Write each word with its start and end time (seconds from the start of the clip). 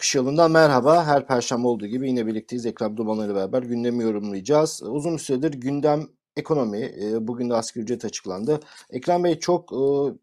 Çıkış 0.00 0.14
yolundan 0.14 0.50
merhaba. 0.50 1.04
Her 1.06 1.26
perşembe 1.26 1.66
olduğu 1.66 1.86
gibi 1.86 2.08
yine 2.08 2.26
birlikteyiz. 2.26 2.66
Ekrem 2.66 2.96
Dumanlı 2.96 3.26
ile 3.26 3.34
beraber 3.34 3.62
gündemi 3.62 4.02
yorumlayacağız. 4.04 4.82
Uzun 4.82 5.16
süredir 5.16 5.52
gündem 5.52 6.06
ekonomi. 6.36 6.78
E, 6.78 7.26
Bugün 7.28 7.50
de 7.50 7.54
asgari 7.54 7.84
ücret 7.84 8.04
açıklandı. 8.04 8.60
Ekrem 8.90 9.24
Bey 9.24 9.38
çok 9.38 9.72
e, 9.72 9.76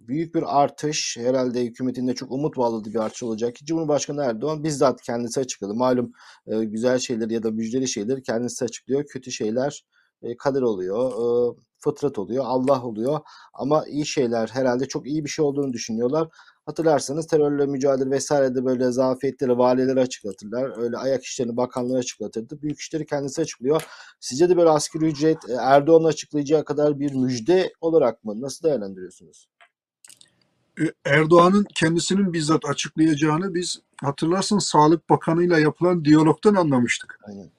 büyük 0.08 0.36
bir 0.36 0.62
artış. 0.62 1.18
Herhalde 1.18 1.66
hükümetinde 1.66 2.16
çok 2.16 2.32
umut 2.32 2.58
bağladığı 2.58 2.90
bir 2.90 3.00
artış 3.00 3.24
olacak. 3.24 3.56
Cumhurbaşkanı 3.56 4.24
Erdoğan 4.24 4.64
bizzat 4.64 5.02
kendisi 5.02 5.40
açıkladı. 5.40 5.74
Malum 5.74 6.12
e, 6.48 6.64
güzel 6.64 7.00
şeyler 7.00 7.30
ya 7.30 7.44
da 7.44 7.52
müjdeli 7.52 7.88
şeyler 7.88 8.24
kendisi 8.24 8.66
açıklıyor. 8.66 9.06
Kötü 9.06 9.32
şeyler 9.32 9.84
e, 10.22 10.38
kader 10.38 10.62
oluyor. 10.62 11.12
e, 11.12 11.58
Fıtrat 11.80 12.20
oluyor. 12.20 12.44
Allah 12.48 12.84
oluyor. 12.84 13.20
Ama 13.54 13.86
iyi 13.86 14.06
şeyler 14.06 14.48
herhalde 14.48 14.88
çok 14.88 15.08
iyi 15.08 15.24
bir 15.26 15.30
şey 15.30 15.46
olduğunu 15.46 15.74
düşünüyorlar. 15.74 16.28
Hatırlarsanız 16.68 17.28
terörle 17.28 17.66
mücadele 17.66 18.10
vesairede 18.10 18.66
böyle 18.66 18.92
zafiyetleri 18.92 19.58
valileri 19.58 20.00
açıklatırlar. 20.00 20.84
Öyle 20.84 20.98
ayak 20.98 21.24
işlerini 21.24 21.58
bakanlığı 21.58 21.98
açıklatırdı. 21.98 22.62
Büyük 22.62 22.80
işleri 22.80 23.06
kendisi 23.06 23.42
açıklıyor. 23.42 23.84
Sizce 24.20 24.50
de 24.50 24.58
böyle 24.58 24.70
asgari 24.70 25.06
ücret 25.06 25.50
e, 25.50 25.54
Erdoğan'ın 25.54 26.06
açıklayacağı 26.06 26.66
kadar 26.66 27.00
bir 27.00 27.14
müjde 27.14 27.74
olarak 27.82 28.24
mı? 28.24 28.42
Nasıl 28.42 28.68
değerlendiriyorsunuz? 28.68 29.48
E, 30.80 30.84
Erdoğan'ın 31.06 31.66
kendisinin 31.76 32.34
bizzat 32.34 32.66
açıklayacağını 32.66 33.54
biz 33.54 33.80
hatırlarsın 34.04 34.60
Sağlık 34.60 35.10
Bakanı'yla 35.10 35.60
yapılan 35.60 36.06
diyalogtan 36.06 36.56
anlamıştık. 36.56 37.20
Aynen. 37.24 37.50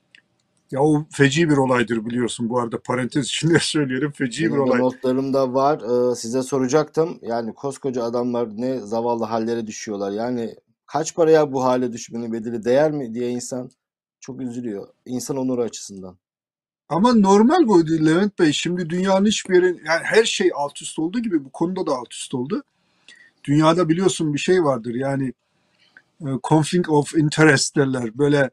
Ya 0.70 0.80
o 0.82 1.04
feci 1.12 1.50
bir 1.50 1.56
olaydır 1.56 2.06
biliyorsun 2.06 2.48
bu 2.48 2.60
arada 2.60 2.80
parantez 2.80 3.26
içinde 3.26 3.58
söyleyelim 3.60 4.10
feci 4.12 4.44
bir 4.44 4.50
Benim 4.50 4.58
de 4.58 4.62
olay. 4.62 4.80
notlarımda 4.80 5.54
var. 5.54 5.80
Ee, 6.12 6.14
size 6.14 6.42
soracaktım. 6.42 7.18
Yani 7.22 7.54
koskoca 7.54 8.04
adamlar 8.04 8.48
ne 8.56 8.78
zavallı 8.80 9.24
hallere 9.24 9.66
düşüyorlar. 9.66 10.12
Yani 10.12 10.54
kaç 10.86 11.14
paraya 11.14 11.52
bu 11.52 11.64
hale 11.64 11.92
düşmenin 11.92 12.32
bedeli 12.32 12.64
değer 12.64 12.90
mi 12.92 13.14
diye 13.14 13.30
insan 13.30 13.70
çok 14.20 14.40
üzülüyor. 14.40 14.88
İnsan 15.06 15.36
onuru 15.36 15.62
açısından. 15.62 16.18
Ama 16.88 17.14
normal 17.14 17.68
bu 17.68 17.90
Levent 18.06 18.38
Bey 18.38 18.52
şimdi 18.52 18.90
dünyanın 18.90 19.26
hiçbir 19.26 19.54
yerin 19.54 19.80
yani 19.86 20.00
her 20.04 20.24
şey 20.24 20.50
alt 20.54 20.82
üst 20.82 20.98
olduğu 20.98 21.20
gibi 21.20 21.44
bu 21.44 21.50
konuda 21.50 21.86
da 21.86 21.96
alt 21.96 22.14
üst 22.14 22.34
oldu. 22.34 22.62
Dünyada 23.44 23.88
biliyorsun 23.88 24.34
bir 24.34 24.38
şey 24.38 24.64
vardır 24.64 24.94
yani 24.94 25.32
e, 26.20 26.28
conflict 26.48 26.88
of 26.88 27.14
interest 27.14 27.76
derler 27.76 28.18
böyle 28.18 28.50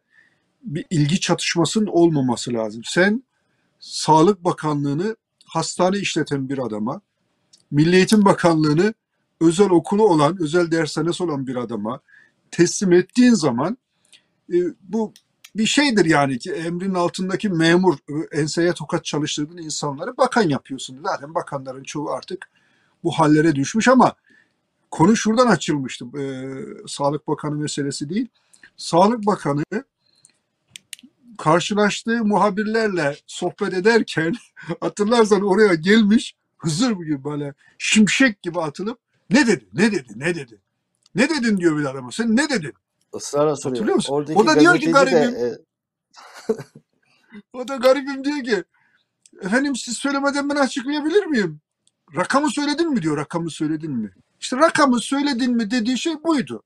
bir 0.65 0.85
ilgi 0.89 1.19
çatışmasının 1.19 1.87
olmaması 1.87 2.53
lazım. 2.53 2.81
Sen 2.85 3.23
Sağlık 3.79 4.43
Bakanlığı'nı 4.43 5.15
hastane 5.45 5.97
işleten 5.97 6.49
bir 6.49 6.65
adama, 6.65 7.01
Milli 7.71 7.95
Eğitim 7.95 8.25
Bakanlığı'nı 8.25 8.93
özel 9.41 9.69
okulu 9.69 10.03
olan, 10.03 10.37
özel 10.41 10.71
dershanesi 10.71 11.23
olan 11.23 11.47
bir 11.47 11.55
adama 11.55 11.99
teslim 12.51 12.93
ettiğin 12.93 13.33
zaman 13.33 13.77
e, 14.53 14.57
bu 14.81 15.13
bir 15.55 15.65
şeydir 15.65 16.05
yani 16.05 16.39
ki 16.39 16.51
emrin 16.51 16.93
altındaki 16.93 17.49
memur 17.49 17.97
e, 18.09 18.39
enseye 18.41 18.73
tokat 18.73 19.05
çalıştırdığın 19.05 19.57
insanları 19.57 20.17
bakan 20.17 20.49
yapıyorsun. 20.49 20.99
Zaten 21.05 21.35
bakanların 21.35 21.83
çoğu 21.83 22.09
artık 22.09 22.49
bu 23.03 23.11
hallere 23.11 23.55
düşmüş 23.55 23.87
ama 23.87 24.15
konu 24.91 25.15
şuradan 25.15 25.47
açılmıştı. 25.47 26.05
E, 26.19 26.23
Sağlık 26.87 27.27
Bakanı 27.27 27.55
meselesi 27.55 28.09
değil. 28.09 28.27
Sağlık 28.77 29.25
Bakanı 29.25 29.63
karşılaştığı 31.37 32.25
muhabirlerle 32.25 33.17
sohbet 33.27 33.73
ederken 33.73 34.35
hatırlarsan 34.81 35.41
oraya 35.41 35.75
gelmiş 35.75 36.35
Hızır 36.57 36.91
gibi 36.91 37.23
böyle 37.23 37.53
şimşek 37.77 38.41
gibi 38.41 38.61
atılıp 38.61 38.99
ne 39.29 39.47
dedi 39.47 39.67
ne 39.73 39.91
dedi 39.91 40.13
ne 40.15 40.35
dedi 40.35 40.61
ne 41.15 41.29
dedin 41.29 41.57
diyor 41.57 41.77
bir 41.79 41.85
adama 41.85 42.11
sen 42.11 42.35
ne 42.35 42.49
dedin 42.49 42.73
Israrla 43.15 43.55
soruyor. 43.55 43.75
hatırlıyor 43.75 43.95
musun? 43.95 44.13
Oradaki 44.13 44.39
O 44.39 44.47
da 44.47 44.59
diyor 44.59 44.79
ki 44.79 44.91
gazeteci 44.91 45.15
de 45.15 45.31
garibim 45.31 45.35
e, 45.45 45.57
o 47.53 47.67
da 47.67 47.75
garibim 47.75 48.23
diyor 48.23 48.43
ki 48.43 48.63
efendim 49.41 49.75
siz 49.75 49.97
söylemeden 49.97 50.49
ben 50.49 50.55
açıklayabilir 50.55 51.25
miyim? 51.25 51.61
Rakamı 52.15 52.51
söyledin 52.51 52.89
mi 52.91 53.01
diyor 53.01 53.17
rakamı 53.17 53.51
söyledin 53.51 53.91
mi? 53.91 54.11
İşte 54.41 54.57
rakamı 54.57 54.99
söyledin 55.01 55.55
mi 55.55 55.71
dediği 55.71 55.97
şey 55.97 56.23
buydu. 56.23 56.63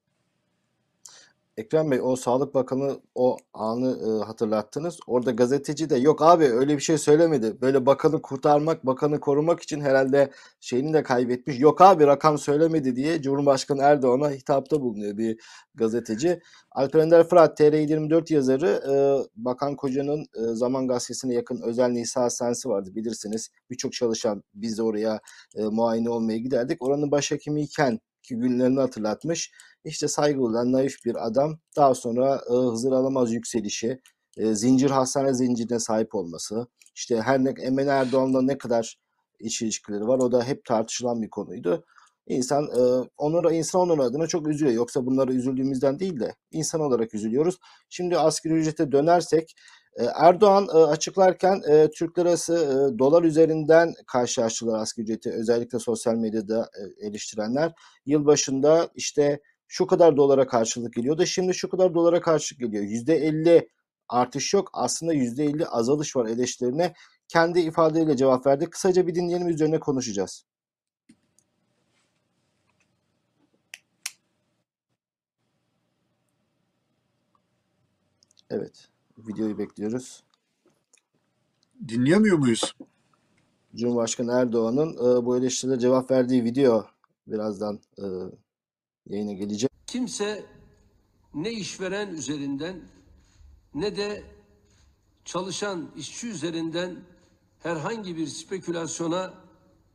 Ekrem 1.59 1.91
Bey 1.91 1.99
o 2.03 2.15
Sağlık 2.15 2.53
Bakanı 2.53 2.99
o 3.15 3.37
anı 3.53 3.89
e, 3.89 4.25
hatırlattınız. 4.25 4.99
Orada 5.07 5.31
gazeteci 5.31 5.89
de 5.89 5.95
yok 5.97 6.21
abi 6.21 6.45
öyle 6.45 6.77
bir 6.77 6.81
şey 6.81 6.97
söylemedi. 6.97 7.61
Böyle 7.61 7.85
bakanı 7.85 8.21
kurtarmak, 8.21 8.85
bakanı 8.85 9.19
korumak 9.19 9.61
için 9.61 9.81
herhalde 9.81 10.31
şeyini 10.59 10.93
de 10.93 11.03
kaybetmiş. 11.03 11.59
Yok 11.59 11.81
abi 11.81 12.07
rakam 12.07 12.37
söylemedi 12.37 12.95
diye 12.95 13.21
Cumhurbaşkanı 13.21 13.81
Erdoğan'a 13.81 14.31
hitapta 14.31 14.81
bulunuyor 14.81 15.17
bir 15.17 15.37
gazeteci. 15.75 16.39
Alper 16.71 16.99
Ender 16.99 17.27
Fırat 17.27 17.59
TR24 17.59 18.33
yazarı 18.33 18.67
e, 18.67 18.93
Bakan 19.35 19.75
Koca'nın 19.75 20.19
e, 20.19 20.55
Zaman 20.55 20.87
Gazetesi'ne 20.87 21.33
yakın 21.33 21.61
özel 21.61 21.89
Nisa 21.89 22.21
Hastanesi 22.21 22.69
vardı 22.69 22.89
bilirsiniz. 22.95 23.49
Birçok 23.69 23.93
çalışan 23.93 24.43
biz 24.53 24.79
oraya 24.79 25.19
e, 25.55 25.63
muayene 25.63 26.09
olmaya 26.09 26.37
giderdik. 26.37 26.81
Oranın 26.81 27.11
başhekimiyken 27.11 27.99
ki 28.23 28.35
günlerini 28.35 28.79
hatırlatmış. 28.79 29.51
İşte 29.83 30.07
saygılı, 30.07 30.71
naif 30.71 30.95
bir 31.05 31.27
adam. 31.27 31.59
Daha 31.75 31.95
sonra 31.95 32.41
e, 32.49 32.53
Hızır 32.53 32.91
Alamaz 32.91 33.33
yükselişi, 33.33 34.01
e, 34.37 34.55
zincir 34.55 34.89
hastane 34.89 35.33
zincirine 35.33 35.79
sahip 35.79 36.15
olması, 36.15 36.67
işte 36.95 37.21
her 37.21 37.43
ne 37.43 37.53
Emine 37.61 37.89
Erdoğan'la 37.89 38.41
ne 38.41 38.57
kadar 38.57 38.99
iç 39.39 39.61
ilişkileri 39.61 40.07
var 40.07 40.19
o 40.19 40.31
da 40.31 40.43
hep 40.43 40.65
tartışılan 40.65 41.21
bir 41.21 41.29
konuydu. 41.29 41.85
İnsan 42.27 42.63
e, 42.63 43.09
onlara 43.17 43.53
insan 43.53 43.81
onur 43.81 43.99
adına 43.99 44.27
çok 44.27 44.47
üzülüyor. 44.47 44.75
Yoksa 44.75 45.05
bunları 45.05 45.33
üzüldüğümüzden 45.33 45.99
değil 45.99 46.19
de 46.19 46.35
insan 46.51 46.81
olarak 46.81 47.13
üzülüyoruz. 47.13 47.57
Şimdi 47.89 48.17
asgari 48.17 48.53
ücrete 48.53 48.91
dönersek 48.91 49.55
e, 49.99 50.03
Erdoğan 50.15 50.67
e, 50.73 50.77
açıklarken 50.77 51.61
e, 51.69 51.89
Türk 51.91 52.19
lirası 52.19 52.53
e, 52.53 52.99
dolar 52.99 53.23
üzerinden 53.23 53.93
karşılaştılar 54.07 54.79
asgari 54.79 55.03
ücreti. 55.03 55.31
Özellikle 55.31 55.79
sosyal 55.79 56.15
medyada 56.15 56.69
e, 57.01 57.07
eleştirenler. 57.07 57.73
Yılbaşında 58.05 58.89
işte 58.95 59.39
şu 59.69 59.87
kadar 59.87 60.17
dolara 60.17 60.47
karşılık 60.47 60.93
geliyor 60.93 61.17
da 61.17 61.25
şimdi 61.25 61.53
şu 61.53 61.69
kadar 61.69 61.93
dolara 61.93 62.21
karşılık 62.21 62.59
geliyor. 62.59 62.83
%50 62.83 63.69
artış 64.09 64.53
yok. 64.53 64.69
Aslında 64.73 65.13
%50 65.13 65.65
azalış 65.65 66.15
var 66.15 66.25
eleştirilerine. 66.25 66.93
Kendi 67.27 67.59
ifadeleriyle 67.59 68.17
cevap 68.17 68.45
verdi. 68.45 68.69
Kısaca 68.69 69.07
bir 69.07 69.15
dinleyelim 69.15 69.47
üzerine 69.47 69.79
konuşacağız. 69.79 70.45
Evet. 78.49 78.87
Videoyu 79.17 79.57
bekliyoruz. 79.57 80.23
Dinleyemiyor 81.87 82.37
muyuz? 82.37 82.75
Cumhurbaşkanı 83.75 84.31
Erdoğan'ın 84.31 84.93
e, 84.93 85.25
bu 85.25 85.37
eleştirilere 85.37 85.79
cevap 85.79 86.11
verdiği 86.11 86.43
video 86.43 86.87
birazdan 87.27 87.79
e, 87.97 88.05
yayına 89.09 89.33
gelecek. 89.33 89.71
Kimse 89.87 90.45
ne 91.33 91.51
işveren 91.51 92.09
üzerinden 92.09 92.81
ne 93.73 93.95
de 93.95 94.23
çalışan 95.25 95.91
işçi 95.97 96.27
üzerinden 96.27 96.95
herhangi 97.59 98.17
bir 98.17 98.27
spekülasyona 98.27 99.33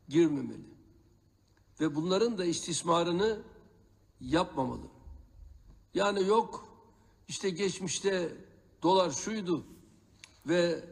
girmemeli. 0.08 0.74
Ve 1.80 1.94
bunların 1.94 2.38
da 2.38 2.44
istismarını 2.44 3.42
yapmamalı. 4.20 4.86
Yani 5.94 6.26
yok 6.26 6.68
işte 7.28 7.50
geçmişte 7.50 8.32
dolar 8.82 9.10
şuydu 9.10 9.64
ve 10.46 10.84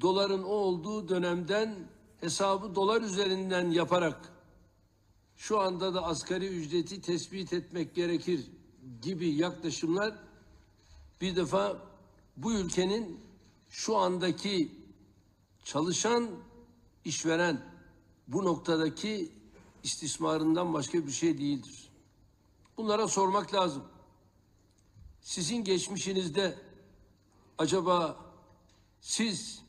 doların 0.00 0.42
o 0.42 0.46
olduğu 0.46 1.08
dönemden 1.08 1.74
hesabı 2.20 2.74
dolar 2.74 3.02
üzerinden 3.02 3.70
yaparak 3.70 4.31
şu 5.42 5.60
anda 5.60 5.94
da 5.94 6.04
asgari 6.04 6.46
ücreti 6.46 7.00
tespit 7.00 7.52
etmek 7.52 7.94
gerekir 7.94 8.50
gibi 9.02 9.28
yaklaşımlar 9.28 10.14
bir 11.20 11.36
defa 11.36 11.78
bu 12.36 12.52
ülkenin 12.52 13.20
şu 13.68 13.96
andaki 13.96 14.72
çalışan 15.64 16.30
işveren 17.04 17.62
bu 18.28 18.44
noktadaki 18.44 19.32
istismarından 19.82 20.74
başka 20.74 21.06
bir 21.06 21.12
şey 21.12 21.38
değildir. 21.38 21.90
Bunlara 22.76 23.08
sormak 23.08 23.54
lazım. 23.54 23.84
Sizin 25.20 25.64
geçmişinizde 25.64 26.58
acaba 27.58 28.16
siz 29.00 29.62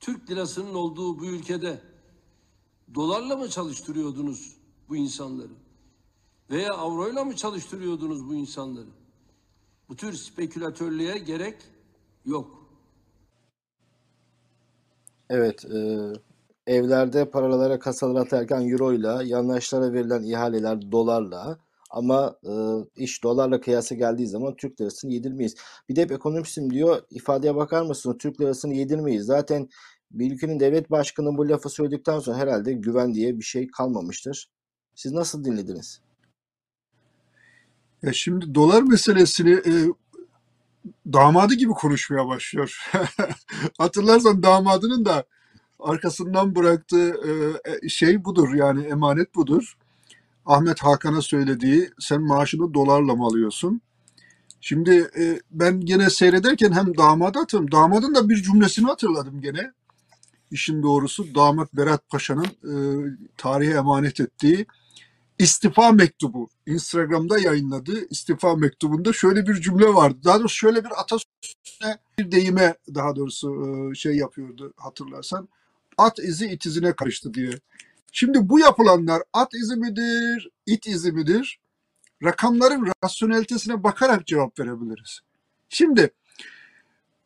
Türk 0.00 0.30
lirasının 0.30 0.74
olduğu 0.74 1.18
bu 1.18 1.24
ülkede 1.26 1.82
dolarla 2.94 3.36
mı 3.36 3.50
çalıştırıyordunuz 3.50 4.55
bu 4.88 4.96
insanları? 4.96 5.52
Veya 6.50 6.74
avroyla 6.74 7.24
mı 7.24 7.36
çalıştırıyordunuz 7.36 8.28
bu 8.28 8.34
insanları? 8.34 8.88
Bu 9.88 9.96
tür 9.96 10.12
spekülatörlüğe 10.12 11.18
gerek 11.18 11.56
yok. 12.24 12.66
Evet, 15.30 15.64
e, 15.64 16.12
evlerde 16.66 17.30
paralara 17.30 17.78
kasalara 17.78 18.20
atarken 18.20 18.68
euroyla, 18.68 19.22
yandaşlara 19.22 19.92
verilen 19.92 20.22
ihaleler 20.22 20.92
dolarla, 20.92 21.58
Ama 21.90 22.36
e, 22.44 22.52
iş 22.96 23.24
dolarla 23.24 23.60
kıyasa 23.60 23.94
geldiği 23.94 24.26
zaman 24.26 24.56
Türk 24.56 24.80
lirasını 24.80 25.12
yedirmeyiz. 25.12 25.54
Bir 25.88 25.96
de 25.96 26.02
hep 26.02 26.12
ekonomistim 26.12 26.70
diyor. 26.70 27.02
ifadeye 27.10 27.56
bakar 27.56 27.82
mısınız? 27.82 28.16
Türk 28.18 28.40
lirasını 28.40 28.74
yedirmeyiz. 28.74 29.26
Zaten 29.26 29.68
bir 30.10 30.32
ülkenin 30.32 30.60
devlet 30.60 30.90
başkanı 30.90 31.38
bu 31.38 31.48
lafı 31.48 31.68
söyledikten 31.68 32.18
sonra 32.18 32.36
herhalde 32.38 32.72
güven 32.72 33.14
diye 33.14 33.38
bir 33.38 33.44
şey 33.44 33.66
kalmamıştır. 33.66 34.50
Siz 34.96 35.12
nasıl 35.12 35.44
dinlediniz? 35.44 36.00
Ya 38.02 38.12
şimdi 38.12 38.54
dolar 38.54 38.82
meselesini 38.82 39.52
e, 39.52 39.72
damadı 41.12 41.54
gibi 41.54 41.72
konuşmaya 41.72 42.26
başlıyor. 42.26 42.90
Hatırlarsan 43.78 44.42
damadının 44.42 45.04
da 45.04 45.24
arkasından 45.78 46.54
bıraktığı 46.54 47.14
e, 47.82 47.88
şey 47.88 48.24
budur 48.24 48.54
yani 48.54 48.84
emanet 48.86 49.34
budur. 49.34 49.76
Ahmet 50.46 50.80
Hakan'a 50.80 51.22
söylediği 51.22 51.90
sen 51.98 52.22
maaşını 52.22 52.74
dolarla 52.74 53.14
mı 53.14 53.24
alıyorsun? 53.24 53.80
Şimdi 54.60 55.10
e, 55.18 55.40
ben 55.50 55.80
gene 55.80 56.10
seyrederken 56.10 56.72
hem 56.72 56.96
damadı 56.96 57.38
hatırladım. 57.38 57.72
Damadın 57.72 58.14
da 58.14 58.28
bir 58.28 58.42
cümlesini 58.42 58.86
hatırladım 58.86 59.40
gene. 59.40 59.72
İşin 60.50 60.82
doğrusu 60.82 61.34
damat 61.34 61.74
Berat 61.74 62.08
Paşa'nın 62.08 62.46
e, 62.46 62.74
tarihe 63.36 63.74
emanet 63.74 64.20
ettiği 64.20 64.66
istifa 65.38 65.92
mektubu. 65.92 66.48
Instagram'da 66.66 67.38
yayınladığı 67.38 68.08
istifa 68.10 68.56
mektubunda 68.56 69.12
şöyle 69.12 69.46
bir 69.46 69.54
cümle 69.54 69.94
vardı. 69.94 70.18
Daha 70.24 70.38
doğrusu 70.38 70.56
şöyle 70.56 70.84
bir 70.84 71.00
atasözüne, 71.00 71.98
bir 72.18 72.30
deyime 72.30 72.74
daha 72.94 73.16
doğrusu 73.16 73.50
e, 73.90 73.94
şey 73.94 74.16
yapıyordu 74.16 74.74
hatırlarsan. 74.76 75.48
At 75.98 76.18
izi 76.18 76.46
it 76.46 76.66
izine 76.66 76.92
karıştı 76.92 77.34
diye. 77.34 77.50
Şimdi 78.12 78.48
bu 78.48 78.58
yapılanlar 78.58 79.22
at 79.32 79.54
izi 79.54 79.76
midir, 79.76 80.50
it 80.66 80.86
izi 80.86 81.12
midir? 81.12 81.60
Rakamların 82.22 82.92
rasyonelitesine 83.04 83.82
bakarak 83.82 84.26
cevap 84.26 84.58
verebiliriz. 84.58 85.20
Şimdi 85.68 86.10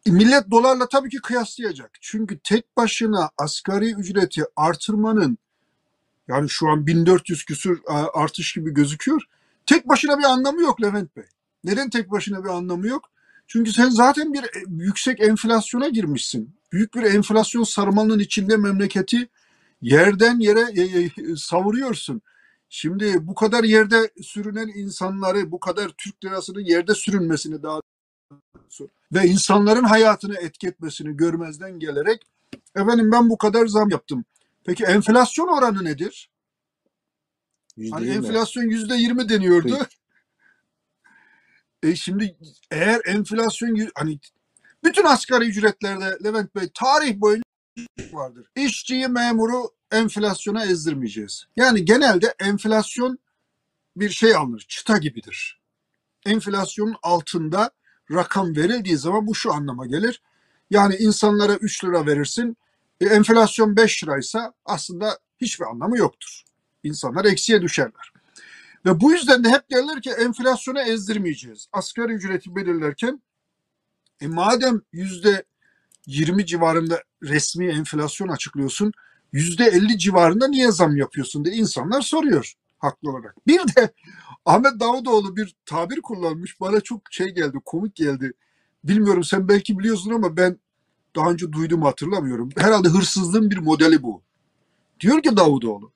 millet 0.06 0.50
dolarla 0.50 0.88
tabii 0.88 1.08
ki 1.08 1.18
kıyaslayacak. 1.18 1.90
Çünkü 2.00 2.38
tek 2.44 2.76
başına 2.76 3.30
asgari 3.38 3.94
ücreti 3.94 4.42
artırmanın 4.56 5.38
yani 6.30 6.48
şu 6.48 6.68
an 6.68 6.86
1400 6.86 7.44
küsür 7.44 7.80
e, 7.88 7.92
artış 7.92 8.52
gibi 8.52 8.74
gözüküyor. 8.74 9.22
Tek 9.66 9.88
başına 9.88 10.18
bir 10.18 10.24
anlamı 10.24 10.62
yok 10.62 10.82
Levent 10.82 11.16
Bey. 11.16 11.24
Neden 11.64 11.90
tek 11.90 12.10
başına 12.10 12.44
bir 12.44 12.48
anlamı 12.48 12.86
yok? 12.86 13.04
Çünkü 13.46 13.72
sen 13.72 13.88
zaten 13.90 14.32
bir 14.32 14.44
e, 14.44 14.64
yüksek 14.68 15.20
enflasyona 15.20 15.88
girmişsin. 15.88 16.54
Büyük 16.72 16.94
bir 16.94 17.02
enflasyon 17.02 17.64
sarmalının 17.64 18.18
içinde 18.18 18.56
memleketi 18.56 19.28
yerden 19.82 20.38
yere 20.38 20.82
e, 20.82 21.10
savuruyorsun. 21.36 22.22
Şimdi 22.68 23.26
bu 23.26 23.34
kadar 23.34 23.64
yerde 23.64 24.10
sürünen 24.22 24.68
insanları, 24.68 25.50
bu 25.50 25.60
kadar 25.60 25.88
Türk 25.88 26.24
lirasının 26.24 26.60
yerde 26.60 26.94
sürünmesini 26.94 27.62
daha 27.62 27.80
ve 29.12 29.26
insanların 29.26 29.84
hayatını 29.84 30.36
etki 30.36 30.74
görmezden 31.02 31.78
gelerek 31.78 32.26
efendim 32.76 33.12
ben 33.12 33.30
bu 33.30 33.38
kadar 33.38 33.66
zam 33.66 33.90
yaptım. 33.90 34.24
Peki 34.70 34.84
enflasyon 34.84 35.48
oranı 35.48 35.84
nedir? 35.84 36.30
Yüzde 37.76 37.94
Hani 37.94 38.06
yirmi. 38.06 38.26
enflasyon 38.26 38.62
yüzde 38.62 38.94
yirmi 38.94 39.28
deniyordu. 39.28 39.78
Peki. 39.78 39.96
E 41.82 41.96
şimdi 41.96 42.36
eğer 42.70 43.00
enflasyon 43.06 43.90
hani 43.94 44.18
bütün 44.84 45.04
asgari 45.04 45.44
ücretlerde 45.44 46.18
Levent 46.24 46.54
Bey 46.54 46.70
tarih 46.74 47.16
boyunca 47.16 47.42
vardır. 48.12 48.46
İşçiyi 48.56 49.08
memuru 49.08 49.70
enflasyona 49.92 50.64
ezdirmeyeceğiz. 50.64 51.46
Yani 51.56 51.84
genelde 51.84 52.34
enflasyon 52.38 53.18
bir 53.96 54.10
şey 54.10 54.36
alınır. 54.36 54.64
Çıta 54.68 54.98
gibidir. 54.98 55.60
Enflasyonun 56.26 56.96
altında 57.02 57.70
rakam 58.12 58.56
verildiği 58.56 58.96
zaman 58.96 59.26
bu 59.26 59.34
şu 59.34 59.52
anlama 59.52 59.86
gelir. 59.86 60.22
Yani 60.70 60.96
insanlara 60.96 61.54
3 61.54 61.84
lira 61.84 62.06
verirsin. 62.06 62.56
E, 63.00 63.06
enflasyon 63.06 63.76
5 63.76 64.04
liraysa 64.04 64.54
aslında 64.64 65.18
hiçbir 65.40 65.64
anlamı 65.64 65.98
yoktur. 65.98 66.42
İnsanlar 66.82 67.24
eksiye 67.24 67.62
düşerler. 67.62 68.12
Ve 68.86 69.00
bu 69.00 69.12
yüzden 69.12 69.44
de 69.44 69.48
hep 69.48 69.70
derler 69.70 70.02
ki 70.02 70.10
enflasyonu 70.10 70.80
ezdirmeyeceğiz. 70.80 71.66
Asgari 71.72 72.12
ücreti 72.12 72.56
belirlerken 72.56 73.22
e 74.20 74.26
madem 74.26 74.80
yüzde 74.92 75.44
20 76.06 76.46
civarında 76.46 77.02
resmi 77.22 77.66
enflasyon 77.66 78.28
açıklıyorsun, 78.28 78.92
yüzde 79.32 79.64
50 79.64 79.98
civarında 79.98 80.48
niye 80.48 80.72
zam 80.72 80.96
yapıyorsun 80.96 81.44
diye 81.44 81.54
insanlar 81.54 82.00
soruyor 82.00 82.54
haklı 82.78 83.10
olarak. 83.10 83.46
Bir 83.46 83.58
de 83.58 83.92
Ahmet 84.44 84.80
Davutoğlu 84.80 85.36
bir 85.36 85.54
tabir 85.66 86.00
kullanmış. 86.00 86.60
Bana 86.60 86.80
çok 86.80 87.02
şey 87.10 87.28
geldi, 87.28 87.58
komik 87.64 87.94
geldi. 87.94 88.32
Bilmiyorum 88.84 89.24
sen 89.24 89.48
belki 89.48 89.78
biliyorsun 89.78 90.10
ama 90.10 90.36
ben 90.36 90.58
daha 91.16 91.30
önce 91.30 91.52
duydum 91.52 91.82
hatırlamıyorum. 91.82 92.50
Herhalde 92.56 92.88
hırsızlığın 92.88 93.50
bir 93.50 93.58
modeli 93.58 94.02
bu. 94.02 94.22
Diyor 95.00 95.22
ki 95.22 95.36
Davutoğlu. 95.36 95.92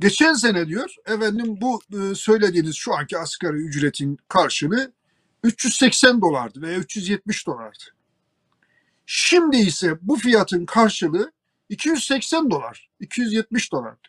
Geçen 0.00 0.34
sene 0.34 0.68
diyor 0.68 0.94
efendim 1.06 1.58
bu 1.60 1.80
e, 1.92 2.14
söylediğiniz 2.14 2.76
şu 2.76 2.94
anki 2.94 3.18
asgari 3.18 3.56
ücretin 3.56 4.18
karşılığı 4.28 4.92
380 5.42 6.20
dolardı 6.20 6.62
veya 6.62 6.78
370 6.78 7.46
dolardı. 7.46 7.84
Şimdi 9.06 9.56
ise 9.56 9.98
bu 10.02 10.16
fiyatın 10.16 10.66
karşılığı 10.66 11.32
280 11.68 12.50
dolar, 12.50 12.90
270 13.00 13.72
dolardı. 13.72 14.08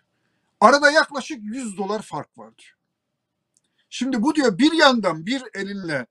Arada 0.60 0.92
yaklaşık 0.92 1.40
100 1.44 1.78
dolar 1.78 2.02
fark 2.02 2.38
var 2.38 2.58
diyor. 2.58 2.76
Şimdi 3.90 4.22
bu 4.22 4.36
diyor 4.36 4.58
bir 4.58 4.72
yandan 4.72 5.26
bir 5.26 5.44
elinle 5.54 6.06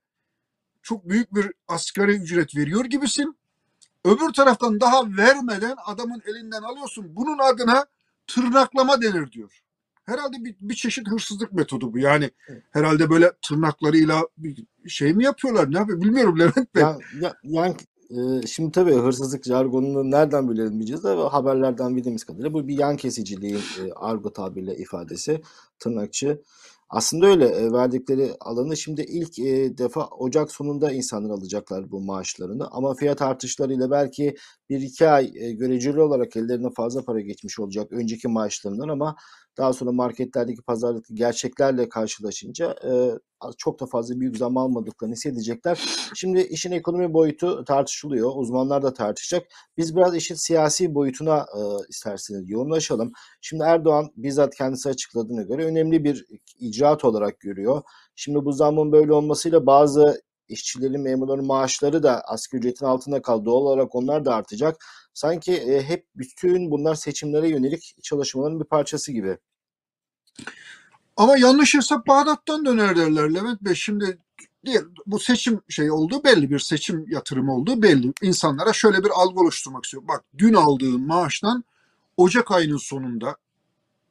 çok 0.81 1.09
büyük 1.09 1.35
bir 1.35 1.51
asgari 1.67 2.11
ücret 2.11 2.55
veriyor 2.55 2.85
gibisin. 2.85 3.37
Öbür 4.05 4.33
taraftan 4.33 4.81
daha 4.81 5.17
vermeden 5.17 5.75
adamın 5.85 6.21
elinden 6.25 6.61
alıyorsun. 6.61 7.15
Bunun 7.15 7.37
adına 7.39 7.85
tırnaklama 8.27 9.01
denir 9.01 9.31
diyor. 9.31 9.61
Herhalde 10.05 10.43
bir, 10.45 10.55
bir 10.61 10.73
çeşit 10.73 11.07
hırsızlık 11.07 11.53
metodu 11.53 11.93
bu. 11.93 11.99
Yani 11.99 12.31
herhalde 12.71 13.09
böyle 13.09 13.31
tırnaklarıyla 13.47 14.27
bir 14.37 14.65
şey 14.87 15.13
mi 15.13 15.23
yapıyorlar? 15.23 15.71
Ne 15.71 15.77
yapıyor? 15.77 16.01
Bilmiyorum 16.01 16.39
Levent 16.39 16.75
Bey. 16.75 16.81
Ya, 16.81 16.97
ya, 17.21 17.33
yani 17.43 17.75
e, 18.09 18.47
şimdi 18.47 18.71
tabii 18.71 18.93
hırsızlık 18.93 19.43
jargonunu 19.43 20.11
nereden 20.11 20.49
bilelim 20.49 20.73
diyeceğiz 20.73 21.03
de 21.03 21.09
haberlerden 21.09 21.95
bildiğimiz 21.95 22.23
kadarıyla 22.23 22.53
bu 22.53 22.67
bir 22.67 22.77
yan 22.77 22.97
kesiciliğin 22.97 23.55
e, 23.57 23.93
argo 23.95 24.33
tabirle 24.33 24.77
ifadesi 24.77 25.41
tırnakçı. 25.79 26.41
Aslında 26.95 27.25
öyle 27.27 27.45
e, 27.45 27.71
verdikleri 27.71 28.31
alanı 28.39 28.77
şimdi 28.77 29.01
ilk 29.01 29.39
e, 29.39 29.77
defa 29.77 30.07
Ocak 30.07 30.51
sonunda 30.51 30.91
insanlar 30.91 31.29
alacaklar 31.29 31.91
bu 31.91 32.01
maaşlarını. 32.01 32.67
Ama 32.71 32.95
fiyat 32.95 33.21
artışlarıyla 33.21 33.91
belki 33.91 34.35
bir 34.69 34.81
iki 34.81 35.09
ay 35.09 35.31
e, 35.35 35.51
göreceli 35.51 36.01
olarak 36.01 36.35
ellerine 36.35 36.69
fazla 36.77 37.05
para 37.05 37.21
geçmiş 37.21 37.59
olacak 37.59 37.91
önceki 37.91 38.27
maaşlarından 38.27 38.89
ama 38.89 39.15
daha 39.57 39.73
sonra 39.73 39.91
marketlerdeki 39.91 40.61
pazardaki 40.61 41.15
gerçeklerle 41.15 41.89
karşılaşınca 41.89 42.75
e, 42.85 42.91
çok 43.57 43.79
da 43.79 43.85
fazla 43.85 44.19
büyük 44.19 44.37
zam 44.37 44.57
almadıklarını 44.57 45.15
hissedecekler. 45.15 45.79
Şimdi 46.15 46.41
işin 46.41 46.71
ekonomi 46.71 47.13
boyutu 47.13 47.65
tartışılıyor. 47.65 48.31
Uzmanlar 48.35 48.83
da 48.83 48.93
tartışacak. 48.93 49.47
Biz 49.77 49.95
biraz 49.95 50.15
işin 50.15 50.35
siyasi 50.35 50.95
boyutuna 50.95 51.37
e, 51.37 51.59
isterseniz 51.89 52.49
yoğunlaşalım. 52.49 53.11
Şimdi 53.41 53.63
Erdoğan 53.63 54.11
bizzat 54.17 54.55
kendisi 54.55 54.89
açıkladığına 54.89 55.41
göre 55.41 55.65
önemli 55.65 56.03
bir 56.03 56.25
icraat 56.59 57.05
olarak 57.05 57.39
görüyor. 57.39 57.81
Şimdi 58.15 58.45
bu 58.45 58.51
zamın 58.51 58.91
böyle 58.91 59.13
olmasıyla 59.13 59.65
bazı 59.65 60.21
işçilerin, 60.47 61.01
memurların 61.01 61.45
maaşları 61.45 62.03
da 62.03 62.21
asgari 62.21 62.59
ücretin 62.59 62.85
altında 62.85 63.21
kaldı. 63.21 63.45
Doğal 63.45 63.61
olarak 63.61 63.95
onlar 63.95 64.25
da 64.25 64.35
artacak. 64.35 64.77
Sanki 65.15 65.53
e, 65.53 65.83
hep 65.83 66.05
bütün 66.15 66.71
bunlar 66.71 66.95
seçimlere 66.95 67.49
yönelik 67.49 67.95
çalışmaların 68.03 68.59
bir 68.59 68.65
parçası 68.65 69.11
gibi. 69.11 69.37
Ama 71.17 71.37
yanlış 71.37 71.73
hesap 71.73 72.07
Bağdat'tan 72.07 72.65
döner 72.65 72.95
derler 72.95 73.33
Levent 73.33 73.61
Bey. 73.61 73.75
Şimdi 73.75 74.17
bu 75.05 75.19
seçim 75.19 75.61
şey 75.69 75.91
oldu 75.91 76.23
belli 76.23 76.49
bir 76.49 76.59
seçim 76.59 77.05
yatırımı 77.09 77.55
oldu 77.55 77.81
belli. 77.81 78.13
İnsanlara 78.21 78.73
şöyle 78.73 79.03
bir 79.03 79.09
algı 79.09 79.39
oluşturmak 79.39 79.85
istiyor. 79.85 80.07
Bak 80.07 80.23
dün 80.37 80.53
aldığın 80.53 81.07
maaştan 81.07 81.63
Ocak 82.17 82.51
ayının 82.51 82.77
sonunda 82.77 83.35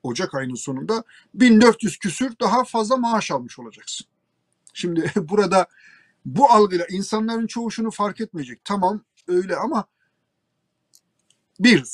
Ocak 0.03 0.35
ayının 0.35 0.55
sonunda 0.55 1.05
1400 1.35 1.99
küsür 1.99 2.33
daha 2.41 2.65
fazla 2.65 2.97
maaş 2.97 3.31
almış 3.31 3.59
olacaksın. 3.59 4.07
Şimdi 4.75 5.13
burada 5.17 5.67
bu 6.25 6.51
algıyla 6.51 6.87
insanların 6.91 7.47
çoğu 7.47 7.71
şunu 7.71 7.91
fark 7.91 8.21
etmeyecek. 8.21 8.65
Tamam 8.65 9.01
öyle 9.29 9.57
ama 9.57 9.85
bir 11.61 11.85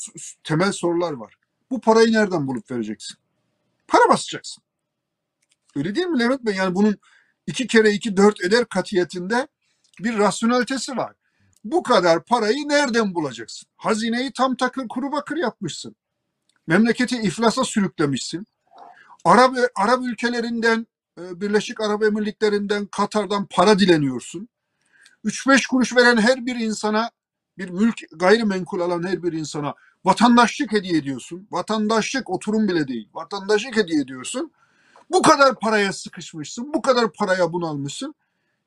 temel 0.43 0.71
sorular 0.71 1.13
var. 1.13 1.35
Bu 1.69 1.81
parayı 1.81 2.13
nereden 2.13 2.47
bulup 2.47 2.71
vereceksin? 2.71 3.17
Para 3.87 4.09
basacaksın. 4.09 4.63
Öyle 5.75 5.95
değil 5.95 6.07
mi 6.07 6.19
Levent 6.19 6.45
Bey? 6.45 6.55
Yani 6.55 6.75
bunun 6.75 6.97
iki 7.47 7.67
kere 7.67 7.91
iki 7.91 8.17
dört 8.17 8.41
eder 8.41 8.65
katiyetinde 8.65 9.47
bir 9.99 10.17
rasyonelitesi 10.17 10.97
var. 10.97 11.15
Bu 11.63 11.83
kadar 11.83 12.25
parayı 12.25 12.69
nereden 12.69 13.15
bulacaksın? 13.15 13.69
Hazineyi 13.77 14.33
tam 14.33 14.55
takır 14.55 14.87
kuru 14.87 15.11
bakır 15.11 15.37
yapmışsın. 15.37 15.95
Memleketi 16.67 17.17
iflasa 17.17 17.63
sürüklemişsin. 17.63 18.47
Arap, 19.25 19.55
Arap 19.75 19.99
ülkelerinden 20.03 20.87
e, 21.17 21.41
Birleşik 21.41 21.81
Arap 21.81 22.03
Emirlikleri'nden, 22.03 22.85
Katar'dan 22.85 23.45
para 23.45 23.79
dileniyorsun. 23.79 24.49
3-5 25.25 25.67
kuruş 25.67 25.95
veren 25.95 26.17
her 26.17 26.45
bir 26.45 26.55
insana, 26.55 27.11
bir 27.61 27.69
mülk 27.69 28.01
gayrimenkul 28.11 28.79
alan 28.79 29.07
her 29.07 29.23
bir 29.23 29.33
insana 29.33 29.73
vatandaşlık 30.05 30.71
hediye 30.71 30.97
ediyorsun. 30.97 31.47
Vatandaşlık 31.51 32.29
oturum 32.29 32.67
bile 32.67 32.87
değil. 32.87 33.09
Vatandaşlık 33.13 33.77
hediye 33.77 34.01
ediyorsun. 34.01 34.51
Bu 35.11 35.21
kadar 35.21 35.59
paraya 35.59 35.93
sıkışmışsın, 35.93 36.73
bu 36.73 36.81
kadar 36.81 37.13
paraya 37.13 37.53
bunalmışsın. 37.53 38.15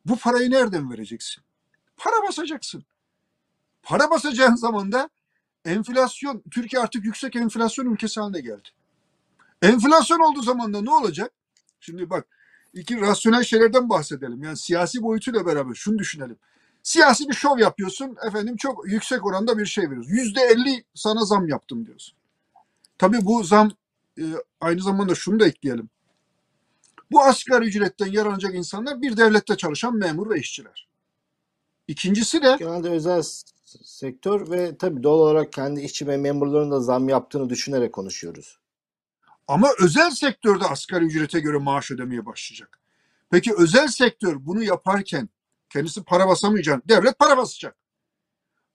Bu 0.06 0.16
parayı 0.16 0.50
nereden 0.50 0.90
vereceksin? 0.90 1.44
Para 1.96 2.14
basacaksın. 2.28 2.84
Para 3.82 4.10
basacağın 4.10 4.54
zaman 4.54 4.92
da 4.92 5.10
enflasyon, 5.64 6.42
Türkiye 6.50 6.82
artık 6.82 7.04
yüksek 7.04 7.36
enflasyon 7.36 7.86
ülkesi 7.86 8.20
haline 8.20 8.40
geldi. 8.40 8.68
Enflasyon 9.62 10.18
olduğu 10.18 10.42
zaman 10.42 10.74
da 10.74 10.82
ne 10.82 10.90
olacak? 10.90 11.32
Şimdi 11.80 12.10
bak 12.10 12.26
iki 12.74 13.00
rasyonel 13.00 13.44
şeylerden 13.44 13.88
bahsedelim. 13.88 14.42
Yani 14.42 14.56
siyasi 14.56 15.02
boyutuyla 15.02 15.46
beraber 15.46 15.74
şunu 15.74 15.98
düşünelim. 15.98 16.36
Siyasi 16.84 17.28
bir 17.28 17.34
şov 17.34 17.58
yapıyorsun. 17.58 18.16
Efendim 18.26 18.56
çok 18.56 18.88
yüksek 18.88 19.26
oranda 19.26 19.58
bir 19.58 19.66
şey 19.66 19.84
veriyorsun. 19.90 20.12
Yüzde 20.12 20.40
elli 20.40 20.84
sana 20.94 21.24
zam 21.24 21.48
yaptım 21.48 21.86
diyorsun. 21.86 22.14
Tabii 22.98 23.24
bu 23.24 23.44
zam 23.44 23.70
e, 24.18 24.22
aynı 24.60 24.82
zamanda 24.82 25.14
şunu 25.14 25.40
da 25.40 25.46
ekleyelim. 25.46 25.90
Bu 27.10 27.22
asgari 27.22 27.64
ücretten 27.64 28.06
yararlanacak 28.06 28.54
insanlar 28.54 29.02
bir 29.02 29.16
devlette 29.16 29.56
çalışan 29.56 29.96
memur 29.96 30.30
ve 30.30 30.40
işçiler. 30.40 30.88
İkincisi 31.88 32.42
de 32.42 32.56
Genelde 32.58 32.90
özel 32.90 33.22
sektör 33.82 34.50
ve 34.50 34.76
tabii 34.78 35.02
doğal 35.02 35.18
olarak 35.18 35.52
kendi 35.52 35.80
işçi 35.80 36.06
ve 36.06 36.16
memurların 36.16 36.70
da 36.70 36.80
zam 36.80 37.08
yaptığını 37.08 37.50
düşünerek 37.50 37.92
konuşuyoruz. 37.92 38.58
Ama 39.48 39.68
özel 39.80 40.10
sektörde 40.10 40.64
asgari 40.64 41.04
ücrete 41.04 41.40
göre 41.40 41.58
maaş 41.58 41.90
ödemeye 41.90 42.26
başlayacak. 42.26 42.80
Peki 43.30 43.54
özel 43.58 43.88
sektör 43.88 44.46
bunu 44.46 44.62
yaparken 44.62 45.28
kendisi 45.74 46.04
para 46.04 46.28
basamayacağını, 46.28 46.82
devlet 46.88 47.18
para 47.18 47.36
basacak. 47.36 47.76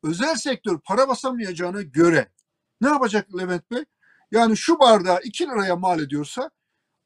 Özel 0.04 0.36
sektör 0.36 0.80
para 0.80 1.08
basamayacağına 1.08 1.82
göre 1.82 2.32
ne 2.82 2.88
yapacak 2.88 3.38
Levent 3.38 3.72
Bey? 3.72 3.86
Yani 4.32 4.58
şu 4.58 4.80
bardağı 4.80 5.20
2 5.24 5.44
liraya 5.44 5.76
mal 5.76 6.00
ediyorsa 6.00 6.52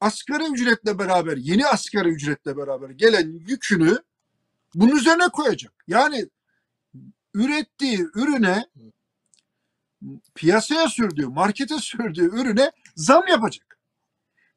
asgari 0.00 0.44
ücretle 0.44 0.98
beraber, 0.98 1.36
yeni 1.36 1.66
asgari 1.66 2.08
ücretle 2.08 2.56
beraber 2.56 2.90
gelen 2.90 3.28
yükünü 3.48 3.98
bunun 4.74 4.96
üzerine 4.96 5.28
koyacak. 5.28 5.72
Yani 5.86 6.28
ürettiği 7.34 8.06
ürüne 8.14 8.66
piyasaya 10.34 10.88
sürdüğü, 10.88 11.26
markete 11.26 11.78
sürdüğü 11.78 12.40
ürüne 12.40 12.72
zam 12.96 13.26
yapacak. 13.28 13.78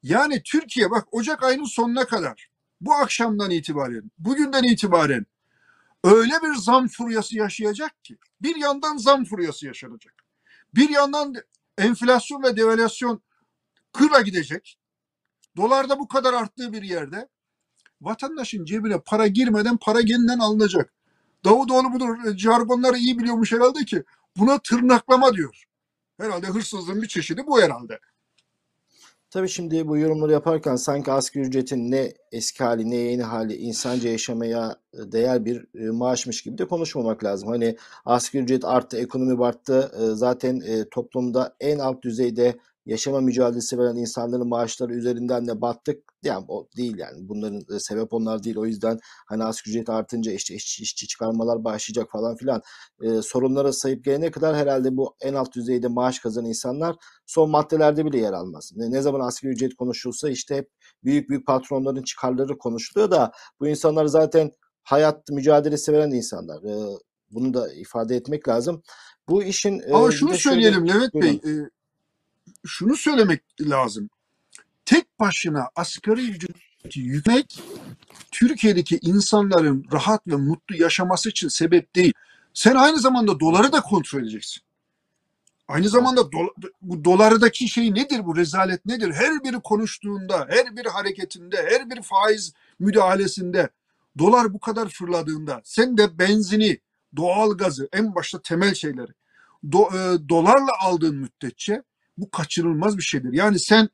Yani 0.02 0.42
Türkiye 0.42 0.90
bak 0.90 1.08
Ocak 1.10 1.42
ayının 1.42 1.64
sonuna 1.64 2.06
kadar 2.06 2.48
bu 2.80 2.94
akşamdan 2.94 3.50
itibaren, 3.50 4.10
bugünden 4.18 4.62
itibaren 4.62 5.26
öyle 6.04 6.32
bir 6.42 6.54
zam 6.54 6.88
furyası 6.88 7.36
yaşayacak 7.36 8.04
ki 8.04 8.18
bir 8.42 8.56
yandan 8.56 8.96
zam 8.96 9.24
furyası 9.24 9.66
yaşanacak. 9.66 10.14
Bir 10.74 10.88
yandan 10.88 11.34
enflasyon 11.78 12.42
ve 12.42 12.56
devalüasyon 12.56 13.22
kırla 13.92 14.20
gidecek. 14.20 14.78
Dolarda 15.56 15.98
bu 15.98 16.08
kadar 16.08 16.32
arttığı 16.34 16.72
bir 16.72 16.82
yerde 16.82 17.28
vatandaşın 18.00 18.64
cebine 18.64 19.00
para 19.00 19.26
girmeden 19.26 19.76
para 19.76 20.00
yeniden 20.00 20.38
alınacak. 20.38 20.92
Davutoğlu 21.44 21.92
budur 21.92 22.36
jargonları 22.36 22.96
iyi 22.96 23.18
biliyormuş 23.18 23.52
herhalde 23.52 23.84
ki 23.84 24.04
buna 24.36 24.58
tırnaklama 24.58 25.34
diyor. 25.34 25.64
Herhalde 26.20 26.46
hırsızlığın 26.46 27.02
bir 27.02 27.08
çeşidi 27.08 27.46
bu 27.46 27.62
herhalde. 27.62 28.00
Tabii 29.30 29.48
şimdi 29.48 29.88
bu 29.88 29.96
yorumları 29.98 30.32
yaparken 30.32 30.76
sanki 30.76 31.12
asgari 31.12 31.44
ücretin 31.44 31.90
ne 31.90 32.12
eski 32.32 32.64
hali 32.64 32.90
ne 32.90 32.96
yeni 32.96 33.22
hali 33.22 33.56
insanca 33.56 34.08
yaşamaya 34.10 34.76
e, 34.94 35.12
değer 35.12 35.44
bir 35.44 35.66
e, 35.74 35.90
maaşmış 35.90 36.42
gibi 36.42 36.58
de 36.58 36.68
konuşmamak 36.68 37.24
lazım. 37.24 37.48
Hani 37.48 37.76
asgari 38.04 38.42
ücret 38.42 38.64
arttı, 38.64 38.96
ekonomi 38.98 39.44
arttı. 39.44 39.92
E, 40.00 40.14
Zaten 40.14 40.62
toplumda 40.90 41.56
en 41.60 41.78
alt 41.78 42.02
düzeyde 42.02 42.58
yaşama 42.86 43.20
mücadelesi 43.20 43.78
veren 43.78 43.96
insanların 43.96 44.48
maaşları 44.48 44.94
üzerinden 44.94 45.46
de 45.46 45.60
battık. 45.60 46.07
Yani 46.22 46.44
o 46.48 46.68
değil 46.76 46.98
yani. 46.98 47.28
Bunların 47.28 47.60
e, 47.76 47.78
sebep 47.78 48.12
onlar 48.12 48.42
değil. 48.42 48.56
O 48.56 48.66
yüzden 48.66 48.98
hani 49.26 49.44
asgari 49.44 49.70
ücret 49.70 49.90
artınca 49.90 50.32
işte 50.32 50.54
işçi, 50.54 50.82
işçi 50.82 51.06
çıkarmalar 51.06 51.64
başlayacak 51.64 52.10
falan 52.12 52.36
filan. 52.36 52.62
E, 53.02 53.22
sorunlara 53.22 53.72
sayıp 53.72 54.04
gelene 54.04 54.30
kadar 54.30 54.56
herhalde 54.56 54.96
bu 54.96 55.16
en 55.20 55.34
alt 55.34 55.54
düzeyde 55.54 55.88
maaş 55.88 56.18
kazanan 56.18 56.48
insanlar 56.48 56.96
son 57.26 57.50
maddelerde 57.50 58.04
bile 58.04 58.18
yer 58.18 58.32
almaz. 58.32 58.72
Ne, 58.76 58.90
ne 58.90 59.02
zaman 59.02 59.20
asgari 59.20 59.52
ücret 59.52 59.74
konuşulsa 59.74 60.30
işte 60.30 60.56
hep 60.56 60.70
büyük 61.04 61.30
büyük 61.30 61.46
patronların 61.46 62.02
çıkarları 62.02 62.58
konuşuluyor 62.58 63.10
da 63.10 63.32
bu 63.60 63.68
insanlar 63.68 64.06
zaten 64.06 64.52
hayat 64.82 65.28
mücadelesi 65.30 65.92
veren 65.92 66.10
insanlar. 66.10 66.62
Ee, 66.62 66.98
bunu 67.30 67.54
da 67.54 67.72
ifade 67.72 68.16
etmek 68.16 68.48
lazım. 68.48 68.82
Bu 69.28 69.42
işin 69.42 69.80
e, 69.80 69.92
Ama 69.92 70.08
bir 70.08 70.14
şunu 70.14 70.28
şöyle 70.28 70.38
söyleyelim 70.38 70.88
Levent 70.88 71.14
Bey, 71.14 71.30
e, 71.30 71.70
şunu 72.66 72.96
söylemek 72.96 73.42
lazım. 73.60 74.08
Tek 74.88 75.20
başına 75.20 75.68
asgari 75.76 76.30
ücreti 76.30 77.00
yükmek 77.00 77.62
Türkiye'deki 78.30 78.98
insanların 79.02 79.84
rahat 79.92 80.26
ve 80.26 80.36
mutlu 80.36 80.76
yaşaması 80.76 81.28
için 81.28 81.48
sebep 81.48 81.96
değil. 81.96 82.12
Sen 82.54 82.74
aynı 82.74 82.98
zamanda 83.00 83.40
doları 83.40 83.72
da 83.72 83.80
kontrol 83.80 84.20
edeceksin. 84.20 84.62
Aynı 85.68 85.88
zamanda 85.88 86.20
dola- 86.20 86.70
bu 86.82 87.04
dolardaki 87.04 87.68
şey 87.68 87.94
nedir 87.94 88.26
bu 88.26 88.36
rezalet 88.36 88.86
nedir? 88.86 89.12
Her 89.12 89.44
biri 89.44 89.60
konuştuğunda, 89.60 90.46
her 90.50 90.76
bir 90.76 90.86
hareketinde, 90.86 91.56
her 91.70 91.90
bir 91.90 92.02
faiz 92.02 92.52
müdahalesinde 92.78 93.68
dolar 94.18 94.54
bu 94.54 94.60
kadar 94.60 94.88
fırladığında 94.88 95.60
sen 95.64 95.98
de 95.98 96.18
benzini, 96.18 96.78
doğalgazı 97.16 97.88
en 97.92 98.14
başta 98.14 98.42
temel 98.42 98.74
şeyleri 98.74 99.12
do- 99.64 100.14
e, 100.14 100.28
dolarla 100.28 100.72
aldığın 100.80 101.16
müddetçe 101.16 101.82
bu 102.18 102.30
kaçınılmaz 102.30 102.96
bir 102.98 103.02
şeydir. 103.02 103.32
Yani 103.32 103.58
sen 103.58 103.88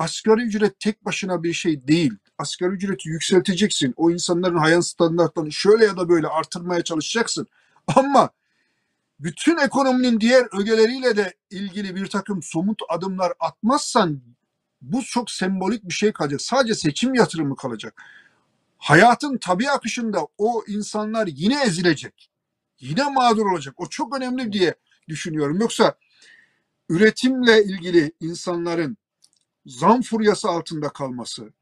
asgari 0.00 0.42
ücret 0.42 0.80
tek 0.80 1.04
başına 1.04 1.42
bir 1.42 1.52
şey 1.52 1.88
değil. 1.88 2.12
Asgari 2.38 2.70
ücreti 2.70 3.08
yükselteceksin. 3.08 3.94
O 3.96 4.10
insanların 4.10 4.58
hayat 4.58 4.86
standartlarını 4.86 5.52
şöyle 5.52 5.84
ya 5.84 5.96
da 5.96 6.08
böyle 6.08 6.26
artırmaya 6.26 6.84
çalışacaksın. 6.84 7.46
Ama 7.96 8.30
bütün 9.20 9.56
ekonominin 9.56 10.20
diğer 10.20 10.60
ögeleriyle 10.60 11.16
de 11.16 11.34
ilgili 11.50 11.94
bir 11.96 12.06
takım 12.06 12.42
somut 12.42 12.82
adımlar 12.88 13.32
atmazsan 13.40 14.20
bu 14.82 15.02
çok 15.02 15.30
sembolik 15.30 15.84
bir 15.84 15.94
şey 15.94 16.12
kalacak. 16.12 16.42
Sadece 16.42 16.74
seçim 16.74 17.14
yatırımı 17.14 17.56
kalacak. 17.56 18.02
Hayatın 18.78 19.38
tabi 19.38 19.70
akışında 19.70 20.26
o 20.38 20.64
insanlar 20.68 21.26
yine 21.26 21.62
ezilecek. 21.62 22.30
Yine 22.78 23.04
mağdur 23.04 23.46
olacak. 23.46 23.74
O 23.76 23.86
çok 23.88 24.16
önemli 24.16 24.52
diye 24.52 24.74
düşünüyorum. 25.08 25.60
Yoksa 25.60 25.94
üretimle 26.88 27.64
ilgili 27.64 28.12
insanların 28.20 28.96
zam 29.66 30.02
furyası 30.02 30.48
altında 30.48 30.88
kalması, 30.88 31.52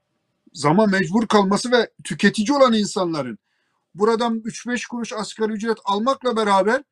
zama 0.52 0.87
mecbur 0.87 1.26
kalması 1.26 1.73
ve 1.73 1.90
tüketici 2.05 2.57
olan 2.57 2.73
insanların 2.73 3.38
buradan 3.95 4.38
3-5 4.38 4.88
kuruş 4.88 5.12
asgari 5.12 5.52
ücret 5.52 5.78
almakla 5.85 6.37
beraber 6.37 6.83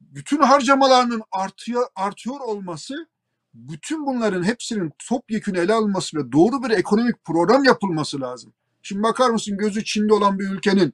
bütün 0.00 0.42
harcamalarının 0.42 1.22
artıyor, 1.32 1.86
artıyor 1.94 2.40
olması 2.40 3.08
bütün 3.54 4.06
bunların 4.06 4.42
hepsinin 4.42 4.92
topyekün 5.08 5.54
ele 5.54 5.72
alınması 5.72 6.16
ve 6.16 6.32
doğru 6.32 6.62
bir 6.62 6.70
ekonomik 6.70 7.24
program 7.24 7.64
yapılması 7.64 8.20
lazım. 8.20 8.52
Şimdi 8.82 9.02
bakar 9.02 9.30
mısın 9.30 9.56
gözü 9.56 9.84
Çin'de 9.84 10.14
olan 10.14 10.38
bir 10.38 10.50
ülkenin 10.50 10.92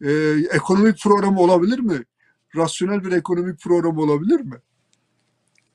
e, 0.00 0.10
ekonomik 0.50 1.02
programı 1.02 1.40
olabilir 1.40 1.78
mi? 1.78 2.04
Rasyonel 2.56 3.04
bir 3.04 3.12
ekonomik 3.12 3.60
program 3.60 3.98
olabilir 3.98 4.40
mi? 4.40 4.56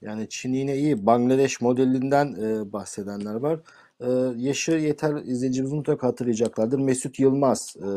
Yani 0.01 0.29
Çin 0.29 0.53
yine 0.53 0.77
iyi. 0.77 1.05
Bangladeş 1.05 1.61
modelinden 1.61 2.35
e, 2.41 2.73
bahsedenler 2.73 3.35
var. 3.35 3.59
E, 4.01 4.07
yaşı 4.37 4.71
yeter 4.71 5.15
izleyicimiz 5.25 5.71
mutlaka 5.71 6.07
hatırlayacaklardır. 6.07 6.79
Mesut 6.79 7.19
Yılmaz 7.19 7.75
e, 7.77 7.87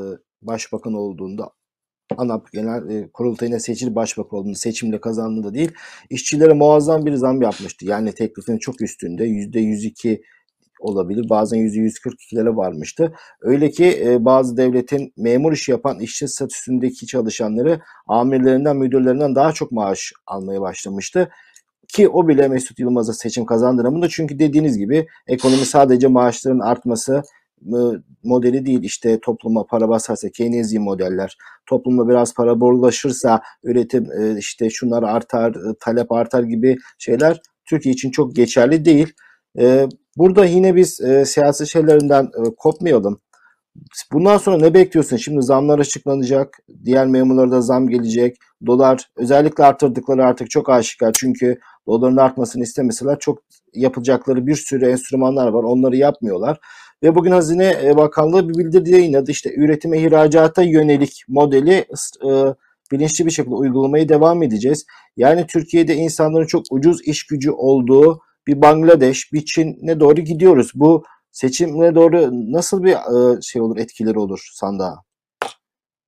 başbakan 0.43 0.95
olduğunda 0.95 1.51
ANAP 2.17 2.53
Genel 2.53 2.91
e, 2.91 3.09
Kurultayı'na 3.13 3.61
seçili 3.61 3.95
başbakan 3.95 4.39
olduğunda 4.39 4.59
seçimle 4.59 5.01
kazandığında 5.01 5.55
değil 5.55 5.73
işçilere 6.11 6.53
muazzam 6.53 7.07
bir 7.07 7.15
zam 7.15 7.43
yapmıştı. 7.43 7.87
Yani 7.87 8.13
teklifin 8.13 8.59
çok 8.59 8.83
üstünde 8.83 9.25
%102 9.25 10.23
olabilir. 10.81 11.29
Bazen 11.29 11.59
%142'lere 11.59 12.57
varmıştı. 12.57 13.15
Öyle 13.41 13.71
ki 13.71 14.03
e, 14.05 14.25
bazı 14.25 14.57
devletin 14.57 15.13
memur 15.17 15.53
işi 15.53 15.71
yapan 15.71 16.01
işçi 16.01 16.29
statüsündeki 16.29 17.07
çalışanları 17.07 17.81
amirlerinden, 18.07 18.77
müdürlerinden 18.77 19.35
daha 19.35 19.53
çok 19.53 19.73
maaş 19.73 20.13
almaya 20.27 20.61
başlamıştı. 20.61 21.29
Ki 21.95 22.09
o 22.09 22.29
bile 22.29 22.49
Mesut 22.49 22.79
Yılmaz'a 22.79 23.13
seçim 23.13 23.45
kazandıramadı. 23.45 24.09
Çünkü 24.09 24.39
dediğiniz 24.39 24.79
gibi 24.79 25.07
ekonomi 25.27 25.65
sadece 25.65 26.09
maaşların 26.09 26.59
artması 26.59 27.23
e, 27.67 27.79
modeli 28.25 28.67
değil. 28.67 28.83
İşte 28.83 29.21
topluma 29.21 29.65
para 29.65 29.89
basarsa 29.89 30.29
Keynesyen 30.29 30.83
modeller, 30.83 31.37
topluma 31.67 32.09
biraz 32.09 32.35
para 32.35 32.61
borulaşırsa 32.61 33.43
üretim 33.65 34.13
e, 34.13 34.39
işte 34.39 34.71
şunlar 34.71 35.03
artar, 35.03 35.51
e, 35.51 35.75
talep 35.81 36.13
artar 36.13 36.43
gibi 36.43 36.77
şeyler 36.99 37.41
Türkiye 37.65 37.93
için 37.93 38.11
çok 38.11 38.37
geçerli 38.37 38.85
değil. 38.85 39.13
Burada 40.17 40.45
yine 40.45 40.77
biz 40.77 41.01
siyasi 41.25 41.67
şeylerinden 41.67 42.31
kopmayalım. 42.57 43.21
Bundan 44.13 44.39
sonra 44.39 44.57
ne 44.57 44.75
bekliyorsun? 44.75 45.17
Şimdi 45.17 45.43
zamlar 45.43 45.79
açıklanacak. 45.79 46.59
Diğer 46.85 47.07
memurlara 47.07 47.51
da 47.51 47.61
zam 47.61 47.89
gelecek. 47.89 48.37
Dolar 48.67 49.11
özellikle 49.17 49.65
arttırdıkları 49.65 50.25
artık 50.25 50.51
çok 50.51 50.71
aşikar. 50.71 51.13
Çünkü 51.13 51.59
doların 51.87 52.17
artmasını 52.17 52.63
istemeseler 52.63 53.19
çok 53.19 53.39
yapılacakları 53.75 54.47
bir 54.47 54.55
sürü 54.55 54.87
enstrümanlar 54.87 55.49
var. 55.49 55.63
Onları 55.63 55.97
yapmıyorlar. 55.97 56.61
Ve 57.03 57.15
bugün 57.15 57.31
Hazine 57.31 57.77
e, 57.85 57.97
Bakanlığı 57.97 58.49
bir 58.49 58.55
bildiri 58.55 58.91
yayınladı. 58.91 59.31
İşte 59.31 59.55
üretime 59.55 59.99
ihracata 59.99 60.63
yönelik 60.63 61.25
modeli 61.29 61.87
e, 62.25 62.55
bilinçli 62.93 63.27
bir 63.27 63.31
şekilde 63.31 63.55
uygulamaya 63.55 64.09
devam 64.09 64.43
edeceğiz. 64.43 64.85
Yani 65.17 65.47
Türkiye'de 65.47 65.95
insanların 65.95 66.47
çok 66.47 66.65
ucuz 66.71 67.03
iş 67.05 67.27
gücü 67.27 67.51
olduğu 67.51 68.21
bir 68.47 68.63
Bangladeş, 68.63 69.33
bir 69.33 69.45
Çin'e 69.45 70.01
doğru 70.01 70.21
gidiyoruz. 70.21 70.73
Bu 70.75 71.05
seçimle 71.33 71.95
doğru 71.95 72.31
nasıl 72.53 72.85
bir 72.85 72.93
e, 72.93 73.41
şey 73.43 73.63
olur, 73.63 73.77
etkileri 73.77 74.19
olur 74.19 74.49
sandığa? 74.53 75.03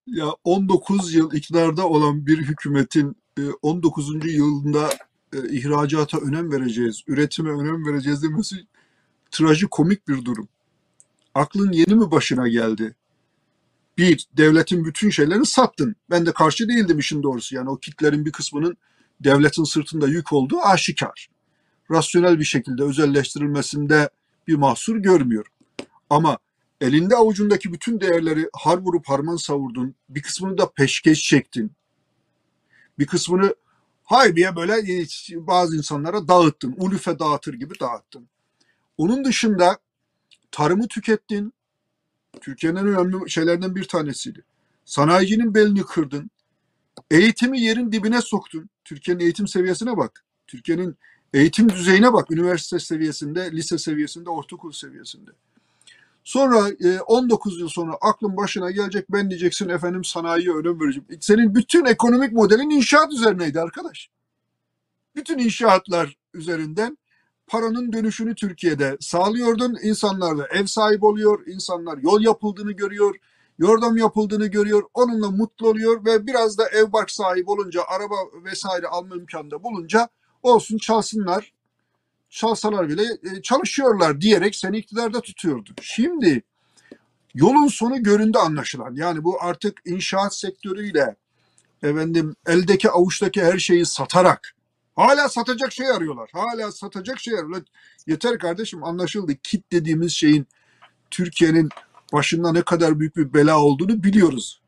Ya 0.06 0.26
19 0.44 1.14
yıl 1.14 1.32
iktidarda 1.32 1.88
olan 1.88 2.26
bir 2.26 2.38
hükümetin 2.38 3.16
e, 3.38 3.42
19. 3.62 4.34
yılında 4.34 4.88
e, 5.32 5.48
ihracata 5.48 6.18
önem 6.18 6.52
vereceğiz, 6.52 7.02
üretime 7.06 7.50
önem 7.50 7.86
vereceğiz 7.86 8.22
demesi 8.22 8.56
trajikomik 9.30 10.08
bir 10.08 10.24
durum. 10.24 10.48
Aklın 11.34 11.72
yeni 11.72 11.94
mi 11.94 12.10
başına 12.10 12.48
geldi? 12.48 12.94
Bir, 13.98 14.26
devletin 14.36 14.84
bütün 14.84 15.10
şeylerini 15.10 15.46
sattın. 15.46 15.96
Ben 16.10 16.26
de 16.26 16.32
karşı 16.32 16.68
değildim 16.68 16.98
işin 16.98 17.22
doğrusu. 17.22 17.54
Yani 17.54 17.70
o 17.70 17.76
kitlerin 17.76 18.26
bir 18.26 18.32
kısmının 18.32 18.76
devletin 19.20 19.64
sırtında 19.64 20.08
yük 20.08 20.32
olduğu 20.32 20.60
aşikar. 20.60 21.28
Rasyonel 21.90 22.38
bir 22.38 22.44
şekilde 22.44 22.82
özelleştirilmesinde 22.82 24.10
bir 24.48 24.54
mahsur 24.54 24.96
görmüyorum. 24.96 25.52
Ama 26.10 26.38
elinde 26.80 27.16
avucundaki 27.16 27.72
bütün 27.72 28.00
değerleri 28.00 28.48
har 28.52 28.78
vurup 28.78 29.08
harman 29.08 29.36
savurdun. 29.36 29.94
Bir 30.08 30.22
kısmını 30.22 30.58
da 30.58 30.70
peşkeş 30.70 31.22
çektin. 31.22 31.72
Bir 32.98 33.06
kısmını 33.06 33.54
haybiye 34.04 34.56
böyle 34.56 35.06
bazı 35.34 35.76
insanlara 35.76 36.28
dağıttın. 36.28 36.74
Ulufe 36.78 37.18
dağıtır 37.18 37.54
gibi 37.54 37.80
dağıttın. 37.80 38.28
Onun 38.98 39.24
dışında 39.24 39.78
tarımı 40.50 40.88
tükettin. 40.88 41.52
Türkiye'nin 42.40 42.78
en 42.78 42.86
önemli 42.86 43.30
şeylerden 43.30 43.76
bir 43.76 43.84
tanesiydi. 43.84 44.44
Sanayicinin 44.84 45.54
belini 45.54 45.82
kırdın. 45.82 46.30
Eğitimi 47.10 47.60
yerin 47.60 47.92
dibine 47.92 48.20
soktun. 48.20 48.70
Türkiye'nin 48.84 49.22
eğitim 49.22 49.48
seviyesine 49.48 49.96
bak. 49.96 50.24
Türkiye'nin 50.46 50.96
eğitim 51.34 51.68
düzeyine 51.68 52.12
bak. 52.12 52.30
Üniversite 52.30 52.78
seviyesinde, 52.78 53.52
lise 53.52 53.78
seviyesinde, 53.78 54.30
ortaokul 54.30 54.72
seviyesinde. 54.72 55.30
Sonra 56.24 56.68
e, 56.68 57.00
19 57.00 57.60
yıl 57.60 57.68
sonra 57.68 57.92
aklın 58.00 58.36
başına 58.36 58.70
gelecek 58.70 59.12
ben 59.12 59.30
diyeceksin 59.30 59.68
efendim 59.68 60.04
sanayiye 60.04 60.54
önem 60.54 60.80
vereceğim. 60.80 61.06
Senin 61.20 61.54
bütün 61.54 61.84
ekonomik 61.84 62.32
modelin 62.32 62.70
inşaat 62.70 63.12
üzerineydi 63.12 63.60
arkadaş. 63.60 64.10
Bütün 65.16 65.38
inşaatlar 65.38 66.16
üzerinden 66.34 66.98
paranın 67.46 67.92
dönüşünü 67.92 68.34
Türkiye'de 68.34 68.96
sağlıyordun. 69.00 69.76
İnsanlar 69.82 70.38
da 70.38 70.46
ev 70.46 70.66
sahibi 70.66 71.06
oluyor, 71.06 71.46
insanlar 71.46 71.98
yol 71.98 72.20
yapıldığını 72.20 72.72
görüyor, 72.72 73.16
yordam 73.58 73.96
yapıldığını 73.96 74.46
görüyor, 74.46 74.82
onunla 74.94 75.30
mutlu 75.30 75.68
oluyor 75.68 76.04
ve 76.04 76.26
biraz 76.26 76.58
da 76.58 76.68
ev 76.68 76.92
bark 76.92 77.10
sahibi 77.10 77.50
olunca, 77.50 77.82
araba 77.88 78.14
vesaire 78.44 78.86
alma 78.86 79.16
imkanı 79.16 79.50
da 79.50 79.62
bulunca 79.62 80.08
olsun 80.42 80.78
çalsınlar, 80.78 81.52
çalsalar 82.32 82.88
bile 82.88 83.02
e, 83.02 83.42
çalışıyorlar 83.42 84.20
diyerek 84.20 84.56
seni 84.56 84.78
iktidarda 84.78 85.20
tutuyordu. 85.20 85.70
Şimdi 85.82 86.42
yolun 87.34 87.68
sonu 87.68 88.02
göründü 88.02 88.38
anlaşılan. 88.38 88.94
Yani 88.94 89.24
bu 89.24 89.42
artık 89.42 89.80
inşaat 89.84 90.36
sektörüyle 90.36 91.16
efendim 91.82 92.36
eldeki 92.46 92.90
avuçtaki 92.90 93.42
her 93.42 93.58
şeyi 93.58 93.86
satarak 93.86 94.54
hala 94.96 95.28
satacak 95.28 95.72
şey 95.72 95.90
arıyorlar. 95.90 96.30
Hala 96.32 96.72
satacak 96.72 97.20
şey 97.20 97.34
arıyorlar. 97.34 97.62
Yeter 98.06 98.38
kardeşim 98.38 98.84
anlaşıldı. 98.84 99.34
Kit 99.42 99.72
dediğimiz 99.72 100.12
şeyin 100.12 100.46
Türkiye'nin 101.10 101.68
başında 102.12 102.52
ne 102.52 102.62
kadar 102.62 103.00
büyük 103.00 103.16
bir 103.16 103.34
bela 103.34 103.60
olduğunu 103.60 104.02
biliyoruz. 104.02 104.62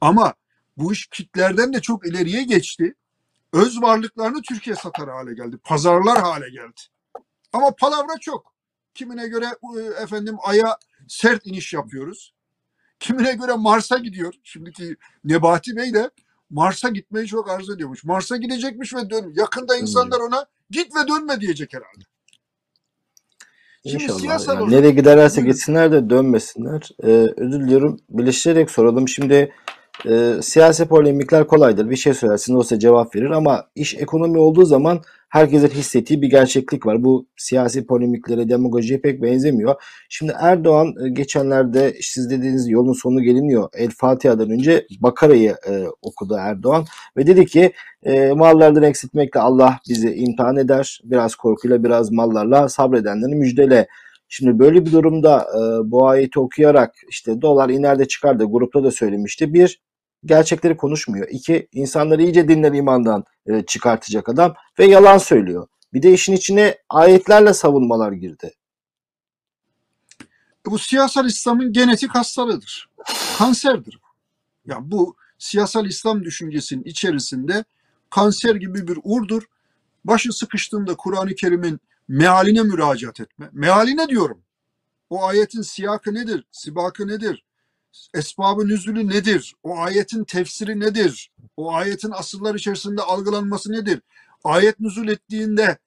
Ama 0.00 0.34
bu 0.76 0.92
iş 0.92 1.06
kitlerden 1.06 1.72
de 1.72 1.80
çok 1.80 2.06
ileriye 2.06 2.42
geçti. 2.42 2.94
Öz 3.52 3.82
varlıklarını 3.82 4.42
Türkiye 4.42 4.76
satar 4.76 5.08
hale 5.08 5.34
geldi. 5.34 5.56
Pazarlar 5.64 6.18
hale 6.20 6.50
geldi. 6.50 6.80
Ama 7.52 7.70
palavra 7.80 8.18
çok. 8.20 8.52
Kimine 8.94 9.28
göre 9.28 9.46
e, 9.78 10.02
efendim 10.02 10.36
aya 10.42 10.76
sert 11.08 11.46
iniş 11.46 11.72
yapıyoruz. 11.72 12.34
Kimine 13.00 13.32
göre 13.32 13.52
Mars'a 13.56 13.98
gidiyor. 13.98 14.34
Şimdiki 14.42 14.96
Nebati 15.24 15.76
Bey 15.76 15.94
de 15.94 16.10
Mars'a 16.50 16.88
gitmeyi 16.88 17.26
çok 17.26 17.50
arzu 17.50 17.74
ediyormuş. 17.74 18.04
Mars'a 18.04 18.36
gidecekmiş 18.36 18.94
ve 18.94 19.10
dön. 19.10 19.32
Yakında 19.36 19.76
insanlar 19.76 20.20
ona 20.20 20.46
git 20.70 20.96
ve 20.96 21.08
dönme 21.08 21.40
diyecek 21.40 21.74
herhalde. 21.74 22.04
Şimdi 23.86 24.02
İnşallah. 24.04 24.18
siyasal 24.20 24.52
Yani 24.54 24.62
olarak- 24.62 24.78
nereye 24.78 24.90
giderlerse 24.92 25.42
gitsinler 25.42 25.92
de 25.92 26.10
dönmesinler. 26.10 26.88
Ee, 27.02 27.06
özür 27.36 27.60
diliyorum. 27.60 28.00
Birleştirerek 28.10 28.70
soralım. 28.70 29.08
Şimdi 29.08 29.52
e, 30.06 30.34
siyasi 30.42 30.88
polemikler 30.88 31.46
kolaydır. 31.46 31.90
Bir 31.90 31.96
şey 31.96 32.14
söylersin 32.14 32.54
o 32.56 32.62
size 32.62 32.78
cevap 32.78 33.16
verir 33.16 33.30
ama 33.30 33.66
iş 33.74 33.94
ekonomi 33.94 34.38
olduğu 34.38 34.64
zaman 34.64 35.02
herkesin 35.30 35.68
hissettiği 35.68 36.22
bir 36.22 36.30
gerçeklik 36.30 36.86
var. 36.86 37.04
Bu 37.04 37.26
siyasi 37.36 37.86
polemiklere, 37.86 38.48
demagojiye 38.48 39.00
pek 39.00 39.22
benzemiyor. 39.22 39.74
Şimdi 40.08 40.32
Erdoğan 40.40 40.94
e, 41.04 41.08
geçenlerde 41.08 41.94
siz 42.00 42.30
dediğiniz 42.30 42.68
yolun 42.68 42.92
sonu 42.92 43.22
geliniyor. 43.22 43.68
El 43.74 43.90
Fatiha'dan 43.90 44.50
önce 44.50 44.86
Bakara'yı 45.00 45.56
e, 45.68 45.84
okudu 46.02 46.36
Erdoğan 46.38 46.84
ve 47.16 47.26
dedi 47.26 47.46
ki 47.46 47.72
e, 48.02 48.32
mallardan 48.32 48.82
eksiltmekle 48.82 49.40
Allah 49.40 49.78
bizi 49.88 50.14
imtihan 50.14 50.56
eder. 50.56 51.00
Biraz 51.04 51.34
korkuyla 51.34 51.84
biraz 51.84 52.12
mallarla 52.12 52.68
sabredenleri 52.68 53.34
müjdele. 53.34 53.86
Şimdi 54.28 54.58
böyle 54.58 54.86
bir 54.86 54.92
durumda 54.92 55.46
e, 55.54 55.90
bu 55.90 56.08
ayeti 56.08 56.40
okuyarak 56.40 56.94
işte 57.08 57.42
dolar 57.42 57.68
iner 57.68 57.98
de 57.98 58.08
çıkar 58.08 58.38
da 58.38 58.44
grupta 58.44 58.84
da 58.84 58.90
söylemişti. 58.90 59.54
Bir, 59.54 59.80
gerçekleri 60.24 60.76
konuşmuyor. 60.76 61.28
İki, 61.30 61.68
insanları 61.72 62.22
iyice 62.22 62.48
dinler 62.48 62.72
imandan 62.72 63.24
e, 63.46 63.62
çıkartacak 63.66 64.28
adam 64.28 64.54
ve 64.78 64.86
yalan 64.86 65.18
söylüyor. 65.18 65.66
Bir 65.92 66.02
de 66.02 66.12
işin 66.12 66.32
içine 66.32 66.78
ayetlerle 66.88 67.54
savunmalar 67.54 68.12
girdi. 68.12 68.54
Bu 70.66 70.78
siyasal 70.78 71.26
İslam'ın 71.26 71.72
genetik 71.72 72.10
hastalığıdır. 72.10 72.90
Kanserdir. 73.38 73.98
Ya 74.66 74.78
bu 74.80 75.16
siyasal 75.38 75.86
İslam 75.86 76.24
düşüncesinin 76.24 76.84
içerisinde 76.84 77.64
kanser 78.10 78.54
gibi 78.54 78.88
bir 78.88 78.98
urdur. 79.04 79.42
Başı 80.04 80.32
sıkıştığında 80.32 80.96
Kur'an-ı 80.96 81.34
Kerim'in 81.34 81.80
mealine 82.08 82.62
müracaat 82.62 83.20
etme. 83.20 83.48
Mealine 83.52 84.08
diyorum. 84.08 84.42
O 85.10 85.24
ayetin 85.24 85.62
siyakı 85.62 86.14
nedir? 86.14 86.44
Sibakı 86.52 87.08
nedir? 87.08 87.44
Esbabı 88.14 88.68
nüzülü 88.68 89.08
nedir? 89.08 89.54
O 89.62 89.78
ayetin 89.78 90.24
tefsiri 90.24 90.80
nedir? 90.80 91.30
O 91.56 91.72
ayetin 91.72 92.10
asıllar 92.10 92.54
içerisinde 92.54 93.02
algılanması 93.02 93.72
nedir? 93.72 94.00
Ayet 94.44 94.80
nüzul 94.80 95.08
ettiğinde 95.08 95.78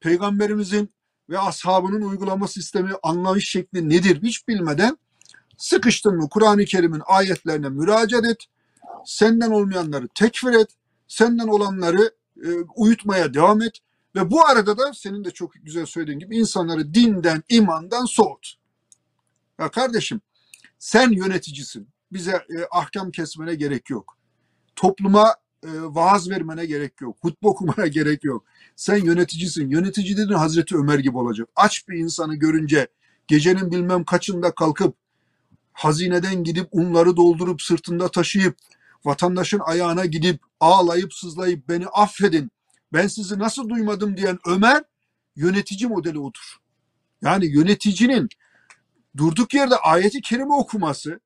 peygamberimizin 0.00 0.90
ve 1.30 1.38
ashabının 1.38 2.02
uygulama 2.02 2.48
sistemi, 2.48 2.90
anlayış 3.02 3.48
şekli 3.48 3.88
nedir 3.88 4.22
hiç 4.22 4.48
bilmeden 4.48 4.98
sıkıştın 5.56 6.16
mı 6.16 6.28
Kur'an-ı 6.28 6.64
Kerim'in 6.64 7.02
ayetlerine 7.06 7.68
müracaat 7.68 8.24
et. 8.24 8.46
Senden 9.04 9.50
olmayanları 9.50 10.08
tekfir 10.08 10.52
et. 10.52 10.68
Senden 11.08 11.48
olanları 11.48 12.10
e, 12.44 12.48
uyutmaya 12.76 13.34
devam 13.34 13.62
et. 13.62 13.78
Ve 14.14 14.30
bu 14.30 14.46
arada 14.46 14.78
da 14.78 14.94
senin 14.94 15.24
de 15.24 15.30
çok 15.30 15.52
güzel 15.62 15.86
söylediğin 15.86 16.18
gibi 16.18 16.38
insanları 16.38 16.94
dinden, 16.94 17.42
imandan 17.48 18.04
soğut. 18.04 18.54
Ya 19.58 19.68
kardeşim 19.70 20.20
sen 20.82 21.10
yöneticisin. 21.10 21.88
Bize 22.12 22.30
e, 22.30 22.66
ahkam 22.70 23.10
kesmene 23.10 23.54
gerek 23.54 23.90
yok. 23.90 24.18
Topluma 24.76 25.34
e, 25.64 25.68
vaaz 25.82 26.30
vermene 26.30 26.66
gerek 26.66 27.00
yok. 27.00 27.16
Hutbe 27.20 27.48
okumana 27.48 27.86
gerek 27.88 28.24
yok. 28.24 28.44
Sen 28.76 28.96
yöneticisin. 28.96 29.70
Yönetici 29.70 30.16
dedin 30.16 30.32
Hazreti 30.32 30.76
Ömer 30.76 30.98
gibi 30.98 31.18
olacak. 31.18 31.48
Aç 31.56 31.88
bir 31.88 31.98
insanı 31.98 32.34
görünce 32.34 32.88
gecenin 33.26 33.70
bilmem 33.70 34.04
kaçında 34.04 34.54
kalkıp 34.54 34.96
hazineden 35.72 36.44
gidip 36.44 36.68
unları 36.72 37.16
doldurup 37.16 37.62
sırtında 37.62 38.08
taşıyıp 38.08 38.56
vatandaşın 39.04 39.60
ayağına 39.64 40.04
gidip 40.04 40.40
ağlayıp 40.60 41.14
sızlayıp 41.14 41.68
beni 41.68 41.86
affedin. 41.86 42.50
Ben 42.92 43.06
sizi 43.06 43.38
nasıl 43.38 43.68
duymadım 43.68 44.16
diyen 44.16 44.38
Ömer 44.46 44.82
yönetici 45.36 45.88
modeli 45.88 46.18
odur. 46.18 46.56
Yani 47.22 47.46
yöneticinin 47.46 48.28
durduk 49.16 49.54
yerde 49.54 49.76
ayeti 49.76 50.20
kerime 50.20 50.54
okuması, 50.54 51.20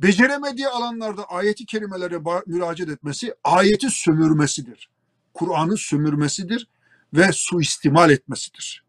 beceremediği 0.00 0.68
alanlarda 0.68 1.24
ayeti 1.24 1.66
kerimelere 1.66 2.18
müracaat 2.46 2.88
etmesi 2.88 3.34
ayeti 3.44 3.90
sömürmesidir. 3.90 4.90
Kur'an'ı 5.34 5.76
sömürmesidir 5.76 6.68
ve 7.14 7.32
suistimal 7.32 8.10
etmesidir. 8.10 8.84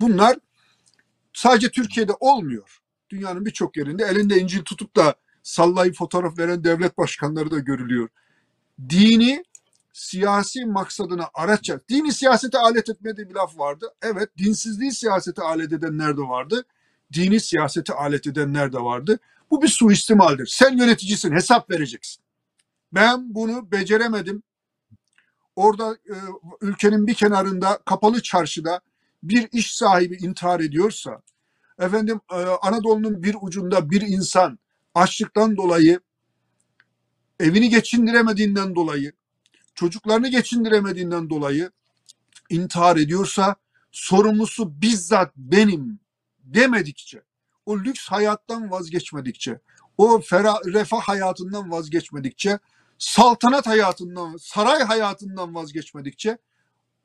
Bunlar 0.00 0.36
sadece 1.32 1.70
Türkiye'de 1.70 2.12
olmuyor. 2.20 2.78
Dünyanın 3.10 3.46
birçok 3.46 3.76
yerinde 3.76 4.04
elinde 4.04 4.40
İncil 4.40 4.62
tutup 4.62 4.96
da 4.96 5.14
sallayıp 5.42 5.96
fotoğraf 5.96 6.38
veren 6.38 6.64
devlet 6.64 6.98
başkanları 6.98 7.50
da 7.50 7.58
görülüyor. 7.58 8.08
Dini 8.88 9.44
siyasi 9.92 10.66
maksadına 10.66 11.30
araç 11.34 11.70
Dini 11.88 12.12
siyasete 12.12 12.58
alet 12.58 12.88
etme 12.88 13.16
diye 13.16 13.28
bir 13.28 13.34
laf 13.34 13.58
vardı. 13.58 13.94
Evet, 14.02 14.38
dinsizliği 14.38 14.92
siyasete 14.92 15.42
alet 15.42 15.72
edenler 15.72 16.16
de 16.16 16.20
vardı. 16.20 16.64
Dini 17.12 17.40
siyasete 17.40 17.92
alet 17.92 18.26
edenler 18.26 18.72
de 18.72 18.78
vardı. 18.78 19.18
Bu 19.50 19.62
bir 19.62 19.68
suistimaldir. 19.68 20.46
Sen 20.46 20.78
yöneticisin, 20.78 21.32
hesap 21.32 21.70
vereceksin. 21.70 22.22
Ben 22.92 23.34
bunu 23.34 23.72
beceremedim. 23.72 24.42
Orada 25.56 25.94
e, 25.94 26.16
ülkenin 26.60 27.06
bir 27.06 27.14
kenarında 27.14 27.78
kapalı 27.84 28.22
çarşıda 28.22 28.80
bir 29.22 29.48
iş 29.52 29.74
sahibi 29.74 30.16
intihar 30.16 30.60
ediyorsa, 30.60 31.22
efendim 31.78 32.20
e, 32.32 32.36
Anadolu'nun 32.36 33.22
bir 33.22 33.36
ucunda 33.40 33.90
bir 33.90 34.00
insan 34.00 34.58
açlıktan 34.94 35.56
dolayı 35.56 36.00
evini 37.40 37.70
geçindiremediğinden 37.70 38.74
dolayı, 38.74 39.12
çocuklarını 39.74 40.28
geçindiremediğinden 40.28 41.30
dolayı 41.30 41.70
intihar 42.50 42.96
ediyorsa 42.96 43.56
sorumlusu 43.92 44.82
bizzat 44.82 45.36
benim 45.36 46.00
demedikçe, 46.54 47.22
o 47.66 47.78
lüks 47.78 48.08
hayattan 48.08 48.70
vazgeçmedikçe, 48.70 49.60
o 49.98 50.20
ferah, 50.20 50.56
refah 50.66 51.00
hayatından 51.00 51.70
vazgeçmedikçe, 51.70 52.58
saltanat 52.98 53.66
hayatından, 53.66 54.36
saray 54.36 54.82
hayatından 54.82 55.54
vazgeçmedikçe 55.54 56.38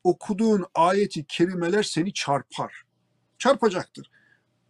okuduğun 0.04 0.66
ayeti 0.76 1.26
kerimeler 1.26 1.84
seni 1.84 2.14
çarpar. 2.14 2.84
Çarpacaktır. 3.38 4.10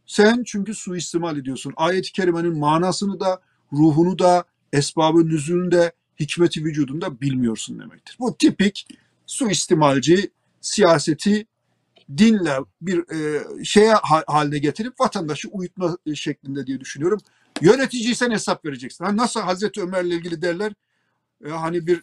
Sen 0.06 0.44
çünkü 0.46 0.74
suistimal 0.74 1.38
ediyorsun. 1.38 1.74
Ayet-i 1.78 2.12
kerimenin 2.12 2.58
manasını 2.58 3.20
da, 3.20 3.42
ruhunu 3.74 4.20
da, 4.20 4.44
esbabı 4.74 5.28
nüzulünü 5.30 5.72
de, 5.72 5.92
hikmeti 6.20 6.64
vücudunda 6.64 7.22
bilmiyorsun 7.22 7.80
demektir. 7.80 8.18
Bu 8.20 8.38
tipik 8.38 8.88
suistimalci 9.26 10.32
siyaseti 10.62 11.48
dinle 12.18 12.58
bir 12.82 13.14
e, 13.14 13.44
şeye 13.64 13.94
ha- 13.94 14.24
haline 14.28 14.58
getirip 14.58 15.00
vatandaşı 15.00 15.50
uyutma 15.50 15.98
şeklinde 16.16 16.68
diye 16.68 16.80
düşünüyorum. 16.80 17.20
Yöneticiysen 17.62 18.32
hesap 18.32 18.66
vereceksin. 18.66 19.06
Ha, 19.06 19.18
nasıl 19.18 19.40
Hazreti 19.40 19.82
Ömer'le 19.82 20.06
ilgili 20.12 20.42
derler 20.42 20.74
e, 21.46 21.50
hani 21.50 21.88
bir 21.88 21.98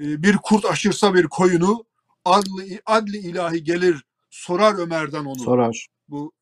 e, 0.00 0.22
bir 0.22 0.36
kurt 0.36 0.64
aşırsa 0.64 1.14
bir 1.14 1.24
koyunu 1.24 1.84
adli, 2.24 2.80
adli 2.86 3.16
ilahi 3.16 3.64
gelir 3.64 4.04
sorar 4.30 4.78
Ömer'den 4.78 5.24
onu 5.24 5.38
Sorar. 5.38 5.86
bu 6.08 6.32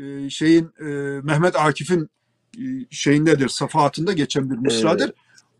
e, 0.00 0.30
şeyin 0.30 0.70
e, 0.80 0.84
Mehmet 1.22 1.56
Akif'in 1.56 2.10
e, 2.58 2.64
şeyindedir, 2.90 3.48
safahatında 3.48 4.12
geçen 4.12 4.50
bir 4.50 4.56
mısradır. 4.56 5.12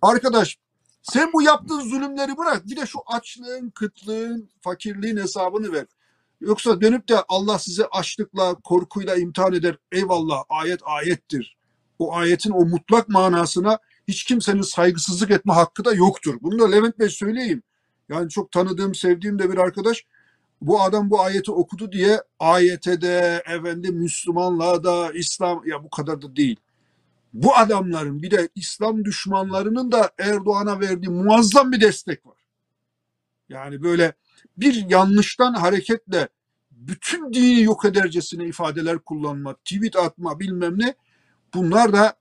Arkadaş 0.03 0.59
sen 1.03 1.33
bu 1.33 1.43
yaptığın 1.43 1.81
zulümleri 1.81 2.37
bırak. 2.37 2.67
Bir 2.67 2.77
de 2.77 2.87
şu 2.87 2.99
açlığın, 3.07 3.71
kıtlığın, 3.71 4.49
fakirliğin 4.61 5.17
hesabını 5.17 5.73
ver. 5.73 5.87
Yoksa 6.41 6.81
dönüp 6.81 7.09
de 7.09 7.23
Allah 7.29 7.59
size 7.59 7.87
açlıkla, 7.87 8.55
korkuyla 8.55 9.17
imtihan 9.17 9.53
eder. 9.53 9.77
Eyvallah 9.93 10.45
ayet 10.49 10.81
ayettir. 10.85 11.57
O 11.99 12.15
ayetin 12.15 12.51
o 12.51 12.65
mutlak 12.65 13.09
manasına 13.09 13.79
hiç 14.09 14.25
kimsenin 14.25 14.63
saygısızlık 14.63 15.31
etme 15.31 15.53
hakkı 15.53 15.85
da 15.85 15.95
yoktur. 15.95 16.37
Bunu 16.41 16.59
da 16.59 16.71
Levent 16.71 16.99
Bey 16.99 17.09
söyleyeyim. 17.09 17.63
Yani 18.09 18.31
çok 18.31 18.53
tanıdığım, 18.53 18.95
sevdiğim 18.95 19.39
de 19.39 19.53
bir 19.53 19.59
arkadaş 19.59 20.05
bu 20.61 20.83
adam 20.83 21.11
bu 21.11 21.21
ayeti 21.21 21.53
okudu 21.53 21.93
diye 21.93 22.23
ayete 22.39 23.01
de 23.01 23.43
efendim 23.47 23.95
Müslümanlığa 23.95 24.85
da 24.85 25.13
İslam 25.13 25.67
ya 25.67 25.85
bu 25.85 25.91
kadar 25.91 26.23
da 26.23 26.37
değil. 26.37 26.57
Bu 27.33 27.57
adamların 27.57 28.23
bir 28.23 28.31
de 28.31 28.49
İslam 28.55 29.05
düşmanlarının 29.05 29.93
da 29.93 30.11
Erdoğan'a 30.19 30.81
verdiği 30.81 31.09
muazzam 31.09 31.73
bir 31.73 31.81
destek 31.81 32.27
var. 32.27 32.37
Yani 33.49 33.83
böyle 33.83 34.13
bir 34.57 34.91
yanlıştan 34.91 35.55
hareketle 35.55 36.29
bütün 36.71 37.33
dini 37.33 37.63
yok 37.63 37.85
edercesine 37.85 38.45
ifadeler 38.45 38.99
kullanma, 38.99 39.55
tweet 39.55 39.97
atma 39.97 40.41
bilmem 40.41 40.79
ne 40.79 40.95
bunlar 41.55 41.93
da 41.93 42.15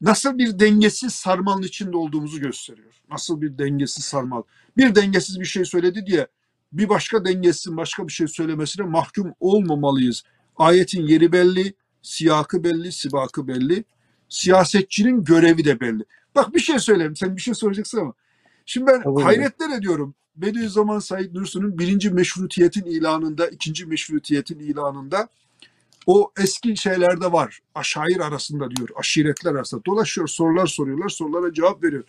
nasıl 0.00 0.38
bir 0.38 0.58
dengesiz 0.58 1.14
sarmalın 1.14 1.62
içinde 1.62 1.96
olduğumuzu 1.96 2.40
gösteriyor. 2.40 2.94
Nasıl 3.10 3.42
bir 3.42 3.58
dengesiz 3.58 4.04
sarmal. 4.04 4.42
Bir 4.76 4.94
dengesiz 4.94 5.40
bir 5.40 5.44
şey 5.44 5.64
söyledi 5.64 6.06
diye 6.06 6.26
bir 6.72 6.88
başka 6.88 7.24
dengesizin 7.24 7.76
başka 7.76 8.08
bir 8.08 8.12
şey 8.12 8.28
söylemesine 8.28 8.86
mahkum 8.86 9.34
olmamalıyız. 9.40 10.22
Ayetin 10.56 11.06
yeri 11.06 11.32
belli, 11.32 11.74
siyakı 12.02 12.64
belli, 12.64 12.92
sibakı 12.92 13.48
belli. 13.48 13.84
Siyasetçinin 14.28 15.24
görevi 15.24 15.64
de 15.64 15.80
belli. 15.80 16.04
Bak 16.34 16.54
bir 16.54 16.60
şey 16.60 16.78
söyleyeyim. 16.78 17.16
Sen 17.16 17.36
bir 17.36 17.40
şey 17.40 17.54
soracaksın 17.54 17.98
ama. 17.98 18.12
Şimdi 18.66 18.86
ben 18.86 19.02
Tabii. 19.02 19.22
hayretler 19.22 19.78
ediyorum. 19.78 20.14
Bediüzzaman 20.42 20.98
Said 20.98 21.34
Nursi'nin 21.34 21.78
birinci 21.78 22.10
meşrutiyetin 22.10 22.84
ilanında, 22.84 23.48
ikinci 23.48 23.86
meşrutiyetin 23.86 24.58
ilanında 24.58 25.28
o 26.06 26.32
eski 26.38 26.76
şeylerde 26.76 27.32
var. 27.32 27.60
Aşair 27.74 28.20
arasında 28.20 28.70
diyor. 28.70 28.88
Aşiretler 28.96 29.50
arasında. 29.50 29.84
Dolaşıyor, 29.84 30.28
sorular 30.28 30.66
soruyorlar. 30.66 31.08
Sorulara 31.08 31.52
cevap 31.52 31.84
veriyor. 31.84 32.04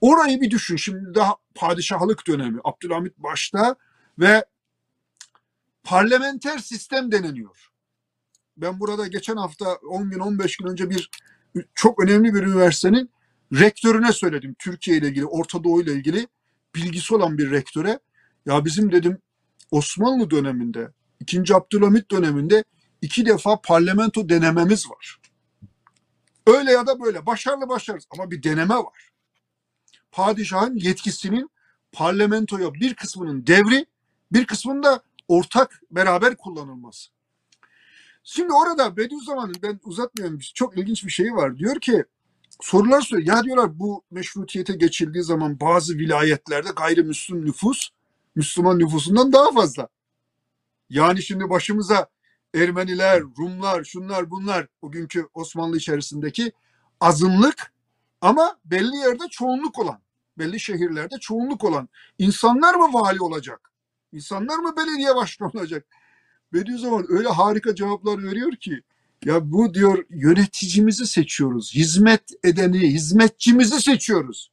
Orayı 0.00 0.40
bir 0.40 0.50
düşün. 0.50 0.76
Şimdi 0.76 1.14
daha 1.14 1.36
padişahlık 1.54 2.26
dönemi. 2.26 2.60
Abdülhamit 2.64 3.18
başta 3.18 3.76
ve 4.18 4.44
parlamenter 5.82 6.58
sistem 6.58 7.12
deneniyor. 7.12 7.68
Ben 8.56 8.80
burada 8.80 9.06
geçen 9.06 9.36
hafta 9.36 9.74
10 9.74 10.10
gün 10.10 10.18
15 10.18 10.56
gün 10.56 10.66
önce 10.66 10.90
bir 10.90 11.10
çok 11.74 12.04
önemli 12.04 12.34
bir 12.34 12.42
üniversitenin 12.42 13.10
rektörüne 13.52 14.12
söyledim. 14.12 14.56
Türkiye 14.58 14.96
ile 14.96 15.08
ilgili, 15.08 15.26
Orta 15.26 15.64
Doğu 15.64 15.82
ile 15.82 15.92
ilgili 15.92 16.28
bilgisi 16.74 17.14
olan 17.14 17.38
bir 17.38 17.50
rektöre. 17.50 17.98
Ya 18.46 18.64
bizim 18.64 18.92
dedim 18.92 19.18
Osmanlı 19.70 20.30
döneminde, 20.30 20.92
2. 21.20 21.54
Abdülhamit 21.54 22.10
döneminde 22.10 22.64
iki 23.02 23.26
defa 23.26 23.60
parlamento 23.60 24.28
denememiz 24.28 24.90
var. 24.90 25.20
Öyle 26.46 26.72
ya 26.72 26.86
da 26.86 27.00
böyle 27.00 27.26
başarılı 27.26 27.68
başarısız 27.68 28.08
ama 28.10 28.30
bir 28.30 28.42
deneme 28.42 28.74
var. 28.74 29.10
Padişahın 30.10 30.76
yetkisinin 30.76 31.50
parlamentoya 31.92 32.74
bir 32.74 32.94
kısmının 32.94 33.46
devri, 33.46 33.86
bir 34.32 34.46
kısmının 34.46 34.82
da 34.82 35.02
ortak 35.28 35.80
beraber 35.90 36.36
kullanılması. 36.36 37.10
Şimdi 38.24 38.52
orada 38.52 38.96
Bediüzzaman'ın 38.96 39.54
ben 39.62 39.80
uzatmıyorum 39.84 40.38
çok 40.54 40.78
ilginç 40.78 41.04
bir 41.04 41.10
şey 41.10 41.34
var. 41.34 41.58
Diyor 41.58 41.80
ki 41.80 42.04
sorular 42.62 43.00
soruyor. 43.00 43.26
Ya 43.26 43.44
diyorlar 43.44 43.78
bu 43.78 44.04
meşrutiyete 44.10 44.72
geçildiği 44.72 45.24
zaman 45.24 45.60
bazı 45.60 45.98
vilayetlerde 45.98 46.68
gayrimüslim 46.76 47.46
nüfus 47.46 47.88
Müslüman 48.34 48.78
nüfusundan 48.78 49.32
daha 49.32 49.52
fazla. 49.52 49.88
Yani 50.90 51.22
şimdi 51.22 51.50
başımıza 51.50 52.08
Ermeniler, 52.54 53.22
Rumlar, 53.38 53.84
şunlar 53.84 54.30
bunlar 54.30 54.66
bugünkü 54.82 55.28
Osmanlı 55.34 55.76
içerisindeki 55.76 56.52
azınlık 57.00 57.72
ama 58.20 58.58
belli 58.64 58.96
yerde 58.96 59.24
çoğunluk 59.30 59.78
olan, 59.78 60.02
belli 60.38 60.60
şehirlerde 60.60 61.18
çoğunluk 61.20 61.64
olan 61.64 61.88
insanlar 62.18 62.74
mı 62.74 62.92
vali 62.92 63.20
olacak? 63.20 63.72
İnsanlar 64.12 64.58
mı 64.58 64.74
belediye 64.76 65.16
başkanı 65.16 65.50
olacak? 65.54 65.86
Bediüzzaman 66.52 67.06
öyle 67.08 67.28
harika 67.28 67.74
cevaplar 67.74 68.22
veriyor 68.22 68.52
ki 68.56 68.82
ya 69.24 69.52
bu 69.52 69.74
diyor 69.74 70.04
yöneticimizi 70.10 71.06
seçiyoruz. 71.06 71.74
Hizmet 71.74 72.22
edeni, 72.44 72.78
hizmetçimizi 72.78 73.80
seçiyoruz. 73.80 74.50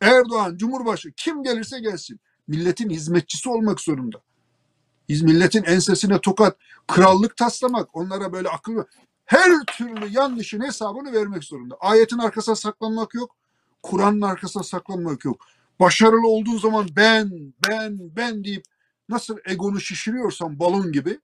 Erdoğan, 0.00 0.56
Cumhurbaşkanı 0.56 1.12
kim 1.16 1.42
gelirse 1.42 1.80
gelsin. 1.80 2.20
Milletin 2.48 2.90
hizmetçisi 2.90 3.48
olmak 3.48 3.80
zorunda. 3.80 4.20
Milletin 5.08 5.64
ensesine 5.64 6.20
tokat, 6.20 6.56
krallık 6.86 7.36
taslamak, 7.36 7.96
onlara 7.96 8.32
böyle 8.32 8.48
akıl 8.48 8.84
her 9.24 9.64
türlü 9.76 10.08
yanlışın 10.10 10.60
hesabını 10.60 11.12
vermek 11.12 11.44
zorunda. 11.44 11.76
Ayetin 11.80 12.18
arkasına 12.18 12.56
saklanmak 12.56 13.14
yok. 13.14 13.36
Kur'an'ın 13.82 14.20
arkasına 14.20 14.62
saklanmak 14.62 15.24
yok. 15.24 15.46
Başarılı 15.80 16.28
olduğun 16.28 16.58
zaman 16.58 16.88
ben, 16.96 17.54
ben, 17.68 17.98
ben 18.16 18.44
deyip 18.44 18.64
nasıl 19.08 19.38
egonu 19.46 19.80
şişiriyorsan 19.80 20.58
balon 20.58 20.92
gibi 20.92 21.18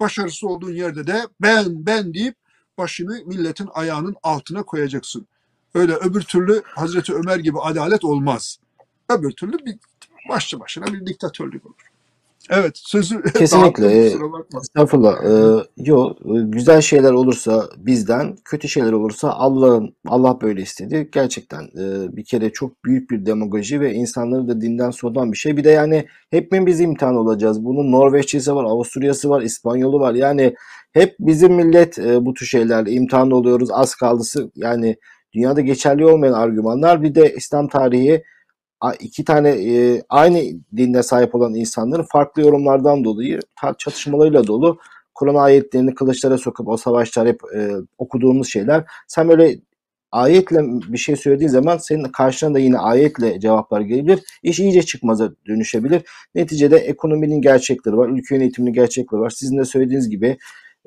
başarısız 0.00 0.44
olduğun 0.44 0.72
yerde 0.72 1.06
de 1.06 1.22
ben, 1.40 1.86
ben 1.86 2.14
deyip 2.14 2.36
başını 2.78 3.22
milletin 3.24 3.68
ayağının 3.72 4.16
altına 4.22 4.62
koyacaksın. 4.62 5.26
Öyle 5.74 5.94
öbür 5.94 6.22
türlü 6.22 6.62
Hazreti 6.64 7.14
Ömer 7.14 7.36
gibi 7.36 7.60
adalet 7.60 8.04
olmaz. 8.04 8.58
Öbür 9.08 9.30
türlü 9.30 9.58
bir 9.66 9.78
başlı 10.28 10.60
başına 10.60 10.86
bir 10.86 11.06
diktatörlük 11.06 11.66
olur. 11.66 11.93
Evet 12.50 12.72
sözü 12.74 13.22
Kesinlikle. 13.38 14.06
e. 14.06 14.12
Estağfurullah. 14.60 15.24
Ee, 15.24 15.64
yo, 15.76 16.10
e, 16.10 16.32
güzel 16.44 16.80
şeyler 16.80 17.12
olursa 17.12 17.64
bizden, 17.76 18.36
kötü 18.44 18.68
şeyler 18.68 18.92
olursa 18.92 19.30
Allah'ın 19.30 19.94
Allah 20.06 20.40
böyle 20.40 20.62
istedi. 20.62 21.08
Gerçekten 21.12 21.62
e, 21.62 22.16
bir 22.16 22.24
kere 22.24 22.50
çok 22.50 22.84
büyük 22.84 23.10
bir 23.10 23.26
demagoji 23.26 23.80
ve 23.80 23.92
insanları 23.92 24.48
da 24.48 24.60
dinden 24.60 24.90
soğutan 24.90 25.32
bir 25.32 25.36
şey. 25.36 25.56
Bir 25.56 25.64
de 25.64 25.70
yani 25.70 26.06
hep 26.30 26.52
mi 26.52 26.66
biz 26.66 26.80
imtihan 26.80 27.16
olacağız? 27.16 27.64
Bunun 27.64 27.92
Norveççesi 27.92 28.54
var, 28.54 28.64
Avusturyası 28.64 29.30
var, 29.30 29.42
İspanyolu 29.42 30.00
var. 30.00 30.14
Yani 30.14 30.54
hep 30.92 31.16
bizim 31.20 31.54
millet 31.54 31.98
e, 31.98 32.26
bu 32.26 32.34
tür 32.34 32.46
şeylerle 32.46 32.90
imtihan 32.90 33.30
oluyoruz. 33.30 33.68
Az 33.72 33.94
kaldısı 33.94 34.50
yani 34.54 34.96
dünyada 35.34 35.60
geçerli 35.60 36.06
olmayan 36.06 36.32
argümanlar. 36.32 37.02
Bir 37.02 37.14
de 37.14 37.34
İslam 37.34 37.68
tarihi 37.68 38.22
iki 38.92 39.24
tane 39.24 39.48
e, 39.48 40.02
aynı 40.08 40.42
dinde 40.76 41.02
sahip 41.02 41.34
olan 41.34 41.54
insanların 41.54 42.06
farklı 42.12 42.42
yorumlardan 42.42 43.04
dolayı 43.04 43.40
çatışmalarıyla 43.78 44.46
dolu. 44.46 44.78
Kur'an 45.14 45.34
ayetlerini 45.34 45.94
kılıçlara 45.94 46.38
sokup 46.38 46.68
o 46.68 46.76
savaşlar 46.76 47.28
hep 47.28 47.40
e, 47.56 47.70
okuduğumuz 47.98 48.48
şeyler. 48.48 48.84
Sen 49.08 49.28
böyle 49.28 49.58
ayetle 50.12 50.60
bir 50.92 50.98
şey 50.98 51.16
söylediğin 51.16 51.50
zaman 51.50 51.76
senin 51.76 52.04
karşına 52.04 52.54
da 52.54 52.58
yine 52.58 52.78
ayetle 52.78 53.40
cevaplar 53.40 53.80
gelebilir. 53.80 54.20
İş 54.42 54.60
iyice 54.60 54.82
çıkmaza 54.82 55.30
dönüşebilir. 55.46 56.02
Neticede 56.34 56.76
ekonominin 56.76 57.40
gerçekleri 57.40 57.96
var, 57.96 58.08
ülke 58.08 58.34
yönetiminin 58.34 58.72
gerçekleri 58.72 59.20
var. 59.20 59.30
Sizin 59.30 59.58
de 59.58 59.64
söylediğiniz 59.64 60.10
gibi 60.10 60.38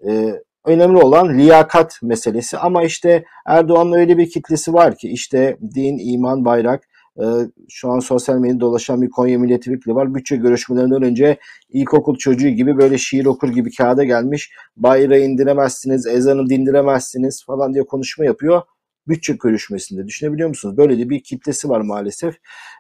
e, 0.07 0.33
önemli 0.65 0.97
olan 0.97 1.37
liyakat 1.37 1.99
meselesi. 2.03 2.57
Ama 2.57 2.83
işte 2.83 3.23
Erdoğan'ın 3.45 3.93
öyle 3.93 4.17
bir 4.17 4.29
kitlesi 4.29 4.73
var 4.73 4.97
ki 4.97 5.09
işte 5.09 5.57
din, 5.75 6.13
iman, 6.13 6.45
bayrak, 6.45 6.86
ee, 7.21 7.25
şu 7.69 7.89
an 7.89 7.99
sosyal 7.99 8.37
medyada 8.37 8.59
dolaşan 8.59 9.01
bir 9.01 9.09
Konya 9.09 9.39
milletvekili 9.39 9.95
var. 9.95 10.15
Bütçe 10.15 10.35
görüşmelerinden 10.35 11.01
önce 11.01 11.37
ilkokul 11.69 12.15
çocuğu 12.17 12.49
gibi 12.49 12.77
böyle 12.77 12.97
şiir 12.97 13.25
okur 13.25 13.49
gibi 13.49 13.71
kağıda 13.71 14.03
gelmiş. 14.03 14.51
Bayrağı 14.77 15.19
indiremezsiniz, 15.19 16.07
ezanı 16.07 16.49
dindiremezsiniz 16.49 17.45
falan 17.45 17.73
diye 17.73 17.85
konuşma 17.85 18.25
yapıyor. 18.25 18.61
Bütçe 19.07 19.33
görüşmesinde. 19.33 20.07
Düşünebiliyor 20.07 20.49
musunuz? 20.49 20.77
Böyle 20.77 20.99
de 20.99 21.09
bir 21.09 21.23
kitlesi 21.23 21.69
var 21.69 21.81
maalesef. 21.81 22.35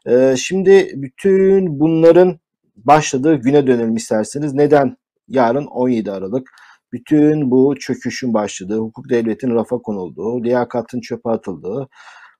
Ee, 0.07 0.35
şimdi 0.37 0.91
bütün 0.95 1.79
bunların 1.79 2.39
başladığı 2.75 3.35
güne 3.35 3.67
dönelim 3.67 3.95
isterseniz. 3.95 4.53
Neden 4.53 4.97
yarın 5.27 5.65
17 5.65 6.11
Aralık? 6.11 6.49
Bütün 6.91 7.51
bu 7.51 7.75
çöküşün 7.79 8.33
başladığı, 8.33 8.77
hukuk 8.77 9.09
devletin 9.09 9.51
rafa 9.51 9.77
konulduğu, 9.77 10.43
liyakatın 10.43 11.01
çöpe 11.01 11.29
atıldığı, 11.29 11.87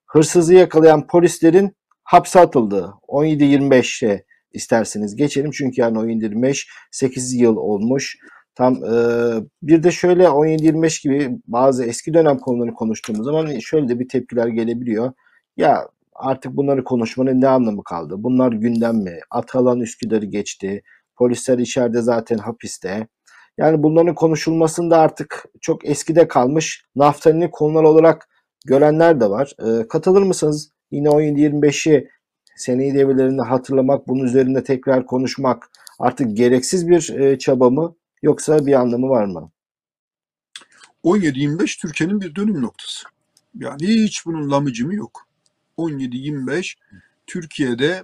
hırsızı 0.06 0.54
yakalayan 0.54 1.08
polislerin 1.08 1.76
hapse 2.08 2.40
atıldığı 2.40 2.94
17-25'e 3.08 4.24
isterseniz 4.54 5.16
geçelim. 5.16 5.52
Çünkü 5.52 5.82
yani 5.82 5.98
17-25 5.98 6.68
8 6.92 7.34
yıl 7.34 7.58
olmuş. 7.58 8.18
Tam 8.56 8.74
e, 8.74 8.98
bir 9.62 9.84
de 9.84 9.92
şöyle 9.92 10.24
17-25 10.24 11.04
gibi 11.04 11.30
bazı 11.48 11.84
eski 11.86 12.14
dönem 12.14 12.38
konularını 12.38 12.74
konuştuğumuz 12.74 13.26
zaman 13.26 13.60
şöyle 13.60 13.88
de 13.88 14.00
bir 14.00 14.10
tepkiler 14.10 14.48
gelebiliyor. 14.48 15.12
Ya 15.58 15.88
artık 16.16 16.58
bunları 16.58 16.84
konuşmanın 16.84 17.42
ne 17.42 17.48
anlamı 17.48 17.84
kaldı? 17.84 18.16
Bunlar 18.18 18.52
gündem 18.52 18.96
mi? 18.96 19.20
Atalan 19.32 19.80
Üsküdar'ı 19.80 20.26
geçti. 20.26 20.82
Polisler 21.16 21.58
içeride 21.58 22.02
zaten 22.02 22.38
hapiste. 22.38 23.08
Yani 23.58 23.84
bunların 23.84 24.16
konuşulmasında 24.16 24.98
artık 25.00 25.46
çok 25.62 25.86
eskide 25.86 26.28
kalmış 26.28 26.86
naftalini 26.96 27.52
konular 27.52 27.84
olarak 27.84 28.30
görenler 28.66 29.20
de 29.20 29.30
var. 29.30 29.54
E, 29.60 29.88
katılır 29.88 30.22
mısınız? 30.22 30.77
Yine 30.92 31.08
17-25'i 31.08 32.10
seneyi 32.56 32.94
devrelerinde 32.94 33.42
hatırlamak, 33.42 34.08
bunun 34.08 34.24
üzerinde 34.24 34.64
tekrar 34.64 35.06
konuşmak 35.06 35.70
artık 36.00 36.38
gereksiz 36.38 36.88
bir 36.88 37.10
e, 37.10 37.40
çaba 37.40 37.70
mı 37.70 37.96
yoksa 38.22 38.66
bir 38.66 38.74
anlamı 38.74 39.10
var 39.10 39.26
mı? 39.26 39.52
17-25 41.04 41.82
Türkiye'nin 41.82 42.22
bir 42.22 42.36
dönüm 42.36 42.62
noktası. 42.62 43.08
Yani 43.56 43.88
hiç 43.88 44.26
bunun 44.26 44.52
lamıcımı 44.52 44.96
yok. 44.96 45.28
17-25 45.78 46.76
Türkiye'de 47.28 48.04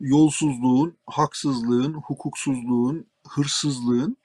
yolsuzluğun, 0.00 0.96
haksızlığın, 1.06 1.92
hukuksuzluğun, 1.94 3.06
hırsızlığın 3.28 4.16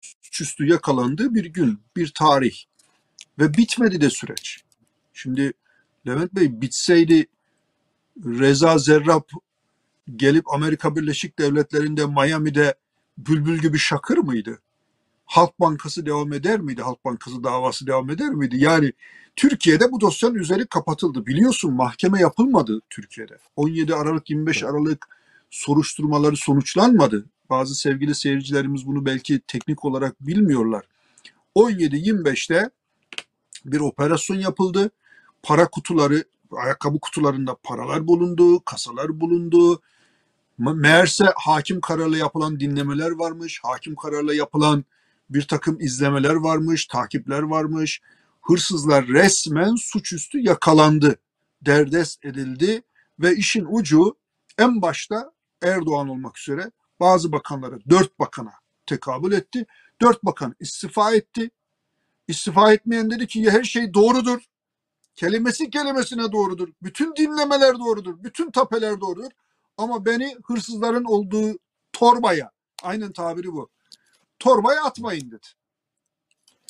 suçüstü 0.00 0.66
yakalandığı 0.66 1.34
bir 1.34 1.44
gün, 1.44 1.80
bir 1.96 2.12
tarih. 2.14 2.56
Ve 3.38 3.54
bitmedi 3.54 4.00
de 4.00 4.10
süreç. 4.10 4.60
Şimdi 5.12 5.52
Levent 6.06 6.34
Bey 6.34 6.60
bitseydi 6.60 7.26
Reza 8.24 8.78
Zerrab 8.78 9.22
gelip 10.16 10.54
Amerika 10.54 10.96
Birleşik 10.96 11.38
Devletleri'nde 11.38 12.06
Miami'de 12.06 12.74
bülbül 13.18 13.58
gibi 13.58 13.78
şakır 13.78 14.18
mıydı? 14.18 14.58
Halk 15.26 15.60
Bankası 15.60 16.06
devam 16.06 16.32
eder 16.32 16.60
miydi? 16.60 16.82
Halk 16.82 17.04
Bankası 17.04 17.44
davası 17.44 17.86
devam 17.86 18.10
eder 18.10 18.30
miydi? 18.30 18.56
Yani 18.58 18.92
Türkiye'de 19.36 19.92
bu 19.92 20.00
dosyanın 20.00 20.34
üzeri 20.34 20.66
kapatıldı. 20.66 21.26
Biliyorsun 21.26 21.74
mahkeme 21.74 22.20
yapılmadı 22.20 22.80
Türkiye'de. 22.90 23.38
17 23.56 23.94
Aralık 23.94 24.30
25 24.30 24.62
Aralık 24.62 25.08
soruşturmaları 25.50 26.36
sonuçlanmadı. 26.36 27.26
Bazı 27.50 27.74
sevgili 27.74 28.14
seyircilerimiz 28.14 28.86
bunu 28.86 29.06
belki 29.06 29.40
teknik 29.40 29.84
olarak 29.84 30.26
bilmiyorlar. 30.26 30.84
17-25'te 31.56 32.70
bir 33.64 33.80
operasyon 33.80 34.36
yapıldı. 34.36 34.90
Para 35.44 35.68
kutuları, 35.68 36.24
ayakkabı 36.52 37.00
kutularında 37.00 37.56
paralar 37.64 38.08
bulundu, 38.08 38.64
kasalar 38.66 39.20
bulundu. 39.20 39.82
Me- 40.60 40.74
Meğerse 40.80 41.24
hakim 41.36 41.82
kararıyla 41.82 42.18
yapılan 42.18 42.60
dinlemeler 42.60 43.10
varmış, 43.10 43.60
hakim 43.64 43.96
kararıyla 43.96 44.34
yapılan 44.34 44.84
bir 45.30 45.48
takım 45.48 45.80
izlemeler 45.80 46.34
varmış, 46.34 46.86
takipler 46.86 47.42
varmış. 47.42 48.02
Hırsızlar 48.42 49.06
resmen 49.08 49.74
suçüstü 49.76 50.40
yakalandı, 50.40 51.16
derdest 51.62 52.24
edildi 52.24 52.82
ve 53.20 53.36
işin 53.36 53.66
ucu 53.70 54.16
en 54.58 54.82
başta 54.82 55.32
Erdoğan 55.62 56.08
olmak 56.08 56.38
üzere 56.38 56.70
bazı 57.00 57.32
bakanlara, 57.32 57.76
dört 57.90 58.18
bakana 58.20 58.52
tekabül 58.86 59.32
etti. 59.32 59.66
Dört 60.02 60.24
bakan 60.24 60.56
istifa 60.60 61.14
etti. 61.14 61.50
İstifa 62.28 62.72
etmeyen 62.72 63.10
dedi 63.10 63.26
ki 63.26 63.50
her 63.50 63.64
şey 63.64 63.94
doğrudur. 63.94 64.40
Kelimesi 65.16 65.70
kelimesine 65.70 66.32
doğrudur. 66.32 66.68
Bütün 66.82 67.16
dinlemeler 67.16 67.78
doğrudur. 67.78 68.24
Bütün 68.24 68.50
tapeler 68.50 69.00
doğrudur. 69.00 69.30
Ama 69.76 70.04
beni 70.04 70.36
hırsızların 70.44 71.04
olduğu 71.04 71.58
torbaya, 71.92 72.50
aynen 72.82 73.12
tabiri 73.12 73.52
bu. 73.52 73.70
Torbaya 74.38 74.84
atmayın 74.84 75.30
dedi. 75.30 75.46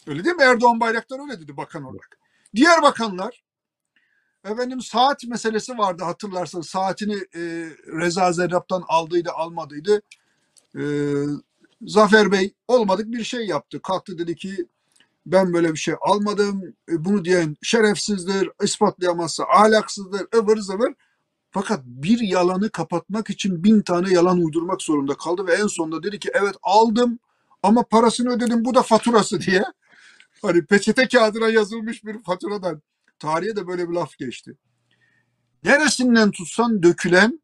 Öyle 0.06 0.24
değil 0.24 0.36
mi? 0.36 0.42
Erdoğan 0.42 0.80
Bayraktar 0.80 1.20
öyle 1.20 1.40
dedi 1.40 1.56
bakan 1.56 1.84
olarak. 1.84 2.18
Diğer 2.54 2.82
bakanlar 2.82 3.44
efendim 4.44 4.80
saat 4.80 5.24
meselesi 5.24 5.78
vardı 5.78 6.04
hatırlarsanız 6.04 6.68
saatini 6.68 7.14
e, 7.14 7.40
Reza 8.00 8.32
Zerrab'dan 8.32 8.84
aldıydı 8.88 9.30
almadıydı. 9.30 10.02
E, 10.78 10.82
Zafer 11.82 12.32
Bey 12.32 12.54
olmadık 12.68 13.06
bir 13.12 13.24
şey 13.24 13.46
yaptı. 13.46 13.82
Kalktı 13.82 14.18
dedi 14.18 14.36
ki 14.36 14.66
ben 15.26 15.52
böyle 15.52 15.72
bir 15.72 15.78
şey 15.78 15.94
almadım. 16.00 16.62
E, 16.90 17.04
Bunu 17.04 17.24
diyen 17.24 17.56
şerefsizdir, 17.62 18.50
ispatlayamazsa 18.62 19.44
ahlaksızdır, 19.44 20.26
ıvır 20.36 20.58
zıvır. 20.58 20.92
Fakat 21.50 21.80
bir 21.84 22.20
yalanı 22.20 22.70
kapatmak 22.70 23.30
için 23.30 23.64
bin 23.64 23.82
tane 23.82 24.12
yalan 24.14 24.38
uydurmak 24.44 24.82
zorunda 24.82 25.14
kaldı 25.14 25.46
ve 25.46 25.54
en 25.54 25.66
sonunda 25.66 26.02
dedi 26.02 26.18
ki 26.18 26.30
evet 26.34 26.54
aldım 26.62 27.18
ama 27.62 27.82
parasını 27.82 28.30
ödedim 28.32 28.64
bu 28.64 28.74
da 28.74 28.82
faturası 28.82 29.40
diye. 29.40 29.64
Hani 30.42 30.66
peçete 30.66 31.08
kağıdına 31.08 31.48
yazılmış 31.48 32.04
bir 32.04 32.22
faturadan. 32.22 32.82
Tarihe 33.18 33.56
de 33.56 33.66
böyle 33.66 33.88
bir 33.88 33.94
laf 33.94 34.18
geçti. 34.18 34.56
Neresinden 35.64 36.30
tutsan 36.30 36.82
dökülen 36.82 37.40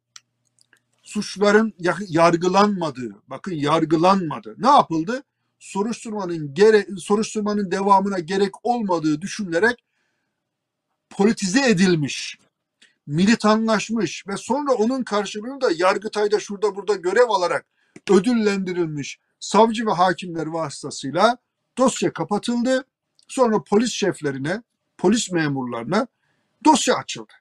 suçların 1.03 1.73
ya- 1.79 1.97
yargılanmadığı, 2.09 3.17
bakın 3.29 3.53
yargılanmadı. 3.55 4.55
Ne 4.59 4.69
yapıldı? 4.69 5.23
Soruşturmanın 5.61 6.55
gere 6.55 6.87
soruşturmanın 6.99 7.71
devamına 7.71 8.19
gerek 8.19 8.53
olmadığı 8.63 9.21
düşünülerek 9.21 9.85
politize 11.11 11.71
edilmiş, 11.71 12.39
militanlaşmış 13.07 14.27
ve 14.29 14.37
sonra 14.37 14.73
onun 14.73 15.03
karşılığını 15.03 15.61
da 15.61 15.71
Yargıtay'da 15.77 16.41
şurada 16.41 16.77
burada 16.77 16.95
görev 16.95 17.29
alarak 17.29 17.67
ödüllendirilmiş 18.11 19.19
savcı 19.41 19.87
ve 19.87 19.93
hakimler 19.93 20.47
vasıtasıyla 20.47 21.37
dosya 21.79 22.13
kapatıldı. 22.13 22.85
Sonra 23.29 23.63
polis 23.63 23.93
şeflerine, 23.93 24.63
polis 24.99 25.31
memurlarına 25.31 26.07
dosya 26.65 26.95
açıldı. 26.95 27.33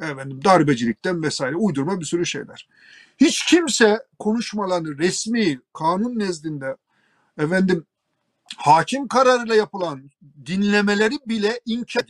Efendim 0.00 0.44
darbecilikten 0.44 1.22
vesaire 1.22 1.56
uydurma 1.56 2.00
bir 2.00 2.04
sürü 2.04 2.26
şeyler. 2.26 2.68
Hiç 3.16 3.46
kimse 3.46 3.98
konuşmalarını 4.18 4.98
resmi 4.98 5.60
kanun 5.74 6.18
nezdinde 6.18 6.76
efendim 7.38 7.86
hakim 8.56 9.08
kararıyla 9.08 9.54
yapılan 9.54 10.10
dinlemeleri 10.46 11.14
bile 11.26 11.60
inkar. 11.66 12.06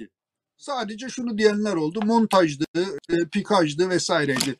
Sadece 0.56 1.08
şunu 1.08 1.38
diyenler 1.38 1.74
oldu. 1.74 2.00
Montajdı, 2.04 2.64
e, 3.10 3.28
pikajdı 3.32 3.88
vesaireydi. 3.88 4.56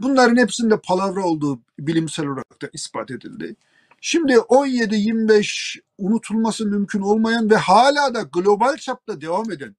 Bunların 0.00 0.36
hepsinde 0.36 0.80
palavra 0.80 1.24
olduğu 1.24 1.60
bilimsel 1.78 2.26
olarak 2.26 2.62
da 2.62 2.68
ispat 2.72 3.10
edildi. 3.10 3.56
Şimdi 4.00 4.32
17-25 4.32 5.80
unutulması 5.98 6.66
mümkün 6.66 7.00
olmayan 7.00 7.50
ve 7.50 7.56
hala 7.56 8.14
da 8.14 8.22
global 8.22 8.76
çapta 8.76 9.20
devam 9.20 9.50
eden 9.50 9.76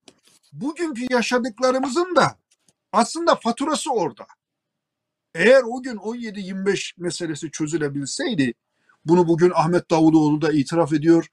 bugünkü 0.54 1.14
yaşadıklarımızın 1.14 2.16
da 2.16 2.38
aslında 2.92 3.36
faturası 3.36 3.92
orada. 3.92 4.28
Eğer 5.36 5.64
o 5.64 5.82
gün 5.84 5.96
17-25 5.96 6.94
meselesi 6.98 7.52
çözülebilseydi, 7.52 8.54
bunu 9.06 9.28
bugün 9.28 9.52
Ahmet 9.56 9.92
Davutoğlu 9.92 10.42
da 10.42 10.52
itiraf 10.52 10.94
ediyor, 10.94 11.28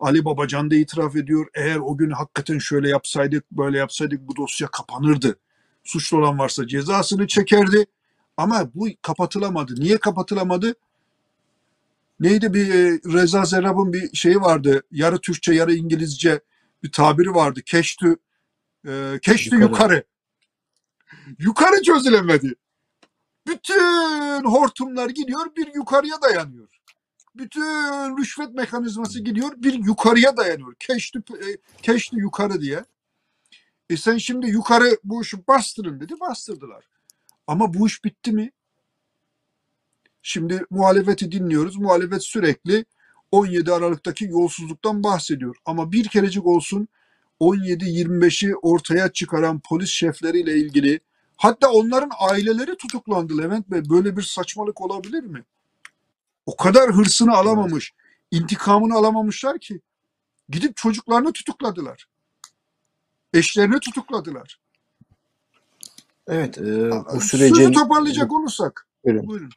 Ali 0.00 0.24
Babacan 0.24 0.70
da 0.70 0.74
itiraf 0.74 1.16
ediyor. 1.16 1.46
Eğer 1.54 1.76
o 1.76 1.96
gün 1.96 2.10
hakikaten 2.10 2.58
şöyle 2.58 2.88
yapsaydık, 2.88 3.50
böyle 3.50 3.78
yapsaydık 3.78 4.20
bu 4.28 4.36
dosya 4.36 4.68
kapanırdı. 4.68 5.38
Suçlu 5.84 6.18
olan 6.18 6.38
varsa 6.38 6.66
cezasını 6.66 7.26
çekerdi. 7.26 7.86
Ama 8.36 8.70
bu 8.74 8.88
kapatılamadı. 9.02 9.74
Niye 9.80 9.98
kapatılamadı? 9.98 10.74
Neydi 12.20 12.54
bir 12.54 12.74
e, 12.74 13.00
Reza 13.12 13.44
Zerrab'ın 13.44 13.92
bir 13.92 14.16
şeyi 14.16 14.40
vardı. 14.40 14.82
Yarı 14.92 15.18
Türkçe, 15.18 15.54
yarı 15.54 15.74
İngilizce 15.74 16.40
bir 16.82 16.92
tabiri 16.92 17.34
vardı. 17.34 17.60
Keştü, 17.66 18.16
e, 18.88 19.18
keştü 19.22 19.56
Yukarı. 19.56 19.70
yukarı. 19.70 20.04
Yukarı 21.38 21.82
çözülemedi. 21.82 22.54
Bütün 23.46 24.44
hortumlar 24.44 25.10
gidiyor 25.10 25.46
bir 25.56 25.74
yukarıya 25.74 26.22
dayanıyor. 26.22 26.77
Bütün 27.38 28.18
rüşvet 28.18 28.54
mekanizması 28.54 29.20
gidiyor 29.20 29.52
bir 29.56 29.72
yukarıya 29.84 30.36
dayanıyor. 30.36 30.74
Keştü, 30.78 31.18
e, 31.18 31.56
keştü 31.82 32.16
yukarı 32.16 32.60
diye. 32.60 32.84
E 33.90 33.96
sen 33.96 34.18
şimdi 34.18 34.46
yukarı 34.46 34.98
bu 35.04 35.22
işi 35.22 35.46
bastırın 35.46 36.00
dedi 36.00 36.14
bastırdılar. 36.20 36.84
Ama 37.46 37.74
bu 37.74 37.86
iş 37.86 38.04
bitti 38.04 38.32
mi? 38.32 38.50
Şimdi 40.22 40.64
muhalefeti 40.70 41.32
dinliyoruz. 41.32 41.76
Muhalefet 41.76 42.22
sürekli 42.22 42.84
17 43.32 43.72
Aralık'taki 43.72 44.24
yolsuzluktan 44.24 45.02
bahsediyor. 45.02 45.56
Ama 45.64 45.92
bir 45.92 46.08
kerecik 46.08 46.46
olsun 46.46 46.88
17-25'i 47.40 48.56
ortaya 48.56 49.12
çıkaran 49.12 49.60
polis 49.60 49.90
şefleriyle 49.90 50.56
ilgili 50.56 51.00
hatta 51.36 51.70
onların 51.70 52.10
aileleri 52.30 52.76
tutuklandı 52.76 53.38
Levent 53.38 53.70
Bey. 53.70 53.82
Böyle 53.90 54.16
bir 54.16 54.22
saçmalık 54.22 54.80
olabilir 54.80 55.22
mi? 55.24 55.44
O 56.48 56.56
kadar 56.56 56.92
hırsını 56.92 57.36
alamamış, 57.36 57.92
intikamını 58.30 58.94
alamamışlar 58.94 59.58
ki 59.58 59.80
gidip 60.48 60.76
çocuklarını 60.76 61.32
tutukladılar. 61.32 62.08
Eşlerini 63.34 63.80
tutukladılar. 63.80 64.60
Evet, 66.28 66.58
e, 66.58 66.90
bu 66.90 67.20
Sözü 67.20 67.28
sürecin 67.28 67.72
toparlayacak 67.72 68.32
olursak. 68.32 68.86
Buyurun. 69.04 69.26
Buyurun. 69.26 69.50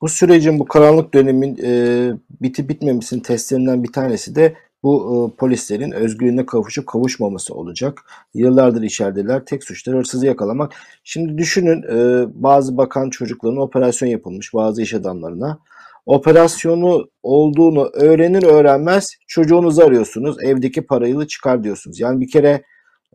Bu 0.00 0.08
sürecin, 0.08 0.58
bu 0.58 0.64
karanlık 0.64 1.14
dönemin 1.14 1.58
e, 1.62 2.12
bitip 2.40 2.68
bitmemesinin 2.68 3.20
testlerinden 3.20 3.84
bir 3.84 3.92
tanesi 3.92 4.34
de 4.34 4.56
bu 4.86 5.32
e, 5.34 5.36
polislerin 5.36 5.92
özgürlüğüne 5.92 6.46
kavuşup 6.46 6.86
kavuşmaması 6.86 7.54
olacak. 7.54 8.02
Yıllardır 8.34 8.82
içerideler. 8.82 9.44
Tek 9.44 9.64
suçları 9.64 9.96
hırsızı 9.96 10.26
yakalamak. 10.26 10.72
Şimdi 11.04 11.38
düşünün 11.38 11.82
e, 11.82 12.26
bazı 12.34 12.76
bakan 12.76 13.10
çocukların 13.10 13.56
operasyon 13.56 14.08
yapılmış 14.08 14.54
bazı 14.54 14.82
iş 14.82 14.94
adamlarına. 14.94 15.58
Operasyonu 16.06 17.08
olduğunu 17.22 17.90
öğrenir 17.92 18.42
öğrenmez 18.42 19.16
çocuğunuzu 19.26 19.82
arıyorsunuz. 19.82 20.36
Evdeki 20.42 20.86
parayı 20.86 21.26
çıkar 21.26 21.64
diyorsunuz. 21.64 22.00
Yani 22.00 22.20
bir 22.20 22.30
kere 22.30 22.62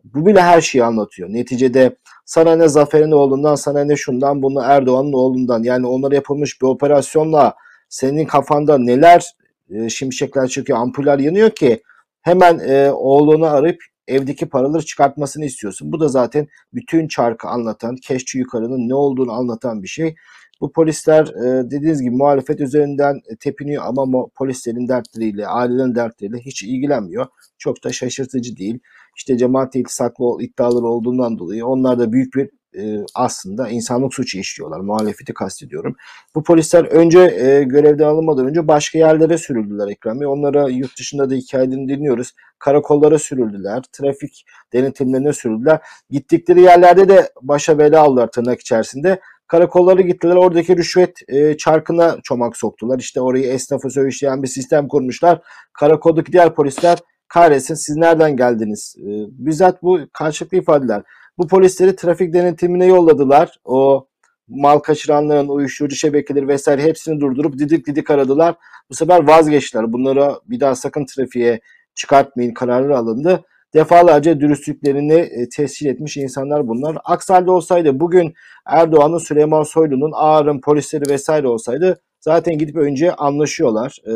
bu 0.04 0.26
bile 0.26 0.42
her 0.42 0.60
şeyi 0.60 0.84
anlatıyor. 0.84 1.28
Neticede 1.28 1.96
sana 2.24 2.56
ne 2.56 2.68
Zafer'in 2.68 3.12
oğlundan, 3.12 3.54
sana 3.54 3.84
ne 3.84 3.96
şundan, 3.96 4.42
bunu 4.42 4.62
Erdoğan'ın 4.64 5.12
oğlundan. 5.12 5.62
Yani 5.62 5.86
onlara 5.86 6.14
yapılmış 6.14 6.62
bir 6.62 6.66
operasyonla 6.66 7.54
senin 7.88 8.24
kafanda 8.24 8.78
neler 8.78 9.32
e, 9.74 9.88
şimşekler 9.88 10.48
çıkıyor, 10.48 10.78
ampuller 10.78 11.18
yanıyor 11.18 11.50
ki 11.50 11.82
hemen 12.22 12.58
e, 12.58 12.90
oğlunu 12.92 13.46
arayıp 13.46 13.78
evdeki 14.08 14.48
paraları 14.48 14.82
çıkartmasını 14.84 15.44
istiyorsun. 15.44 15.92
Bu 15.92 16.00
da 16.00 16.08
zaten 16.08 16.46
bütün 16.74 17.08
çarkı 17.08 17.48
anlatan, 17.48 17.96
keşçi 17.96 18.38
yukarının 18.38 18.88
ne 18.88 18.94
olduğunu 18.94 19.32
anlatan 19.32 19.82
bir 19.82 19.88
şey. 19.88 20.14
Bu 20.60 20.72
polisler 20.72 21.26
e, 21.26 21.70
dediğiniz 21.70 22.02
gibi 22.02 22.16
muhalefet 22.16 22.60
üzerinden 22.60 23.14
e, 23.14 23.36
tepiniyor 23.36 23.82
ama 23.86 24.26
polislerin 24.34 24.88
dertleriyle, 24.88 25.46
ailelerin 25.46 25.94
dertleriyle 25.94 26.38
hiç 26.38 26.62
ilgilenmiyor. 26.62 27.26
Çok 27.58 27.84
da 27.84 27.92
şaşırtıcı 27.92 28.56
değil. 28.56 28.78
İşte 29.16 29.38
cemaat 29.38 29.76
iltisaklı 29.76 30.24
iddiaları 30.40 30.86
olduğundan 30.86 31.38
dolayı 31.38 31.66
onlar 31.66 31.98
da 31.98 32.12
büyük 32.12 32.34
bir 32.34 32.50
e, 32.78 32.96
aslında 33.14 33.68
insanlık 33.68 34.14
suçu 34.14 34.38
işliyorlar. 34.38 34.80
Muhalefeti 34.80 35.34
kastediyorum. 35.34 35.96
Bu 36.34 36.42
polisler 36.42 36.84
önce 36.84 37.18
e, 37.20 37.62
görevden 37.62 38.04
alınmadan 38.04 38.46
önce 38.46 38.68
başka 38.68 38.98
yerlere 38.98 39.38
sürüldüler 39.38 39.88
Ekrem 39.88 40.20
Bey. 40.20 40.26
Onlara 40.26 40.68
yurt 40.68 40.98
dışında 40.98 41.30
da 41.30 41.34
hikayelerini 41.34 41.88
dinliyoruz. 41.88 42.32
Karakollara 42.58 43.18
sürüldüler. 43.18 43.82
Trafik 43.92 44.44
denetimlerine 44.72 45.32
sürüldüler. 45.32 45.80
Gittikleri 46.10 46.60
yerlerde 46.60 47.08
de 47.08 47.32
başa 47.42 47.78
bela 47.78 48.02
aldılar 48.02 48.26
tırnak 48.26 48.60
içerisinde. 48.60 49.20
Karakollara 49.46 50.00
gittiler. 50.00 50.36
Oradaki 50.36 50.76
rüşvet 50.76 51.18
e, 51.28 51.56
çarkına 51.56 52.16
çomak 52.22 52.56
soktular. 52.56 52.98
İşte 52.98 53.20
orayı 53.20 53.44
esnafı 53.44 53.90
söğüşleyen 53.90 54.42
bir 54.42 54.48
sistem 54.48 54.88
kurmuşlar. 54.88 55.40
Karakoldaki 55.72 56.32
diğer 56.32 56.54
polisler 56.54 56.98
kahretsin 57.28 57.74
siz 57.74 57.96
nereden 57.96 58.36
geldiniz? 58.36 58.96
E, 58.98 59.10
bizzat 59.28 59.82
bu 59.82 60.00
karşılıklı 60.12 60.56
ifadeler. 60.56 61.02
Bu 61.38 61.48
polisleri 61.48 61.96
trafik 61.96 62.32
denetimine 62.32 62.86
yolladılar. 62.86 63.58
O 63.64 64.06
mal 64.48 64.78
kaçıranların, 64.78 65.48
uyuşturucu 65.48 65.96
şebekeleri 65.96 66.48
vesaire 66.48 66.82
hepsini 66.82 67.20
durdurup 67.20 67.58
didik 67.58 67.86
didik 67.86 68.10
aradılar. 68.10 68.54
Bu 68.90 68.94
sefer 68.94 69.26
vazgeçtiler. 69.26 69.92
Bunlara 69.92 70.40
bir 70.46 70.60
daha 70.60 70.74
sakın 70.74 71.06
trafiğe 71.06 71.60
çıkartmayın 71.94 72.54
kararı 72.54 72.98
alındı. 72.98 73.44
Defalarca 73.74 74.40
dürüstlüklerini 74.40 75.14
e, 75.14 75.48
tescil 75.48 75.86
etmiş 75.86 76.16
insanlar 76.16 76.68
bunlar. 76.68 76.98
Aksi 77.04 77.32
olsaydı 77.32 78.00
bugün 78.00 78.34
Erdoğan'ın, 78.66 79.18
Süleyman 79.18 79.62
Soylu'nun, 79.62 80.12
Ağar'ın 80.14 80.60
polisleri 80.60 81.10
vesaire 81.10 81.48
olsaydı 81.48 82.00
zaten 82.20 82.58
gidip 82.58 82.76
önce 82.76 83.14
anlaşıyorlar. 83.14 83.98
E, 84.06 84.12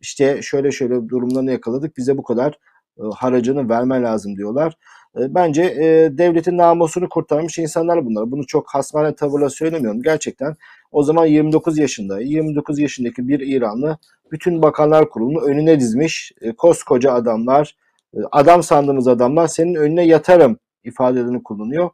işte 0.00 0.42
şöyle 0.42 0.72
şöyle 0.72 1.08
durumlarını 1.08 1.52
yakaladık 1.52 1.96
bize 1.96 2.18
bu 2.18 2.22
kadar 2.22 2.58
e, 2.98 3.02
haracını 3.14 3.68
vermen 3.68 4.04
lazım 4.04 4.36
diyorlar. 4.36 4.74
E, 5.18 5.34
Bence 5.34 5.62
e, 5.62 6.18
devletin 6.18 6.58
namusunu 6.58 7.08
kurtarmış 7.08 7.58
insanlar 7.58 8.06
bunlar. 8.06 8.30
Bunu 8.30 8.46
çok 8.46 8.74
hasmane 8.74 9.14
tavırla 9.14 9.50
söylemiyorum. 9.50 10.02
Gerçekten 10.02 10.56
o 10.92 11.02
zaman 11.02 11.26
29 11.26 11.78
yaşında, 11.78 12.20
29 12.20 12.78
yaşındaki 12.78 13.28
bir 13.28 13.40
İranlı 13.40 13.98
bütün 14.32 14.62
bakanlar 14.62 15.10
kurulunu 15.10 15.40
önüne 15.40 15.80
dizmiş. 15.80 16.32
E, 16.40 16.52
koskoca 16.52 17.12
adamlar, 17.12 17.76
e, 18.14 18.18
adam 18.32 18.62
sandığımız 18.62 19.08
adamlar 19.08 19.46
senin 19.46 19.74
önüne 19.74 20.06
yatarım 20.06 20.58
ifadelerini 20.84 21.42
kullanıyor. 21.42 21.90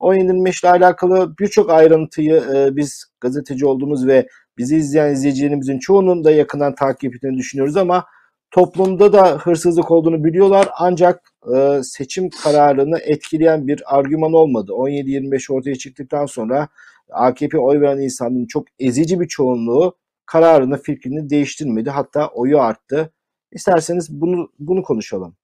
17-25 0.00 0.62
ile 0.62 0.70
alakalı 0.70 1.34
birçok 1.40 1.70
ayrıntıyı 1.70 2.42
e, 2.54 2.76
biz 2.76 3.04
gazeteci 3.20 3.66
olduğumuz 3.66 4.06
ve 4.06 4.28
bizi 4.58 4.76
izleyen 4.76 5.12
izleyicilerimizin 5.12 5.78
çoğunun 5.78 6.24
da 6.24 6.30
yakından 6.30 6.74
takip 6.74 7.14
ettiğini 7.14 7.38
düşünüyoruz 7.38 7.76
ama 7.76 8.04
toplumda 8.50 9.12
da 9.12 9.30
hırsızlık 9.30 9.90
olduğunu 9.90 10.24
biliyorlar 10.24 10.68
ancak 10.78 11.33
e, 11.56 11.82
seçim 11.82 12.30
kararını 12.30 12.98
etkileyen 12.98 13.68
bir 13.68 13.96
argüman 13.96 14.32
olmadı. 14.32 14.72
17-25 14.72 15.52
ortaya 15.52 15.74
çıktıktan 15.76 16.26
sonra 16.26 16.68
AKP 17.10 17.58
oy 17.58 17.80
veren 17.80 18.00
insanların 18.00 18.46
çok 18.46 18.66
ezici 18.78 19.20
bir 19.20 19.28
çoğunluğu 19.28 19.94
kararını, 20.26 20.82
fikrini 20.82 21.30
değiştirmedi. 21.30 21.90
Hatta 21.90 22.28
oyu 22.28 22.60
arttı. 22.60 23.12
İsterseniz 23.52 24.20
bunu 24.20 24.50
bunu 24.58 24.82
konuşalım. 24.82 25.36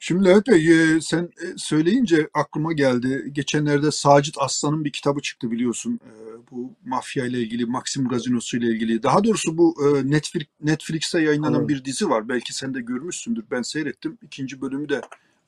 Şimdi 0.00 0.24
Levent 0.24 0.48
Bey 0.48 0.94
e, 0.96 1.00
sen 1.00 1.22
e, 1.22 1.46
söyleyince 1.56 2.28
aklıma 2.34 2.72
geldi. 2.72 3.28
Geçenlerde 3.32 3.90
Sacit 3.90 4.34
Aslan'ın 4.38 4.84
bir 4.84 4.92
kitabı 4.92 5.20
çıktı 5.20 5.50
biliyorsun. 5.50 6.00
E, 6.04 6.10
Bu 6.50 6.72
mafya 6.84 7.26
ile 7.26 7.40
ilgili, 7.40 7.66
Maxim 7.66 8.08
Gazinosu 8.08 8.56
ile 8.56 8.66
ilgili. 8.66 9.02
Daha 9.02 9.24
doğrusu 9.24 9.58
bu 9.58 9.74
Netflix 10.04 10.46
Netflix'te 10.60 11.20
yayınlanan 11.20 11.58
Evet. 11.60 11.68
bir 11.68 11.84
dizi 11.84 12.10
var. 12.10 12.28
Belki 12.28 12.54
sen 12.54 12.74
de 12.74 12.80
görmüşsündür. 12.80 13.44
Ben 13.50 13.62
seyrettim. 13.62 14.18
İkinci 14.22 14.60
bölümü 14.60 14.88
de 14.88 15.00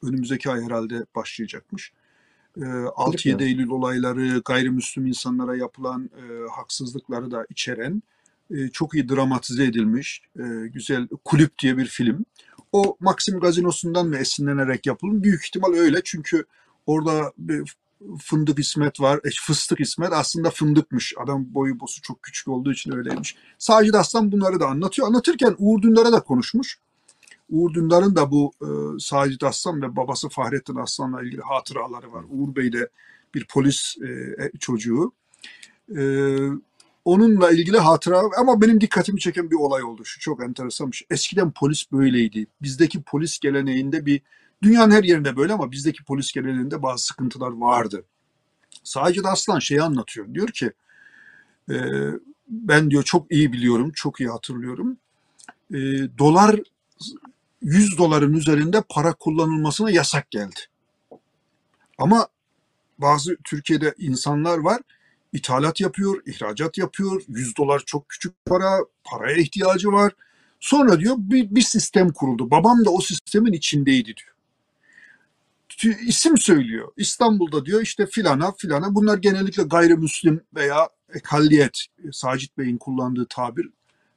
önümüzdeki 0.03 0.51
ay 0.51 0.63
herhalde 0.63 1.07
başlayacakmış. 1.15 1.93
E, 2.57 2.61
6-7 2.61 3.45
Eylül 3.45 3.69
olayları, 3.69 4.43
gayrimüslim 4.45 5.07
insanlara 5.07 5.57
yapılan 5.57 6.11
haksızlıkları 6.51 7.31
da 7.31 7.47
içeren 7.51 8.03
çok 8.73 8.95
iyi 8.95 9.09
dramatize 9.09 9.65
edilmiş, 9.65 10.23
güzel 10.65 11.09
Kulüp 11.25 11.59
diye 11.59 11.79
bir 11.79 11.87
film. 11.87 12.25
O 12.73 12.97
Maxim 13.01 13.41
Gazinosu'ndan 13.41 14.09
mı 14.09 14.17
esinlenerek 14.17 14.87
yapılmış? 14.87 15.23
Büyük 15.23 15.45
ihtimal 15.45 15.73
öyle 15.75 16.01
çünkü 16.05 16.45
orada 16.87 17.33
bir 17.39 17.77
Fındık 18.19 18.59
İsmet 18.59 19.01
var, 19.01 19.21
e, 19.25 19.31
Fıstık 19.41 19.81
İsmet 19.81 20.13
aslında 20.13 20.51
fındıkmış. 20.51 21.15
Adam 21.19 21.55
boyu 21.55 21.81
bosu 21.81 22.03
çok 22.03 22.23
küçük 22.23 22.49
olduğu 22.49 22.73
için 22.73 22.93
öyleymiş. 22.93 23.37
Sacit 23.59 23.95
Aslan 23.95 24.33
bunları 24.33 24.61
da 24.61 24.67
anlatıyor. 24.67 25.09
Anlatırken 25.09 25.57
Uğur 25.59 25.83
Dündar'a 25.83 26.13
da 26.13 26.21
konuşmuş. 26.21 26.79
Uğur 27.51 27.75
Dündar'ın 27.75 28.17
da 28.17 28.31
bu 28.31 28.53
e, 28.63 28.99
Sacit 28.99 29.43
Aslan 29.43 29.83
ve 29.83 29.97
babası 29.97 30.29
Fahrettin 30.29 30.77
Aslan'la 30.77 31.23
ilgili 31.23 31.41
hatıraları 31.41 32.13
var. 32.13 32.25
Uğur 32.31 32.57
Bey 32.57 32.73
de 32.73 32.89
bir 33.35 33.47
polis 33.47 33.97
e, 34.03 34.37
çocuğu. 34.61 35.13
E, 35.97 36.03
onunla 37.05 37.51
ilgili 37.51 37.79
hatıra 37.79 38.21
ama 38.39 38.61
benim 38.61 38.81
dikkatimi 38.81 39.21
çeken 39.21 39.51
bir 39.51 39.57
olay 39.57 39.83
oldu. 39.83 40.05
Şu 40.05 40.21
çok 40.21 40.43
enteresanmış. 40.43 41.03
Eskiden 41.11 41.51
polis 41.51 41.93
böyleydi. 41.93 42.47
Bizdeki 42.63 43.03
polis 43.03 43.39
geleneğinde 43.39 44.07
bir 44.07 44.21
dünyanın 44.63 44.91
her 44.91 45.05
yerinde 45.05 45.37
böyle 45.37 45.53
ama 45.53 45.71
bizdeki 45.71 46.05
polis 46.05 46.33
geleneğinde 46.33 46.83
bazı 46.83 47.05
sıkıntılar 47.05 47.51
vardı. 47.51 48.05
Sadece 48.85 49.25
de 49.25 49.29
Aslan 49.29 49.59
şeyi 49.59 49.83
anlatıyor. 49.83 50.35
Diyor 50.35 50.49
ki 50.49 50.73
e, 51.71 51.75
ben 52.49 52.91
diyor 52.91 53.03
çok 53.03 53.33
iyi 53.33 53.53
biliyorum, 53.53 53.93
çok 53.95 54.21
iyi 54.21 54.29
hatırlıyorum. 54.29 54.97
E, 55.75 55.79
dolar 56.19 56.61
100 57.63 57.99
doların 57.99 58.35
üzerinde 58.35 58.83
para 58.89 59.13
kullanılmasına 59.13 59.91
yasak 59.91 60.31
geldi. 60.31 60.61
Ama 61.99 62.29
bazı 62.99 63.37
Türkiye'de 63.45 63.95
insanlar 63.99 64.59
var 64.59 64.81
ithalat 65.33 65.81
yapıyor, 65.81 66.23
ihracat 66.27 66.79
yapıyor. 66.79 67.23
100 67.29 67.57
dolar 67.57 67.83
çok 67.87 68.09
küçük 68.09 68.45
para, 68.47 68.79
paraya 69.05 69.37
ihtiyacı 69.37 69.93
var. 69.93 70.13
Sonra 70.61 71.01
diyor 71.01 71.15
bir, 71.19 71.55
bir 71.55 71.63
sistem 71.63 72.13
kuruldu. 72.13 72.51
Babam 72.51 72.85
da 72.85 72.91
o 72.91 73.01
sistemin 73.01 73.53
içindeydi 73.53 74.15
diyor. 74.17 74.35
İsim 76.07 76.39
söylüyor. 76.39 76.89
İstanbul'da 76.97 77.67
diyor 77.67 77.83
işte 77.83 78.07
filana 78.07 78.53
filana. 78.53 78.95
Bunlar 78.95 79.19
genellikle 79.19 79.63
gayrimüslim 79.63 80.41
veya 80.55 80.89
ekalliyet. 81.15 81.87
e, 82.05 82.13
Sacit 82.13 82.59
Bey'in 82.59 82.77
kullandığı 82.77 83.27
tabir 83.27 83.71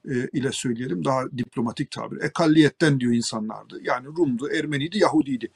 e, 0.09 0.28
ile 0.34 0.51
söyleyelim 0.51 1.05
daha 1.05 1.32
diplomatik 1.38 1.91
tabir. 1.91 2.22
Ekalliyetten 2.22 2.99
diyor 2.99 3.14
insanlardı. 3.14 3.80
Yani 3.84 4.07
Rum'du, 4.07 4.49
Ermeniydi, 4.49 4.97
Yahudiydi. 4.97 5.51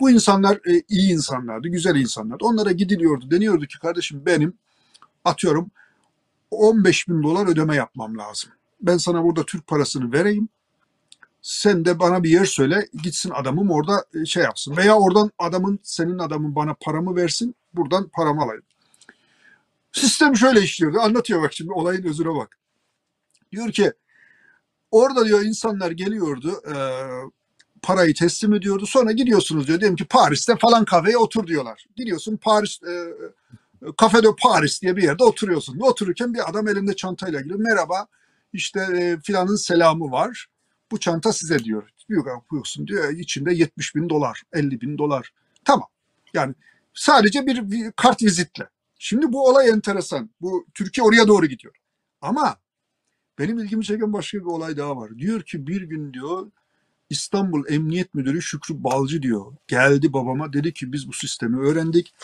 Bu 0.00 0.10
insanlar 0.10 0.56
e, 0.56 0.82
iyi 0.88 1.12
insanlardı, 1.12 1.68
güzel 1.68 1.96
insanlardı. 1.96 2.44
Onlara 2.44 2.72
gidiliyordu. 2.72 3.30
Deniyordu 3.30 3.66
ki 3.66 3.78
kardeşim 3.78 4.26
benim 4.26 4.54
atıyorum 5.24 5.70
15 6.50 7.08
bin 7.08 7.22
dolar 7.22 7.46
ödeme 7.46 7.76
yapmam 7.76 8.18
lazım. 8.18 8.50
Ben 8.80 8.96
sana 8.96 9.24
burada 9.24 9.46
Türk 9.46 9.66
parasını 9.66 10.12
vereyim. 10.12 10.48
Sen 11.42 11.84
de 11.84 11.98
bana 11.98 12.22
bir 12.22 12.30
yer 12.30 12.44
söyle. 12.44 12.88
Gitsin 13.02 13.30
adamım 13.30 13.70
orada 13.70 14.04
e, 14.14 14.24
şey 14.24 14.42
yapsın. 14.42 14.76
Veya 14.76 14.98
oradan 14.98 15.30
adamın 15.38 15.78
senin 15.82 16.18
adamın 16.18 16.54
bana 16.54 16.74
paramı 16.80 17.16
versin. 17.16 17.54
Buradan 17.74 18.08
paramı 18.08 18.42
alayım. 18.42 18.62
Sistem 19.92 20.36
şöyle 20.36 20.60
işliyordu. 20.60 21.00
Anlatıyor 21.00 21.42
bak 21.42 21.52
şimdi 21.52 21.72
olayın 21.72 22.04
özüne 22.04 22.34
bak. 22.34 22.58
Diyor 23.52 23.72
ki 23.72 23.92
orada 24.90 25.26
diyor 25.26 25.42
insanlar 25.42 25.90
geliyordu. 25.90 26.62
e, 26.68 26.74
parayı 27.82 28.14
teslim 28.14 28.54
ediyordu. 28.54 28.86
Sonra 28.86 29.12
gidiyorsunuz 29.12 29.66
diyor. 29.66 29.80
Diyelim 29.80 29.96
ki 29.96 30.04
Paris'te 30.04 30.56
falan 30.56 30.84
kafeye 30.84 31.16
otur 31.16 31.46
diyorlar. 31.46 31.86
Gidiyorsun 31.96 32.36
Paris 32.36 32.82
e, 32.82 33.14
Cafe 34.00 34.22
de 34.22 34.28
Paris 34.42 34.82
diye 34.82 34.96
bir 34.96 35.02
yerde 35.02 35.24
oturuyorsun. 35.24 35.80
Otururken 35.80 36.34
bir 36.34 36.50
adam 36.50 36.68
elinde 36.68 36.96
çantayla 36.96 37.40
geliyor. 37.40 37.58
Merhaba 37.58 38.06
işte 38.52 38.80
e, 38.80 39.18
filanın 39.24 39.56
selamı 39.56 40.10
var. 40.10 40.46
Bu 40.90 41.00
çanta 41.00 41.32
size 41.32 41.58
diyor. 41.58 41.90
Diyor 42.08 42.26
yapıyorsun 42.26 42.86
diyor. 42.86 43.10
İçinde 43.10 43.54
70 43.54 43.94
bin 43.94 44.08
dolar, 44.08 44.42
50 44.52 44.80
bin 44.80 44.98
dolar. 44.98 45.32
Tamam. 45.64 45.88
Yani 46.34 46.54
sadece 46.94 47.46
bir, 47.46 47.70
bir 47.70 47.92
kart 47.92 48.22
vizitle. 48.22 48.68
Şimdi 48.98 49.32
bu 49.32 49.48
olay 49.48 49.68
enteresan. 49.68 50.30
Bu 50.40 50.66
Türkiye 50.74 51.04
oraya 51.04 51.28
doğru 51.28 51.46
gidiyor. 51.46 51.74
Ama 52.20 52.56
benim 53.38 53.58
ilgimi 53.58 53.84
çeken 53.84 54.12
başka 54.12 54.38
bir 54.38 54.44
olay 54.44 54.76
daha 54.76 54.96
var. 54.96 55.18
Diyor 55.18 55.42
ki 55.42 55.66
bir 55.66 55.82
gün 55.82 56.12
diyor 56.12 56.50
İstanbul 57.12 57.64
Emniyet 57.68 58.14
Müdürü 58.14 58.42
Şükrü 58.42 58.84
Balcı 58.84 59.22
diyor. 59.22 59.56
Geldi 59.68 60.12
babama 60.12 60.52
dedi 60.52 60.74
ki 60.74 60.92
biz 60.92 61.08
bu 61.08 61.12
sistemi 61.12 61.60
öğrendik. 61.60 62.14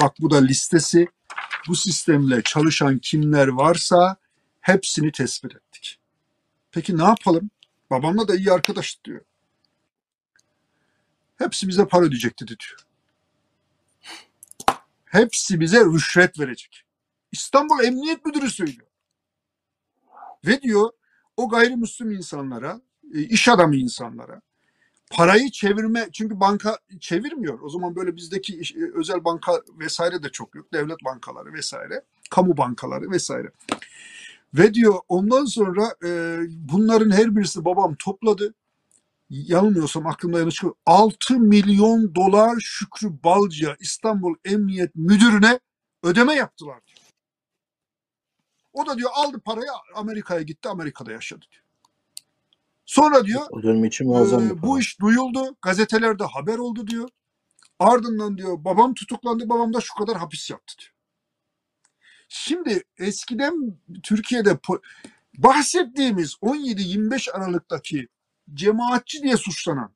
Bak 0.00 0.14
bu 0.20 0.30
da 0.30 0.36
listesi. 0.36 1.08
Bu 1.68 1.76
sistemle 1.76 2.42
çalışan 2.42 2.98
kimler 2.98 3.48
varsa 3.48 4.16
hepsini 4.60 5.12
tespit 5.12 5.56
ettik. 5.56 5.98
Peki 6.72 6.98
ne 6.98 7.04
yapalım? 7.04 7.50
Babamla 7.90 8.28
da 8.28 8.36
iyi 8.36 8.52
arkadaş 8.52 9.04
diyor. 9.04 9.20
Hepsi 11.36 11.68
bize 11.68 11.86
para 11.86 12.04
ödeyecek 12.04 12.40
dedi 12.40 12.56
diyor. 12.58 12.86
Hepsi 15.04 15.60
bize 15.60 15.80
rüşvet 15.84 16.38
verecek. 16.38 16.82
İstanbul 17.32 17.84
Emniyet 17.84 18.26
Müdürü 18.26 18.50
söylüyor. 18.50 18.86
Ve 20.46 20.62
diyor 20.62 20.90
o 21.36 21.48
gayrimüslim 21.48 22.10
insanlara, 22.10 22.80
iş 23.12 23.48
adamı 23.48 23.76
insanlara 23.76 24.40
parayı 25.10 25.50
çevirme 25.50 26.08
çünkü 26.12 26.40
banka 26.40 26.78
çevirmiyor. 27.00 27.60
O 27.60 27.68
zaman 27.68 27.96
böyle 27.96 28.16
bizdeki 28.16 28.56
iş- 28.58 28.76
e, 28.76 28.92
özel 28.94 29.24
banka 29.24 29.62
vesaire 29.80 30.22
de 30.22 30.28
çok 30.28 30.54
yok. 30.54 30.72
Devlet 30.72 31.04
bankaları 31.04 31.52
vesaire, 31.52 32.02
kamu 32.30 32.56
bankaları 32.56 33.10
vesaire. 33.10 33.50
Ve 34.54 34.74
diyor 34.74 34.94
ondan 35.08 35.44
sonra 35.44 35.94
e, 36.04 36.38
bunların 36.50 37.10
her 37.10 37.36
birisi 37.36 37.64
babam 37.64 37.94
topladı. 37.98 38.54
Yanılmıyorsam 39.30 40.06
aklımda 40.06 40.38
yanlış 40.38 40.62
yok. 40.62 40.78
6 40.86 41.38
milyon 41.40 42.14
dolar 42.14 42.56
Şükrü 42.60 43.22
Balcı'ya 43.24 43.76
İstanbul 43.80 44.34
Emniyet 44.44 44.94
Müdürü'ne 44.96 45.60
ödeme 46.02 46.34
yaptılar 46.34 46.80
diyor. 46.86 46.98
O 48.72 48.86
da 48.86 48.98
diyor 48.98 49.10
aldı 49.14 49.40
parayı 49.40 49.68
Amerika'ya 49.94 50.42
gitti 50.42 50.68
Amerika'da 50.68 51.12
yaşadı 51.12 51.46
diyor. 51.52 51.62
Sonra 52.86 53.24
diyor 53.24 53.42
O 53.50 53.62
dönem 53.62 53.84
için 53.84 54.12
para. 54.12 54.62
bu 54.62 54.78
iş 54.78 55.00
duyuldu, 55.00 55.56
gazetelerde 55.62 56.24
haber 56.24 56.58
oldu 56.58 56.86
diyor. 56.86 57.08
Ardından 57.78 58.38
diyor 58.38 58.64
babam 58.64 58.94
tutuklandı, 58.94 59.48
babam 59.48 59.74
da 59.74 59.80
şu 59.80 59.94
kadar 59.94 60.16
hapis 60.16 60.50
yattı 60.50 60.74
diyor. 60.78 60.92
Şimdi 62.28 62.84
eskiden 62.98 63.78
Türkiye'de 64.02 64.58
bahsettiğimiz 65.38 66.34
17-25 66.34 67.32
Aralık'taki 67.32 68.08
cemaatçi 68.54 69.22
diye 69.22 69.36
suçlanan, 69.36 69.92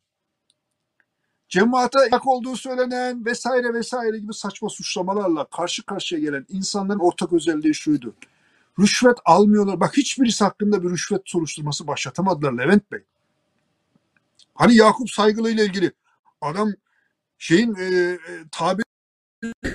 cemaate 1.49 1.99
yak 2.13 2.27
olduğu 2.27 2.57
söylenen 2.57 3.25
vesaire 3.25 3.75
vesaire 3.75 4.19
gibi 4.19 4.35
saçma 4.35 4.69
suçlamalarla 4.69 5.45
karşı 5.45 5.87
karşıya 5.87 6.21
gelen 6.21 6.47
insanların 6.49 6.99
ortak 6.99 7.33
özelliği 7.33 7.75
şuydu. 7.75 8.15
Rüşvet 8.81 9.19
almıyorlar. 9.25 9.81
Bak 9.81 9.97
hiçbirisi 9.97 10.45
hakkında 10.45 10.83
bir 10.83 10.91
rüşvet 10.91 11.23
soruşturması 11.25 11.87
başlatamadılar 11.87 12.53
Levent 12.53 12.93
Bey. 12.93 13.05
Hani 14.55 14.77
Yakup 14.77 15.11
Saygılı 15.11 15.51
ile 15.51 15.65
ilgili 15.65 15.93
adam 16.41 16.73
şeyin 17.39 17.75
e, 17.75 17.85
e, 17.85 18.19
tabiri 18.53 18.85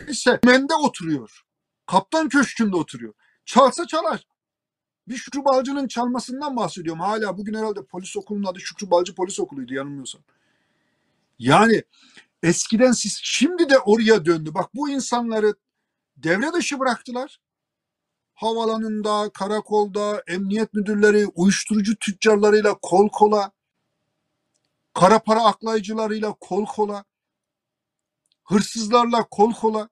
ise 0.08 0.40
mende 0.46 0.74
oturuyor. 0.74 1.42
Kaptan 1.86 2.30
köşkünde 2.30 2.76
oturuyor. 2.76 3.14
Çalsa 3.46 3.88
çalar. 3.88 4.28
Bir 5.08 5.16
Şükrü 5.16 5.46
Balcı'nın 5.46 5.88
çalmasından 5.88 6.56
bahsediyorum. 6.56 7.02
Hala 7.02 7.38
bugün 7.38 7.54
herhalde 7.54 7.86
polis 7.86 8.18
okulunun 8.18 8.48
adı 8.48 8.60
Şükrü 8.60 8.92
Balcı 8.92 9.16
Polis 9.16 9.40
Okulu'ydu 9.40 9.74
yanılmıyorsam. 9.74 10.22
Yani 11.40 11.84
eskiden 12.44 12.92
siz 12.92 13.20
şimdi 13.24 13.70
de 13.70 13.80
oraya 13.80 14.26
döndü. 14.26 14.54
Bak 14.54 14.76
bu 14.76 14.90
insanları 14.90 15.56
devre 16.18 16.54
dışı 16.54 16.80
bıraktılar. 16.80 17.40
Havalanında, 18.36 19.30
karakolda, 19.34 20.24
emniyet 20.28 20.74
müdürleri, 20.74 21.28
uyuşturucu 21.28 21.96
tüccarlarıyla 21.96 22.74
kol 22.82 23.10
kola, 23.10 23.52
kara 24.94 25.20
para 25.20 25.44
aklayıcılarıyla 25.44 26.34
kol 26.34 26.66
kola, 26.66 27.06
hırsızlarla 28.44 29.24
kol 29.32 29.54
kola. 29.54 29.90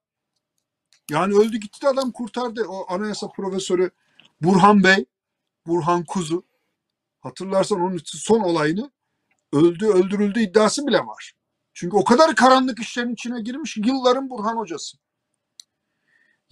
Yani 1.11 1.33
öldü 1.33 1.57
gitti 1.57 1.81
de 1.81 1.87
adam 1.87 2.11
kurtardı. 2.11 2.65
O 2.67 2.93
anayasa 2.93 3.27
profesörü 3.27 3.91
Burhan 4.41 4.83
Bey, 4.83 5.05
Burhan 5.67 6.05
Kuzu. 6.05 6.45
Hatırlarsan 7.19 7.81
onun 7.81 7.99
son 8.05 8.39
olayını 8.39 8.91
öldü 9.53 9.87
öldürüldü 9.87 10.39
iddiası 10.39 10.87
bile 10.87 10.99
var. 10.99 11.33
Çünkü 11.73 11.95
o 11.95 12.03
kadar 12.03 12.35
karanlık 12.35 12.79
işlerin 12.79 13.13
içine 13.13 13.41
girmiş 13.41 13.77
yılların 13.77 14.29
Burhan 14.29 14.57
hocası. 14.57 14.97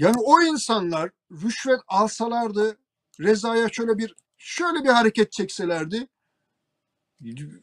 Yani 0.02 0.16
o 0.18 0.41
insanlar 0.41 1.10
rüşvet 1.32 1.80
alsalardı, 1.88 2.78
Reza'ya 3.20 3.70
şöyle 3.70 3.97
bir 3.97 4.16
şöyle 4.38 4.84
bir 4.84 4.89
hareket 4.89 5.32
çekselerdi, 5.32 6.08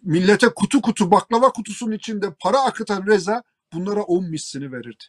millete 0.02 0.48
kutu 0.48 0.82
kutu 0.82 1.10
baklava 1.10 1.52
kutusunun 1.52 1.92
içinde 1.92 2.34
para 2.40 2.60
akıtan 2.60 3.06
Reza 3.06 3.42
bunlara 3.72 4.02
on 4.02 4.24
mislini 4.24 4.72
verirdi. 4.72 5.04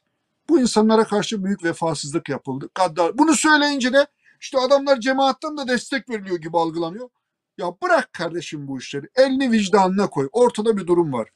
Bu 0.49 0.59
insanlara 0.59 1.03
karşı 1.03 1.43
büyük 1.43 1.63
vefasızlık 1.63 2.29
yapıldı. 2.29 2.69
Gaddar. 2.75 3.17
Bunu 3.17 3.35
söyleyince 3.35 3.93
de 3.93 4.07
işte 4.41 4.57
adamlar 4.59 4.99
cemaatten 4.99 5.57
de 5.57 5.67
destek 5.67 6.09
veriliyor 6.09 6.37
gibi 6.37 6.57
algılanıyor. 6.57 7.09
Ya 7.57 7.67
bırak 7.83 8.13
kardeşim 8.13 8.67
bu 8.67 8.79
işleri. 8.79 9.07
Elini 9.15 9.51
vicdanına 9.51 10.09
koy. 10.09 10.29
Ortada 10.31 10.77
bir 10.77 10.87
durum 10.87 11.13
var. 11.13 11.29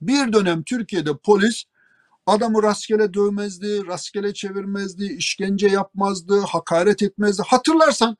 Bir 0.00 0.32
dönem 0.32 0.62
Türkiye'de 0.62 1.16
polis 1.16 1.64
adamı 2.26 2.62
rastgele 2.62 3.14
dövmezdi, 3.14 3.86
rastgele 3.86 4.34
çevirmezdi, 4.34 5.04
işkence 5.04 5.68
yapmazdı, 5.68 6.40
hakaret 6.40 7.02
etmezdi. 7.02 7.42
Hatırlarsan 7.46 8.16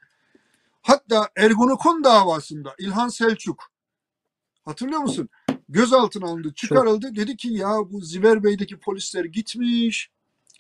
hatta 0.83 1.29
Ergonokon 1.37 2.05
davasında 2.05 2.75
İlhan 2.79 3.09
Selçuk 3.09 3.71
hatırlıyor 4.65 5.01
musun? 5.01 5.29
Gözaltına 5.69 6.27
alındı, 6.27 6.55
çıkarıldı. 6.55 7.17
Dedi 7.17 7.37
ki 7.37 7.49
ya 7.49 7.71
bu 7.91 8.01
Ziver 8.01 8.45
Bey'deki 8.45 8.79
polisler 8.79 9.25
gitmiş. 9.25 10.11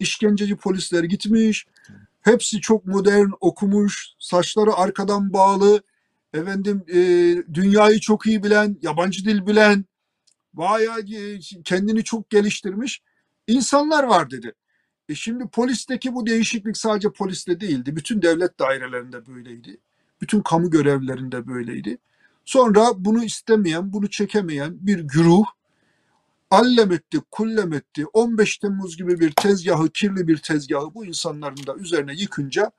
işkenceci 0.00 0.56
polisler 0.56 1.04
gitmiş. 1.04 1.66
Hepsi 2.20 2.60
çok 2.60 2.86
modern 2.86 3.30
okumuş, 3.40 4.08
saçları 4.18 4.74
arkadan 4.74 5.32
bağlı, 5.32 5.82
efendim 6.34 6.84
e, 6.88 6.98
dünyayı 7.54 8.00
çok 8.00 8.26
iyi 8.26 8.42
bilen, 8.42 8.78
yabancı 8.82 9.24
dil 9.24 9.46
bilen, 9.46 9.84
bayağı 10.52 11.00
kendini 11.64 12.04
çok 12.04 12.30
geliştirmiş 12.30 13.02
insanlar 13.46 14.04
var 14.04 14.30
dedi. 14.30 14.54
E 15.08 15.14
şimdi 15.14 15.48
polisteki 15.48 16.14
bu 16.14 16.26
değişiklik 16.26 16.76
sadece 16.76 17.12
poliste 17.12 17.60
değildi. 17.60 17.96
Bütün 17.96 18.22
devlet 18.22 18.58
dairelerinde 18.58 19.26
böyleydi. 19.26 19.78
Bütün 20.20 20.40
kamu 20.40 20.70
görevlerinde 20.70 21.46
böyleydi. 21.46 21.98
Sonra 22.44 22.86
bunu 22.96 23.24
istemeyen, 23.24 23.92
bunu 23.92 24.10
çekemeyen 24.10 24.76
bir 24.80 24.98
güruh 24.98 25.44
allem 26.50 26.92
etti, 26.92 27.18
kullem 27.30 27.72
etti. 27.72 28.06
15 28.12 28.58
Temmuz 28.58 28.96
gibi 28.96 29.20
bir 29.20 29.32
tezgahı, 29.32 29.88
kirli 29.88 30.28
bir 30.28 30.36
tezgahı 30.36 30.94
bu 30.94 31.06
insanların 31.06 31.66
da 31.66 31.74
üzerine 31.74 32.14
yıkınca 32.14 32.70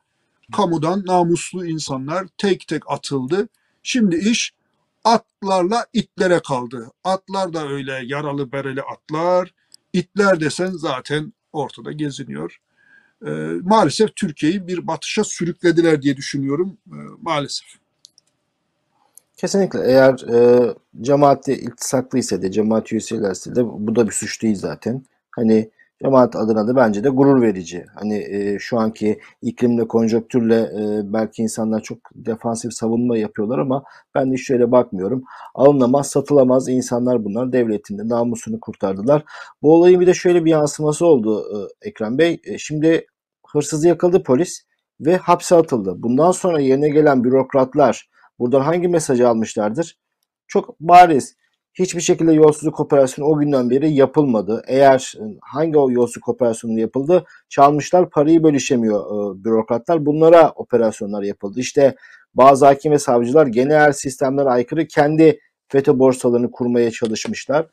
kamudan 0.52 1.04
namuslu 1.06 1.66
insanlar 1.66 2.28
tek 2.38 2.68
tek 2.68 2.92
atıldı. 2.92 3.48
Şimdi 3.84 4.16
iş 4.16 4.54
atlarla 5.04 5.86
itlere 5.94 6.40
kaldı. 6.40 6.92
Atlar 7.04 7.54
da 7.54 7.68
öyle 7.68 8.02
yaralı 8.06 8.52
bereli 8.52 8.82
atlar. 8.82 9.54
İtler 9.96 10.40
desen 10.40 10.72
zaten 10.72 11.34
ortada 11.54 11.92
geziniyor. 11.92 12.58
Ee, 13.26 13.30
maalesef 13.64 14.16
Türkiye'yi 14.16 14.68
bir 14.68 14.88
batışa 14.88 15.24
sürüklediler 15.24 16.02
diye 16.02 16.18
düşünüyorum. 16.18 16.78
Ee, 16.88 16.96
maalesef. 17.22 17.68
Kesinlikle 19.38 19.80
eğer 19.86 20.14
e, 20.34 20.74
cemaatle 21.02 21.58
iltisaklıysa 21.58 22.42
da 22.42 22.52
cemaat 22.52 22.92
üyesilerse 22.92 23.56
de 23.56 23.66
bu 23.66 23.96
da 23.96 24.08
bir 24.08 24.12
suç 24.12 24.42
değil 24.44 24.56
zaten. 24.56 25.06
Hani 25.32 25.70
cemaat 26.04 26.36
adına 26.36 26.68
da 26.68 26.76
bence 26.76 27.04
de 27.04 27.10
gurur 27.10 27.42
verici. 27.42 27.86
Hani 27.96 28.18
e, 28.18 28.60
şu 28.60 28.80
anki 28.80 29.20
iklimle, 29.42 29.88
konjonktürle 29.88 30.60
e, 30.60 31.14
belki 31.14 31.42
insanlar 31.42 31.82
çok 31.82 31.98
defansif 32.16 32.74
savunma 32.74 33.18
yapıyorlar 33.18 33.60
ama 33.60 33.84
ben 34.16 34.32
de 34.32 34.38
şöyle 34.38 34.72
bakmıyorum. 34.72 35.24
Alınamaz, 35.56 36.10
satılamaz 36.10 36.70
insanlar 36.70 37.26
bunlar. 37.26 37.54
Devletin 37.54 37.98
de 37.98 38.08
namusunu 38.08 38.60
kurtardılar. 38.60 39.24
Bu 39.62 39.74
olayın 39.76 40.02
bir 40.02 40.08
de 40.08 40.14
şöyle 40.14 40.46
bir 40.46 40.52
yansıması 40.52 41.06
oldu 41.06 41.46
e, 41.84 41.88
Ekrem 41.90 42.18
Bey. 42.18 42.42
E, 42.44 42.58
şimdi 42.58 43.06
hırsızı 43.48 43.88
yakaladı 43.88 44.24
polis 44.24 44.62
ve 45.00 45.18
hapse 45.18 45.56
atıldı. 45.56 45.94
Bundan 45.98 46.32
sonra 46.32 46.60
yerine 46.60 46.90
gelen 46.90 47.24
bürokratlar 47.24 48.10
Buradan 48.40 48.62
hangi 48.62 48.88
mesajı 48.88 49.30
almışlardır? 49.30 49.98
Çok 50.48 50.80
bariz. 50.80 51.36
Hiçbir 51.80 52.02
şekilde 52.02 52.34
yolsuzluk 52.34 52.80
operasyonu 52.80 53.30
o 53.30 53.40
günden 53.40 53.70
beri 53.70 53.94
yapılmadı. 53.94 54.64
Eğer 54.68 55.14
hangi 55.42 55.78
o 55.78 55.92
yolsuzluk 55.92 56.30
operasyonu 56.30 56.80
yapıldı? 56.80 57.26
Çalmışlar 57.50 58.10
parayı 58.10 58.44
bölüşemiyor 58.44 59.06
e, 59.06 59.44
bürokratlar. 59.44 60.06
Bunlara 60.06 60.52
operasyonlar 60.56 61.24
yapıldı. 61.24 61.60
İşte 61.60 61.96
bazı 62.36 62.66
hakim 62.66 62.92
ve 62.92 63.00
savcılar 63.00 63.48
genel 63.48 63.92
sistemlere 63.92 64.50
aykırı 64.50 64.88
kendi 64.88 65.40
FETÖ 65.68 66.00
borsalarını 66.00 66.52
kurmaya 66.52 66.92
çalışmışlar. 66.92 67.68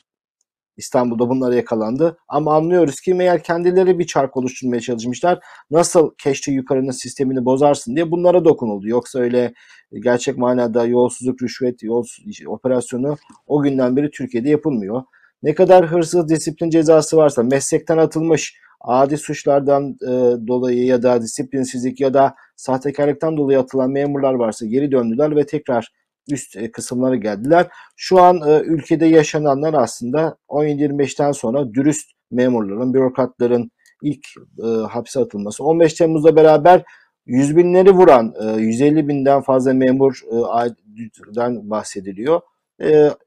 İstanbul'da 0.77 1.29
bunlar 1.29 1.53
yakalandı. 1.53 2.18
Ama 2.29 2.55
anlıyoruz 2.57 3.01
ki 3.01 3.14
meğer 3.14 3.43
kendileri 3.43 3.99
bir 3.99 4.07
çark 4.07 4.37
oluşturmaya 4.37 4.81
çalışmışlar. 4.81 5.41
Nasıl 5.70 6.11
keşke 6.18 6.53
yukarının 6.53 6.91
sistemini 6.91 7.45
bozarsın 7.45 7.97
diye 7.97 8.11
bunlara 8.11 8.45
dokunuldu. 8.45 8.89
Yoksa 8.89 9.18
öyle 9.18 9.53
gerçek 9.93 10.39
manada 10.39 10.87
yolsuzluk, 10.87 11.43
rüşvet, 11.43 11.83
yolsuz, 11.83 12.25
operasyonu 12.47 13.16
o 13.47 13.62
günden 13.62 13.97
beri 13.97 14.11
Türkiye'de 14.11 14.49
yapılmıyor. 14.49 15.03
Ne 15.43 15.55
kadar 15.55 15.87
hırsız 15.87 16.29
disiplin 16.29 16.70
cezası 16.70 17.16
varsa 17.16 17.43
meslekten 17.43 17.99
atılmış 17.99 18.57
adi 18.81 19.18
suçlardan 19.18 19.97
e, 20.03 20.11
dolayı 20.47 20.85
ya 20.85 21.03
da 21.03 21.23
disiplinsizlik 21.23 22.01
ya 22.01 22.14
da 22.14 22.35
sahtekarlıktan 22.57 23.37
dolayı 23.37 23.59
atılan 23.59 23.91
memurlar 23.91 24.35
varsa 24.35 24.66
geri 24.66 24.93
döndüler 24.93 25.37
ve 25.37 25.47
tekrar 25.47 25.93
üst 26.31 26.57
e, 26.57 26.73
kısımlara 26.73 27.16
geldiler. 27.16 27.66
Şu 27.97 28.20
an 28.20 28.41
e, 28.49 28.61
ülkede 28.61 29.07
yaşananlar 29.07 29.75
aslında 29.75 30.37
17-25'ten 30.49 31.33
sonra 31.33 31.75
dürüst 31.75 32.11
memurların, 32.31 32.95
bürokratların 32.95 33.70
ilk 34.03 34.27
e, 34.64 34.66
hapse 34.66 35.20
atılması. 35.20 35.64
15 35.64 35.95
Temmuz'da 35.95 36.37
beraber 36.37 36.83
yüz 37.27 37.57
binleri 37.57 37.91
vuran, 37.91 38.35
e, 38.41 38.61
150 38.61 39.09
binden 39.09 39.43
fazla 39.43 39.75
memurdan 39.75 41.70
bahsediliyor. 41.70 42.41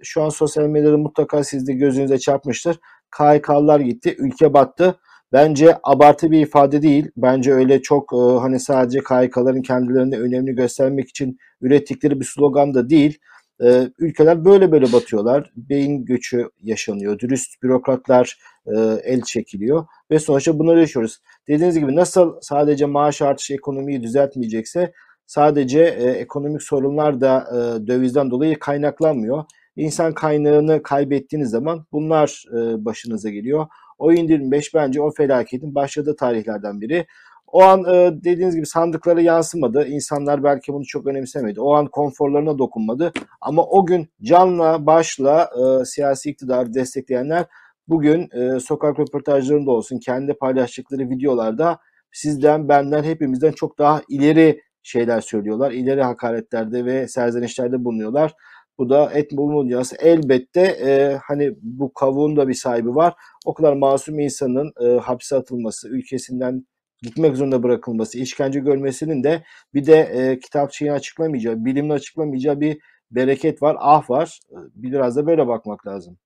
Şu 0.04 0.24
an 0.24 0.30
sosyal 0.30 0.64
medyada 0.64 0.98
mutlaka 0.98 1.44
siz 1.44 1.68
de 1.68 1.74
gözünüze 1.74 2.20
çarpmıştır. 2.20 2.80
KHK'lar 3.12 3.80
gitti, 3.80 4.16
ülke 4.20 4.54
battı. 4.54 5.00
Bence 5.34 5.78
abartı 5.84 6.32
bir 6.32 6.42
ifade 6.42 6.82
değil. 6.82 7.12
Bence 7.18 7.54
öyle 7.54 7.82
çok 7.82 8.14
e, 8.14 8.18
hani 8.18 8.60
sadece 8.60 9.00
KHK'ların 9.00 9.62
kendilerini 9.62 10.20
önemli 10.20 10.56
göstermek 10.56 11.10
için 11.10 11.38
ürettikleri 11.62 12.20
bir 12.20 12.26
slogan 12.26 12.74
da 12.74 12.90
değil. 12.90 13.18
E, 13.64 13.90
ülkeler 14.00 14.46
böyle 14.46 14.72
böyle 14.72 14.94
batıyorlar. 14.94 15.52
Beyin 15.56 16.06
göçü 16.06 16.50
yaşanıyor. 16.62 17.20
Dürüst 17.20 17.64
bürokratlar 17.64 18.40
e, 18.68 18.80
el 19.04 19.22
çekiliyor 19.22 19.86
ve 20.12 20.20
sonuçta 20.20 20.60
bunları 20.60 20.80
yaşıyoruz. 20.80 21.20
Dediğiniz 21.48 21.80
gibi 21.80 21.96
nasıl 21.96 22.36
sadece 22.42 22.86
maaş 22.86 23.22
artışı 23.22 23.54
ekonomiyi 23.54 24.04
düzeltmeyecekse 24.04 24.92
sadece 25.26 25.80
e, 25.82 26.10
ekonomik 26.10 26.64
sorunlar 26.64 27.22
da 27.22 27.48
e, 27.52 27.88
dövizden 27.88 28.32
dolayı 28.32 28.60
kaynaklanmıyor. 28.60 29.44
İnsan 29.76 30.14
kaynağını 30.14 30.84
kaybettiğiniz 30.84 31.50
zaman 31.50 31.86
bunlar 31.92 32.44
e, 32.52 32.86
başınıza 32.86 33.30
geliyor. 33.30 33.68
Oyun 33.98 34.28
25 34.28 34.74
bence 34.74 35.02
o 35.02 35.12
felaketin 35.12 35.76
başladığı 35.76 36.16
tarihlerden 36.16 36.82
biri. 36.82 37.06
O 37.48 37.64
an 37.64 37.84
e, 37.84 38.12
dediğiniz 38.24 38.56
gibi 38.56 38.66
sandıklara 38.66 39.22
yansımadı. 39.22 39.88
İnsanlar 39.88 40.44
belki 40.44 40.74
bunu 40.74 40.86
çok 40.86 41.08
önemsemedi. 41.08 41.62
O 41.62 41.74
an 41.74 41.86
konforlarına 41.88 42.58
dokunmadı. 42.58 43.12
Ama 43.42 43.66
o 43.66 43.86
gün 43.86 44.08
canla 44.22 44.86
başla 44.86 45.50
e, 45.82 45.86
siyasi 45.86 46.30
iktidarı 46.30 46.74
destekleyenler 46.74 47.46
bugün 47.88 48.30
e, 48.32 48.60
sokak 48.60 49.00
röportajlarında 49.00 49.72
olsun 49.72 50.00
kendi 50.00 50.34
paylaştıkları 50.34 51.10
videolarda 51.10 51.80
sizden 52.12 52.70
benden 52.70 53.04
hepimizden 53.04 53.52
çok 53.52 53.78
daha 53.80 54.02
ileri 54.10 54.62
şeyler 54.84 55.22
söylüyorlar. 55.22 55.72
İleri 55.72 56.04
hakaretlerde 56.04 56.86
ve 56.86 57.08
serzenişlerde 57.08 57.84
bulunuyorlar. 57.84 58.34
Bu 58.78 58.90
da 58.90 59.12
et 59.14 59.32
bulunma 59.32 59.64
dünyası. 59.64 59.96
Elbette 60.00 60.62
e, 60.62 61.20
hani 61.24 61.52
bu 61.62 61.94
kavuğun 61.94 62.38
da 62.38 62.48
bir 62.48 62.54
sahibi 62.54 62.96
var. 62.96 63.14
O 63.46 63.54
kadar 63.54 63.74
masum 63.74 64.20
insanın 64.20 64.74
e, 64.82 65.00
hapse 65.00 65.36
atılması, 65.36 65.90
ülkesinden 65.90 66.68
gitmek 67.02 67.38
zorunda 67.38 67.64
bırakılması, 67.64 68.20
işkence 68.20 68.60
görmesinin 68.60 69.24
de 69.24 69.44
bir 69.74 69.86
de 69.86 69.98
e, 69.98 70.40
kitapçıyı 70.40 70.94
açıklamayacağı, 70.94 71.66
bilimle 71.66 71.94
açıklamayacağı 71.94 72.60
bir 72.60 72.78
bereket 73.12 73.62
var, 73.62 73.78
ah 73.80 74.10
var. 74.10 74.40
Biraz 74.76 75.16
da 75.16 75.28
böyle 75.28 75.48
bakmak 75.48 75.88
lazım. 75.88 76.18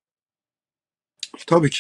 Tabii 1.48 1.70
ki. 1.70 1.80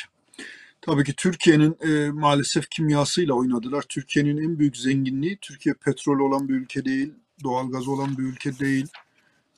Tabii 0.82 1.04
ki 1.04 1.14
Türkiye'nin 1.18 1.78
e, 1.82 2.12
maalesef 2.12 2.70
kimyasıyla 2.70 3.34
oynadılar. 3.34 3.86
Türkiye'nin 3.90 4.38
en 4.38 4.60
büyük 4.60 4.78
zenginliği, 4.78 5.38
Türkiye 5.42 5.76
petrol 5.76 6.20
olan 6.20 6.50
bir 6.50 6.54
ülke 6.54 6.86
değil, 6.86 7.14
doğalgaz 7.44 7.88
olan 7.88 8.18
bir 8.18 8.24
ülke 8.24 8.60
değil. 8.60 8.88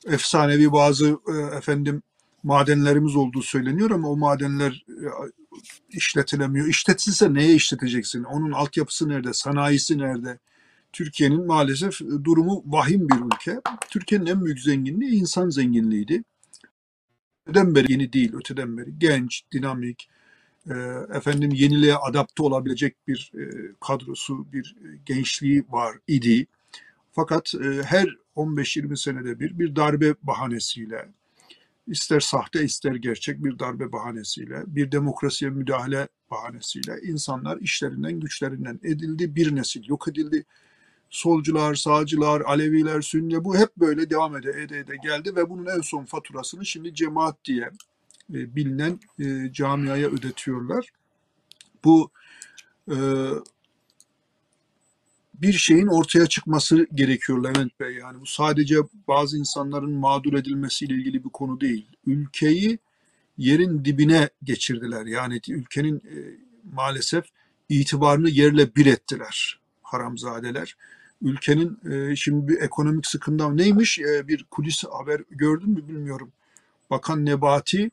Efsanevi 0.06 0.72
bazı 0.72 1.08
e, 1.08 1.56
efendim 1.56 2.02
madenlerimiz 2.42 3.16
olduğu 3.16 3.42
söyleniyor 3.42 3.90
ama 3.90 4.08
o 4.08 4.16
madenler 4.16 4.84
e, 4.88 5.06
işletilemiyor. 5.90 6.66
İşletilse 6.66 7.34
neye 7.34 7.54
işleteceksin? 7.54 8.24
Onun 8.24 8.52
altyapısı 8.52 9.08
nerede? 9.08 9.32
Sanayisi 9.32 9.98
nerede? 9.98 10.38
Türkiye'nin 10.92 11.46
maalesef 11.46 12.00
durumu 12.00 12.62
vahim 12.66 13.08
bir 13.08 13.34
ülke. 13.34 13.60
Türkiye'nin 13.90 14.26
en 14.26 14.44
büyük 14.44 14.60
zenginliği 14.60 15.12
insan 15.12 15.50
zenginliğiydi. 15.50 16.24
Öteden 17.46 17.74
beri 17.74 17.92
yeni 17.92 18.12
değil, 18.12 18.34
öteden 18.34 18.78
beri 18.78 18.98
genç, 18.98 19.42
dinamik, 19.52 20.08
e, 20.70 20.72
efendim 21.14 21.50
yeniliğe 21.54 21.96
adapte 21.96 22.42
olabilecek 22.42 22.96
bir 23.08 23.32
e, 23.34 23.72
kadrosu, 23.80 24.52
bir 24.52 24.76
gençliği 25.06 25.64
var 25.68 25.96
idi. 26.06 26.46
Fakat 27.12 27.54
e, 27.54 27.82
her 27.82 28.16
15-20 28.36 28.96
senede 28.96 29.40
bir 29.40 29.58
bir 29.58 29.76
darbe 29.76 30.14
bahanesiyle, 30.22 31.08
ister 31.86 32.20
sahte 32.20 32.64
ister 32.64 32.94
gerçek 32.94 33.44
bir 33.44 33.58
darbe 33.58 33.92
bahanesiyle, 33.92 34.62
bir 34.66 34.92
demokrasiye 34.92 35.50
müdahale 35.50 36.08
bahanesiyle 36.30 37.00
insanlar 37.02 37.58
işlerinden 37.58 38.20
güçlerinden 38.20 38.80
edildi, 38.82 39.36
bir 39.36 39.56
nesil 39.56 39.88
yok 39.88 40.08
edildi. 40.08 40.44
Solcular, 41.10 41.74
sağcılar, 41.74 42.40
Aleviler, 42.40 43.00
Sünniler 43.00 43.44
bu 43.44 43.56
hep 43.56 43.76
böyle 43.76 44.10
devam 44.10 44.36
ede 44.36 44.50
ede, 44.50 44.78
ede 44.78 44.96
geldi 44.96 45.36
ve 45.36 45.50
bunun 45.50 45.66
en 45.66 45.80
son 45.80 46.04
faturasını 46.04 46.66
şimdi 46.66 46.94
cemaat 46.94 47.44
diye 47.44 47.70
e, 48.30 48.56
bilinen 48.56 49.00
e, 49.18 49.52
camiaya 49.52 50.08
ödetiyorlar. 50.08 50.88
Bu 51.84 52.10
e, 52.90 52.96
bir 55.34 55.52
şeyin 55.52 55.86
ortaya 55.86 56.26
çıkması 56.26 56.86
gerekiyor 56.94 57.44
Levent 57.44 57.80
Bey. 57.80 57.94
Yani 57.94 58.20
bu 58.20 58.26
sadece 58.26 58.76
bazı 59.08 59.38
insanların 59.38 59.92
mağdur 59.92 60.34
edilmesiyle 60.34 60.94
ilgili 60.94 61.24
bir 61.24 61.30
konu 61.30 61.60
değil. 61.60 61.86
Ülkeyi 62.06 62.78
yerin 63.38 63.84
dibine 63.84 64.28
geçirdiler. 64.42 65.06
Yani 65.06 65.40
ülkenin 65.48 65.96
e, 65.96 66.16
maalesef 66.72 67.24
itibarını 67.68 68.28
yerle 68.28 68.76
bir 68.76 68.86
ettiler 68.86 69.60
haramzadeler. 69.82 70.76
Ülkenin 71.22 71.78
e, 71.90 72.16
şimdi 72.16 72.48
bir 72.48 72.60
ekonomik 72.60 73.06
sıkıntı 73.06 73.56
neymiş? 73.56 73.98
E, 73.98 74.28
bir 74.28 74.44
kulis 74.50 74.84
haber 74.84 75.20
gördün 75.30 75.70
mü 75.70 75.88
bilmiyorum. 75.88 76.32
Bakan 76.90 77.26
Nebati, 77.26 77.90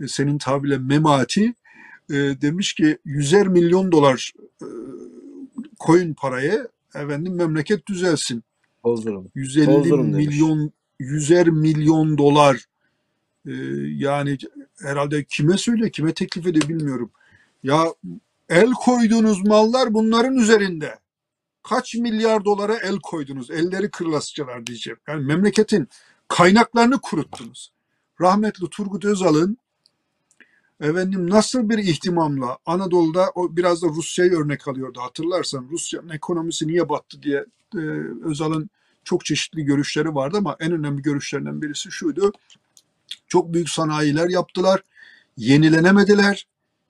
e, 0.00 0.08
senin 0.08 0.38
tabirle 0.38 0.78
Memati 0.78 1.54
e, 2.10 2.14
demiş 2.14 2.74
ki 2.74 2.98
yüzer 3.04 3.48
milyon 3.48 3.92
dolar 3.92 4.32
e, 4.62 4.66
koyun 5.78 6.14
paraya 6.14 6.68
efendim 6.94 7.34
memleket 7.34 7.86
düzelsin. 7.86 8.44
Bozdurun. 8.84 9.30
150 9.34 9.66
Bozdurum 9.66 10.12
demiş. 10.12 10.26
milyon 10.26 10.72
yüzer 10.98 11.48
milyon 11.48 12.18
dolar 12.18 12.66
Ee, 13.46 13.52
yani 13.96 14.38
herhalde 14.80 15.24
kime 15.24 15.56
söyle 15.58 15.90
kime 15.90 16.14
teklif 16.14 16.46
ediyor 16.46 16.68
bilmiyorum. 16.68 17.10
Ya 17.62 17.84
el 18.48 18.70
koyduğunuz 18.70 19.46
mallar 19.46 19.94
bunların 19.94 20.34
üzerinde. 20.36 20.98
Kaç 21.62 21.94
milyar 21.94 22.44
dolara 22.44 22.76
el 22.76 22.98
koydunuz? 23.02 23.50
Elleri 23.50 23.90
kırlasıcalar 23.90 24.66
diyeceğim. 24.66 24.98
Yani 25.08 25.24
memleketin 25.26 25.88
kaynaklarını 26.28 27.00
kuruttunuz. 27.00 27.72
Rahmetli 28.20 28.70
Turgut 28.70 29.04
Özal'ın 29.04 29.58
efendim 30.80 31.30
nasıl 31.30 31.68
bir 31.68 31.78
ihtimamla 31.78 32.58
Anadolu'da 32.66 33.30
o 33.34 33.56
biraz 33.56 33.82
da 33.82 33.86
Rusya'yı 33.86 34.32
örnek 34.32 34.68
alıyordu 34.68 35.00
hatırlarsan. 35.00 35.68
Rusya'nın 35.70 36.08
ekonomisi 36.08 36.66
niye 36.66 36.88
battı 36.88 37.22
diye 37.22 37.44
e, 37.74 37.80
Özal'ın 38.24 38.70
çok 39.04 39.24
çeşitli 39.24 39.64
görüşleri 39.64 40.14
vardı 40.14 40.36
ama 40.38 40.56
en 40.60 40.72
önemli 40.72 41.02
görüşlerinden 41.02 41.62
birisi 41.62 41.90
şuydu. 41.90 42.32
Çok 43.28 43.52
büyük 43.52 43.68
sanayiler 43.70 44.28
yaptılar, 44.28 44.82
yenilenemediler, 45.36 46.46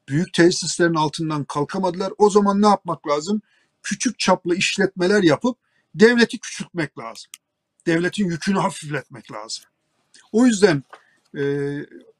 büyük 0.08 0.32
tesislerin 0.32 0.94
altından 0.94 1.44
kalkamadılar. 1.44 2.12
O 2.18 2.30
zaman 2.30 2.62
ne 2.62 2.66
yapmak 2.66 3.08
lazım? 3.08 3.42
Küçük 3.82 4.18
çaplı 4.18 4.56
işletmeler 4.56 5.22
yapıp 5.22 5.58
devleti 5.94 6.38
küçültmek 6.38 6.98
lazım. 6.98 7.30
Devletin 7.86 8.26
yükünü 8.26 8.58
hafifletmek 8.58 9.32
lazım. 9.32 9.64
O 10.32 10.46
yüzden 10.46 10.82
e, 11.34 11.42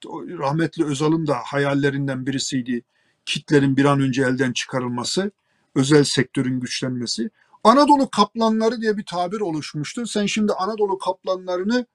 o 0.07 0.28
rahmetli 0.28 0.84
Özal'ın 0.84 1.26
da 1.26 1.34
hayallerinden 1.44 2.26
birisiydi. 2.26 2.82
Kitlerin 3.26 3.76
bir 3.76 3.84
an 3.84 4.00
önce 4.00 4.22
elden 4.22 4.52
çıkarılması, 4.52 5.30
özel 5.74 6.04
sektörün 6.04 6.61
güçlenmesi. 6.61 7.30
Anadolu 7.64 8.11
kaplanları 8.11 8.80
diye 8.80 8.96
bir 8.96 9.04
tabir 9.04 9.40
oluşmuştu. 9.40 10.07
Sen 10.07 10.26
şimdi 10.26 10.52
Anadolu 10.52 10.98
kaplanlarını 10.98 11.86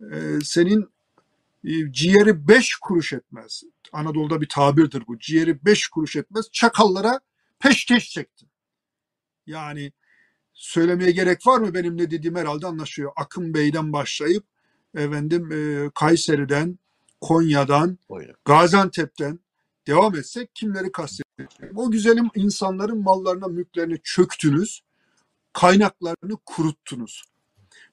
e, 0.00 0.38
senin 0.44 0.90
e, 1.64 1.92
ciğeri 1.92 2.48
beş 2.48 2.76
kuruş 2.76 3.12
etmez. 3.12 3.62
Anadolu'da 3.92 4.40
bir 4.40 4.48
tabirdir 4.48 5.04
bu. 5.06 5.18
Ciğeri 5.18 5.64
beş 5.64 5.88
kuruş 5.88 6.16
etmez. 6.16 6.46
Çakallara 6.52 7.20
peşkeş 7.58 8.10
çektin. 8.10 8.48
Yani 9.46 9.92
söylemeye 10.52 11.10
gerek 11.10 11.46
var 11.46 11.58
mı 11.58 11.74
benim 11.74 11.96
ne 11.96 12.10
dediğim 12.10 12.36
herhalde 12.36 12.66
anlaşıyor. 12.66 13.12
Akın 13.16 13.54
Bey'den 13.54 13.92
başlayıp 13.92 14.44
efendim 14.98 15.52
e, 15.52 15.90
Kayseri'den, 15.94 16.78
Konya'dan, 17.20 17.98
Buyurun. 18.08 18.34
Gaziantep'ten 18.44 19.40
devam 19.86 20.16
etsek 20.16 20.54
kimleri 20.54 20.92
kastediyorum? 20.92 21.76
O 21.76 21.90
güzelim 21.90 22.30
insanların 22.34 23.02
mallarına, 23.02 23.46
mülklerine 23.46 23.98
çöktünüz, 24.02 24.82
kaynaklarını 25.52 26.36
kuruttunuz. 26.46 27.24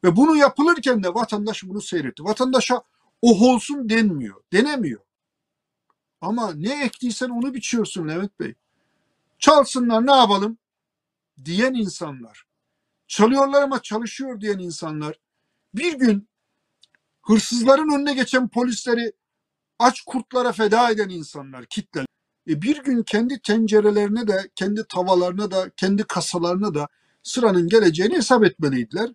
Ve 0.03 0.15
bunu 0.15 0.35
yapılırken 0.35 1.03
de 1.03 1.13
vatandaş 1.13 1.63
bunu 1.63 1.81
seyretti. 1.81 2.23
Vatandaşa 2.23 2.81
oh 3.21 3.41
olsun 3.41 3.89
denmiyor, 3.89 4.41
denemiyor. 4.53 5.01
Ama 6.21 6.53
ne 6.53 6.85
ektiysen 6.85 7.29
onu 7.29 7.53
biçiyorsun 7.53 8.07
Levent 8.07 8.39
Bey. 8.39 8.53
Çalsınlar 9.39 10.05
ne 10.05 10.11
yapalım 10.11 10.57
diyen 11.45 11.73
insanlar. 11.73 12.45
Çalıyorlar 13.07 13.61
ama 13.61 13.81
çalışıyor 13.81 14.41
diyen 14.41 14.59
insanlar. 14.59 15.19
Bir 15.73 15.93
gün 15.93 16.27
hırsızların 17.27 17.95
önüne 17.95 18.13
geçen 18.13 18.47
polisleri 18.47 19.11
aç 19.79 20.01
kurtlara 20.01 20.51
feda 20.51 20.91
eden 20.91 21.09
insanlar, 21.09 21.65
kitle. 21.65 22.05
E 22.49 22.61
bir 22.61 22.83
gün 22.83 23.03
kendi 23.03 23.39
tencerelerine 23.41 24.27
de, 24.27 24.49
kendi 24.55 24.87
tavalarına 24.89 25.51
da, 25.51 25.69
kendi 25.69 26.03
kasalarına 26.03 26.73
da 26.73 26.87
sıranın 27.23 27.67
geleceğini 27.67 28.15
hesap 28.15 28.43
etmeliydiler. 28.43 29.09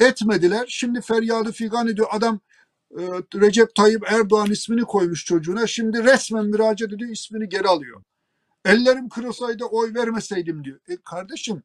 Etmediler. 0.00 0.66
Şimdi 0.68 1.00
feryadı 1.00 1.52
figan 1.52 1.88
ediyor. 1.88 2.08
Adam 2.10 2.40
e, 2.98 3.02
Recep 3.34 3.74
Tayyip 3.74 4.12
Erdoğan 4.12 4.50
ismini 4.50 4.82
koymuş 4.82 5.24
çocuğuna. 5.24 5.66
Şimdi 5.66 6.04
resmen 6.04 6.46
müracaat 6.46 6.92
ediyor, 6.92 7.10
ismini 7.10 7.48
geri 7.48 7.68
alıyor. 7.68 8.02
Ellerim 8.64 9.08
kırılsaydı 9.08 9.64
oy 9.64 9.94
vermeseydim 9.94 10.64
diyor. 10.64 10.80
E 10.88 10.96
kardeşim 10.96 11.62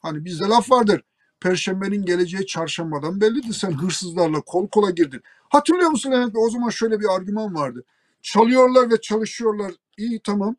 hani 0.00 0.24
bizde 0.24 0.44
laf 0.44 0.70
vardır. 0.70 1.02
Perşembenin 1.40 2.04
geleceği 2.04 2.46
çarşambadan 2.46 3.20
belliydi. 3.20 3.54
Sen 3.54 3.72
hırsızlarla 3.72 4.40
kol 4.40 4.68
kola 4.68 4.90
girdin. 4.90 5.22
Hatırlıyor 5.48 5.90
musun 5.90 6.10
Levent 6.10 6.34
Bey? 6.34 6.42
O 6.46 6.50
zaman 6.50 6.68
şöyle 6.70 7.00
bir 7.00 7.14
argüman 7.16 7.54
vardı. 7.54 7.84
Çalıyorlar 8.22 8.90
ve 8.90 9.00
çalışıyorlar. 9.00 9.72
İyi 9.96 10.20
tamam. 10.20 10.56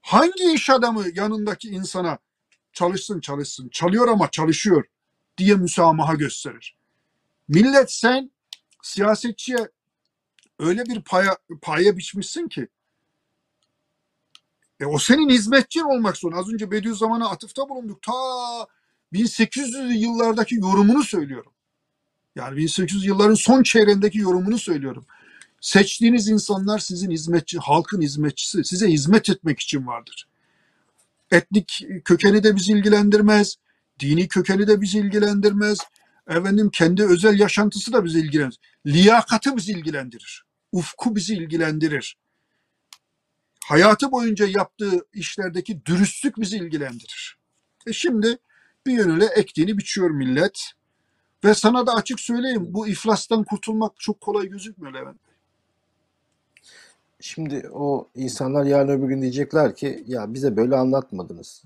Hangi 0.00 0.52
iş 0.52 0.70
adamı 0.70 1.04
yanındaki 1.14 1.68
insana 1.68 2.18
çalışsın 2.72 3.20
çalışsın, 3.20 3.68
çalıyor 3.68 4.08
ama 4.08 4.30
çalışıyor 4.30 4.84
diye 5.38 5.54
müsamaha 5.54 6.14
gösterir? 6.14 6.76
Millet 7.48 7.92
sen 7.92 8.30
siyasetçiye 8.82 9.68
öyle 10.58 10.86
bir 10.86 11.02
paya, 11.02 11.36
paya 11.62 11.96
biçmişsin 11.96 12.48
ki 12.48 12.68
e 14.80 14.86
o 14.86 14.98
senin 14.98 15.28
hizmetçin 15.28 15.80
olmak 15.80 16.16
zorunda. 16.16 16.40
Az 16.40 16.52
önce 16.52 16.70
Bediüzzaman'a 16.70 17.30
atıfta 17.30 17.68
bulunduk. 17.68 18.02
Ta 18.02 18.12
1800'lü 19.12 19.92
yıllardaki 19.92 20.54
yorumunu 20.54 21.02
söylüyorum. 21.04 21.52
Yani 22.36 22.56
1800 22.56 23.04
yılların 23.04 23.34
son 23.34 23.62
çeyreğindeki 23.62 24.18
yorumunu 24.18 24.58
söylüyorum. 24.58 25.06
Seçtiğiniz 25.60 26.28
insanlar 26.28 26.78
sizin 26.78 27.10
hizmetçi, 27.10 27.58
halkın 27.58 28.02
hizmetçisi. 28.02 28.64
Size 28.64 28.88
hizmet 28.88 29.30
etmek 29.30 29.60
için 29.60 29.86
vardır. 29.86 30.28
Etnik 31.30 31.86
kökeni 32.04 32.42
de 32.42 32.56
bizi 32.56 32.72
ilgilendirmez. 32.72 33.56
Dini 34.00 34.28
kökeni 34.28 34.66
de 34.66 34.80
bizi 34.80 34.98
ilgilendirmez. 34.98 35.78
Efendim 36.28 36.70
kendi 36.70 37.04
özel 37.04 37.38
yaşantısı 37.38 37.92
da 37.92 38.04
bizi 38.04 38.18
ilgilendirir. 38.18 38.60
Liyakatı 38.86 39.56
bizi 39.56 39.72
ilgilendirir. 39.72 40.44
Ufku 40.72 41.16
bizi 41.16 41.34
ilgilendirir. 41.34 42.16
Hayatı 43.64 44.12
boyunca 44.12 44.46
yaptığı 44.46 45.06
işlerdeki 45.14 45.86
dürüstlük 45.86 46.40
bizi 46.40 46.56
ilgilendirir. 46.56 47.38
E 47.86 47.92
şimdi 47.92 48.38
bir 48.86 48.92
yönüyle 48.92 49.26
ektiğini 49.26 49.78
biçiyor 49.78 50.10
millet. 50.10 50.72
Ve 51.44 51.54
sana 51.54 51.86
da 51.86 51.94
açık 51.94 52.20
söyleyeyim 52.20 52.66
bu 52.68 52.88
iflastan 52.88 53.44
kurtulmak 53.44 53.92
çok 53.98 54.20
kolay 54.20 54.48
gözükmüyor 54.48 54.94
Levent. 54.94 55.20
Şimdi 57.20 57.70
o 57.72 58.08
insanlar 58.14 58.64
yarın 58.64 58.88
öbür 58.88 59.08
gün 59.08 59.22
diyecekler 59.22 59.74
ki 59.74 60.04
ya 60.06 60.34
bize 60.34 60.56
böyle 60.56 60.76
anlatmadınız. 60.76 61.64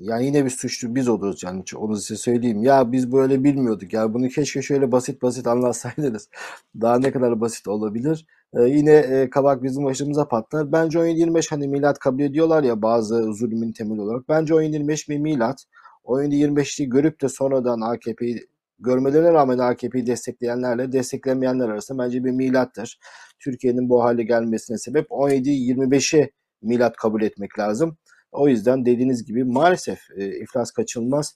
Yani 0.00 0.26
yine 0.26 0.44
bir 0.44 0.50
suçlu 0.50 0.94
biz 0.94 1.08
oluruz 1.08 1.42
yani 1.42 1.64
onu 1.76 1.96
size 1.96 2.16
söyleyeyim. 2.16 2.62
Ya 2.62 2.92
biz 2.92 3.12
böyle 3.12 3.44
bilmiyorduk 3.44 3.92
ya 3.92 4.14
bunu 4.14 4.28
keşke 4.28 4.62
şöyle 4.62 4.92
basit 4.92 5.22
basit 5.22 5.46
anlatsaydınız. 5.46 6.28
Daha 6.80 6.98
ne 6.98 7.12
kadar 7.12 7.40
basit 7.40 7.68
olabilir. 7.68 8.26
Ee, 8.54 8.62
yine 8.62 8.92
e, 8.92 9.30
kabak 9.30 9.62
bizim 9.62 9.84
başımıza 9.84 10.28
patlar. 10.28 10.72
Bence 10.72 10.98
17-25 10.98 11.50
hani 11.50 11.68
milat 11.68 11.98
kabul 11.98 12.20
ediyorlar 12.20 12.62
ya 12.62 12.82
bazı 12.82 13.32
zulmün 13.32 13.72
temeli 13.72 14.00
olarak. 14.00 14.28
Bence 14.28 14.54
17-25 14.54 15.08
bir 15.08 15.18
milat. 15.18 15.64
17-25'i 16.08 16.88
görüp 16.88 17.20
de 17.22 17.28
sonradan 17.28 17.80
AKP'yi 17.80 18.46
görmelerine 18.78 19.32
rağmen 19.32 19.58
AKP'yi 19.58 20.06
destekleyenlerle 20.06 20.92
desteklemeyenler 20.92 21.68
arasında 21.68 22.04
bence 22.04 22.24
bir 22.24 22.30
milattır. 22.30 22.98
Türkiye'nin 23.44 23.88
bu 23.88 24.04
hale 24.04 24.22
gelmesine 24.22 24.78
sebep 24.78 25.06
17-25'i 25.10 26.30
milat 26.62 26.96
kabul 26.96 27.22
etmek 27.22 27.58
lazım. 27.58 27.96
O 28.32 28.48
yüzden 28.48 28.86
dediğiniz 28.86 29.24
gibi 29.24 29.44
maalesef 29.44 29.98
e, 30.16 30.40
iflas 30.40 30.70
kaçınılmaz. 30.70 31.34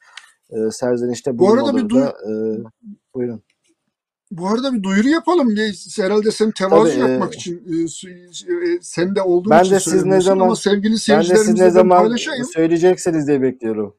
E, 0.50 0.70
serzenişte 0.70 1.38
Bu 1.38 1.52
arada 1.52 1.76
bir 1.76 1.90
da 1.94 2.08
e, 2.08 2.32
buyurun. 3.14 3.42
Bu 4.30 4.48
arada 4.48 4.72
bir 4.74 4.82
duyuru 4.82 5.08
yapalım. 5.08 5.56
Ya, 5.56 5.64
Herhalde 5.96 6.30
sen 6.30 6.50
tevazu 6.50 6.92
Tabii, 7.00 7.08
e, 7.08 7.12
yapmak 7.12 7.34
için 7.34 7.84
e, 7.84 7.88
su- 7.88 8.08
e, 8.10 8.78
sen 8.82 9.14
de 9.16 9.22
olduğun 9.22 9.50
Ben 9.50 9.62
için 9.64 9.74
de 9.74 9.80
siz 9.80 10.04
ne 10.04 10.20
zaman- 10.20 10.44
ama 10.44 10.56
sevgili 10.56 10.84
Ben 10.84 10.92
de 10.92 10.96
siz 10.98 11.04
seyircilerimizle 11.04 11.64
ne 11.64 11.70
zaman 11.70 12.02
paylaşayım. 12.02 12.44
söyleyeceksiniz 12.54 13.26
diye 13.28 13.42
bekliyorum. 13.42 13.96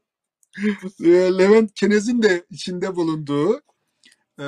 E, 1.03 1.09
Levent 1.09 1.73
Kenez'in 1.73 2.21
de 2.21 2.45
içinde 2.49 2.95
bulunduğu 2.95 3.61
e, 4.39 4.45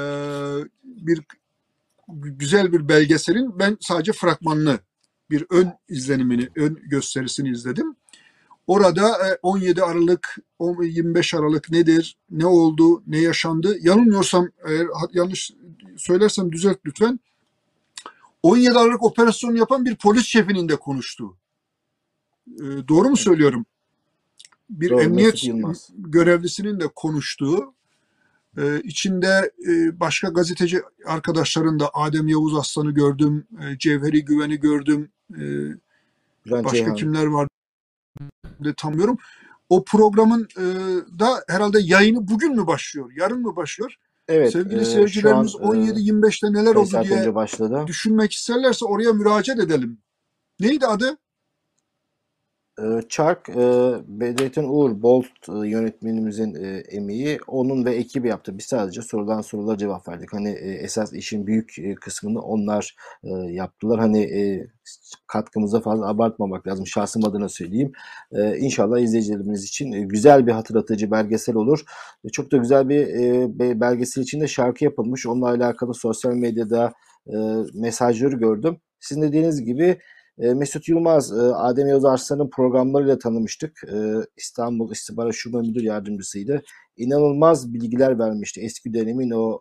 bir 0.84 1.22
güzel 2.08 2.74
bir 2.74 2.90
belgeselin 2.90 3.60
ben 3.60 3.78
sadece 3.82 4.12
fragmanını 4.12 4.80
bir 5.30 5.46
ön 5.50 5.74
izlenimini, 5.90 6.50
ön 6.56 6.80
gösterisini 6.84 7.50
izledim. 7.50 7.96
Orada 8.68 9.28
e, 9.28 9.40
17 9.42 9.84
Aralık, 9.84 10.38
10 10.60 10.84
25 10.84 11.34
Aralık 11.34 11.72
nedir, 11.72 12.18
ne 12.30 12.46
oldu, 12.46 13.04
ne 13.08 13.18
yaşandı? 13.18 13.78
Yanılmıyorsam, 13.82 14.50
eğer 14.68 14.88
yanlış 15.14 15.52
söylersem 15.98 16.52
düzelt 16.52 16.78
lütfen. 16.86 17.20
17 18.44 18.78
Aralık 18.78 19.04
operasyonu 19.04 19.58
yapan 19.58 19.86
bir 19.86 19.96
polis 19.96 20.26
şefinin 20.26 20.70
de 20.70 20.76
konuştuğu. 20.76 21.38
E, 22.48 22.64
doğru 22.88 23.10
mu 23.10 23.18
söylüyorum? 23.18 23.66
Bir 24.70 24.90
Doğru, 24.90 25.02
emniyet 25.02 25.44
görevlisinin 25.96 26.80
de 26.80 26.88
konuştuğu 26.96 27.74
e, 28.58 28.82
içinde 28.84 29.52
e, 29.68 30.00
başka 30.00 30.30
gazeteci 30.30 30.82
arkadaşların 31.06 31.80
da 31.80 31.90
Adem 31.94 32.28
Yavuz 32.28 32.56
Aslan'ı 32.56 32.92
gördüm, 32.92 33.48
e, 33.62 33.78
Cevheri 33.78 34.26
Güven'i 34.26 34.60
gördüm, 34.60 35.10
e, 35.32 35.44
başka 36.50 36.78
Ceyhan. 36.78 36.96
kimler 36.96 37.26
var 37.26 37.48
de 38.64 38.74
tanımıyorum. 38.74 39.18
O 39.70 39.86
programın 39.86 40.48
e, 40.58 40.64
da 41.20 41.44
herhalde 41.48 41.80
yayını 41.80 42.28
bugün 42.28 42.56
mü 42.56 42.68
başlıyor, 42.68 43.12
yarın 43.16 43.42
mı 43.42 43.56
başlıyor? 43.56 43.96
Evet, 44.28 44.52
Sevgili 44.52 44.82
e, 44.82 44.86
seyircilerimiz 44.86 45.52
şu 45.52 45.68
an, 45.68 45.76
e, 45.76 45.90
17-25'te 45.92 46.54
neler 46.54 46.76
oldu 46.76 47.04
diye 47.04 47.36
başladı. 47.36 47.84
düşünmek 47.88 48.32
isterlerse 48.32 48.86
oraya 48.86 49.14
müracaat 49.14 49.60
edelim. 49.60 49.98
Neydi 50.60 50.88
adı? 50.88 51.18
Ee, 52.80 53.02
Çark, 53.10 53.50
e, 53.50 53.54
Bedrettin 54.08 54.64
Uğur 54.64 55.02
Bolt 55.02 55.26
e, 55.50 55.68
yönetmenimizin 55.68 56.56
e, 56.56 56.68
emeği 56.78 57.40
onun 57.48 57.86
ve 57.86 57.96
ekibi 57.96 58.28
yaptı. 58.28 58.58
Biz 58.58 58.66
sadece 58.66 59.02
sorulan 59.02 59.42
sorulara 59.42 59.78
cevap 59.78 60.08
verdik. 60.08 60.34
Hani 60.34 60.50
esas 60.50 61.14
işin 61.14 61.48
büyük 61.48 61.76
kısmını 62.02 62.42
onlar 62.42 62.96
yaptılar. 63.50 64.00
Hani 64.00 64.30
katkımıza 65.28 65.82
fazla 65.82 66.08
abartmamak 66.10 66.68
lazım. 66.68 66.88
Şahsım 66.88 67.26
adına 67.26 67.50
söyleyeyim. 67.50 67.92
İnşallah 68.58 69.00
izleyicilerimiz 69.00 69.64
için 69.64 69.92
güzel 69.92 70.48
bir 70.48 70.52
hatırlatıcı 70.52 71.12
belgesel 71.12 71.56
olur. 71.56 71.84
Çok 72.32 72.52
da 72.52 72.58
güzel 72.58 72.90
bir 72.90 73.08
be- 73.60 73.80
belgesel 73.82 74.22
içinde 74.22 74.48
şarkı 74.48 74.84
yapılmış. 74.84 75.28
Onunla 75.28 75.50
alakalı 75.50 75.94
sosyal 75.94 76.34
medyada 76.34 76.94
mesajları 77.74 78.36
gördüm. 78.36 78.78
Sizin 79.00 79.22
dediğiniz 79.22 79.64
gibi 79.64 79.98
e, 80.40 80.54
Mesut 80.54 80.88
Yılmaz, 80.90 81.32
e, 81.32 81.42
Adem 81.42 81.88
Yavuz 81.88 82.06
Arslan'ın 82.06 82.50
programlarıyla 82.50 83.20
tanımıştık. 83.20 83.82
E, 83.94 83.98
İstanbul 84.38 84.92
İstihbarat 84.92 85.34
Şube 85.36 85.58
Müdür 85.58 85.84
Yardımcısıydı. 85.84 86.62
İnanılmaz 86.98 87.74
bilgiler 87.74 88.20
vermişti. 88.20 88.62
Eski 88.62 88.94
dönemin 88.94 89.32
o, 89.32 89.60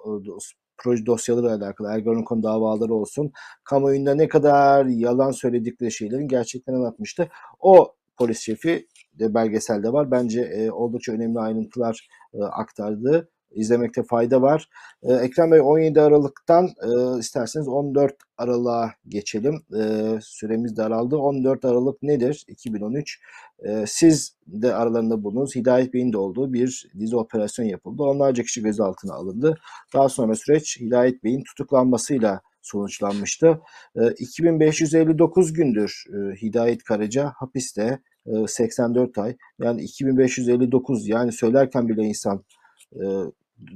proje 0.78 1.06
dosyalarıyla 1.06 1.56
alakalı 1.56 1.88
Ergenekon 1.88 2.42
davaları 2.42 2.94
olsun. 2.94 3.32
Kamuoyunda 3.64 4.14
ne 4.14 4.28
kadar 4.28 4.86
yalan 4.86 5.30
söyledikleri 5.30 5.92
şeylerin 5.92 6.28
gerçekten 6.28 6.74
anlatmıştı. 6.74 7.28
O 7.60 7.94
polis 8.16 8.40
şefi 8.40 8.86
de 9.14 9.34
belgeselde 9.34 9.92
var. 9.92 10.10
Bence 10.10 10.70
oldukça 10.72 11.12
önemli 11.12 11.40
ayrıntılar 11.40 12.08
e, 12.34 12.42
aktardı. 12.42 13.28
İzlemekte 13.54 14.02
fayda 14.02 14.42
var. 14.42 14.68
Ee, 15.02 15.12
Ekrem 15.12 15.52
Bey 15.52 15.60
17 15.60 16.00
Aralık'tan 16.00 16.64
e, 16.66 17.18
isterseniz 17.18 17.68
14 17.68 18.14
Aralık'a 18.38 18.92
geçelim. 19.08 19.62
Ee, 19.78 20.18
süremiz 20.22 20.76
daraldı. 20.76 21.16
14 21.16 21.64
Aralık 21.64 22.02
nedir? 22.02 22.44
2013. 22.48 23.20
Ee, 23.66 23.84
siz 23.86 24.36
de 24.46 24.74
aralarında 24.74 25.22
bulundunuz. 25.24 25.54
Hidayet 25.56 25.94
Bey'in 25.94 26.12
de 26.12 26.18
olduğu 26.18 26.52
bir 26.52 26.90
dizi 27.00 27.16
operasyon 27.16 27.66
yapıldı. 27.66 28.02
Onlarca 28.02 28.42
kişi 28.42 28.62
gözaltına 28.62 29.14
alındı. 29.14 29.58
Daha 29.94 30.08
sonra 30.08 30.34
süreç 30.34 30.80
Hidayet 30.80 31.24
Bey'in 31.24 31.44
tutuklanmasıyla 31.44 32.40
sonuçlanmıştı. 32.62 33.60
Ee, 33.96 34.10
2559 34.18 35.52
gündür 35.52 36.04
e, 36.08 36.42
Hidayet 36.42 36.84
Karaca 36.84 37.32
hapiste. 37.36 37.98
e, 38.26 38.46
84 38.46 39.18
ay. 39.18 39.36
Yani 39.58 39.82
2559 39.82 41.08
yani 41.08 41.32
söylerken 41.32 41.88
bile 41.88 42.02
insan 42.02 42.44
e, 42.92 43.04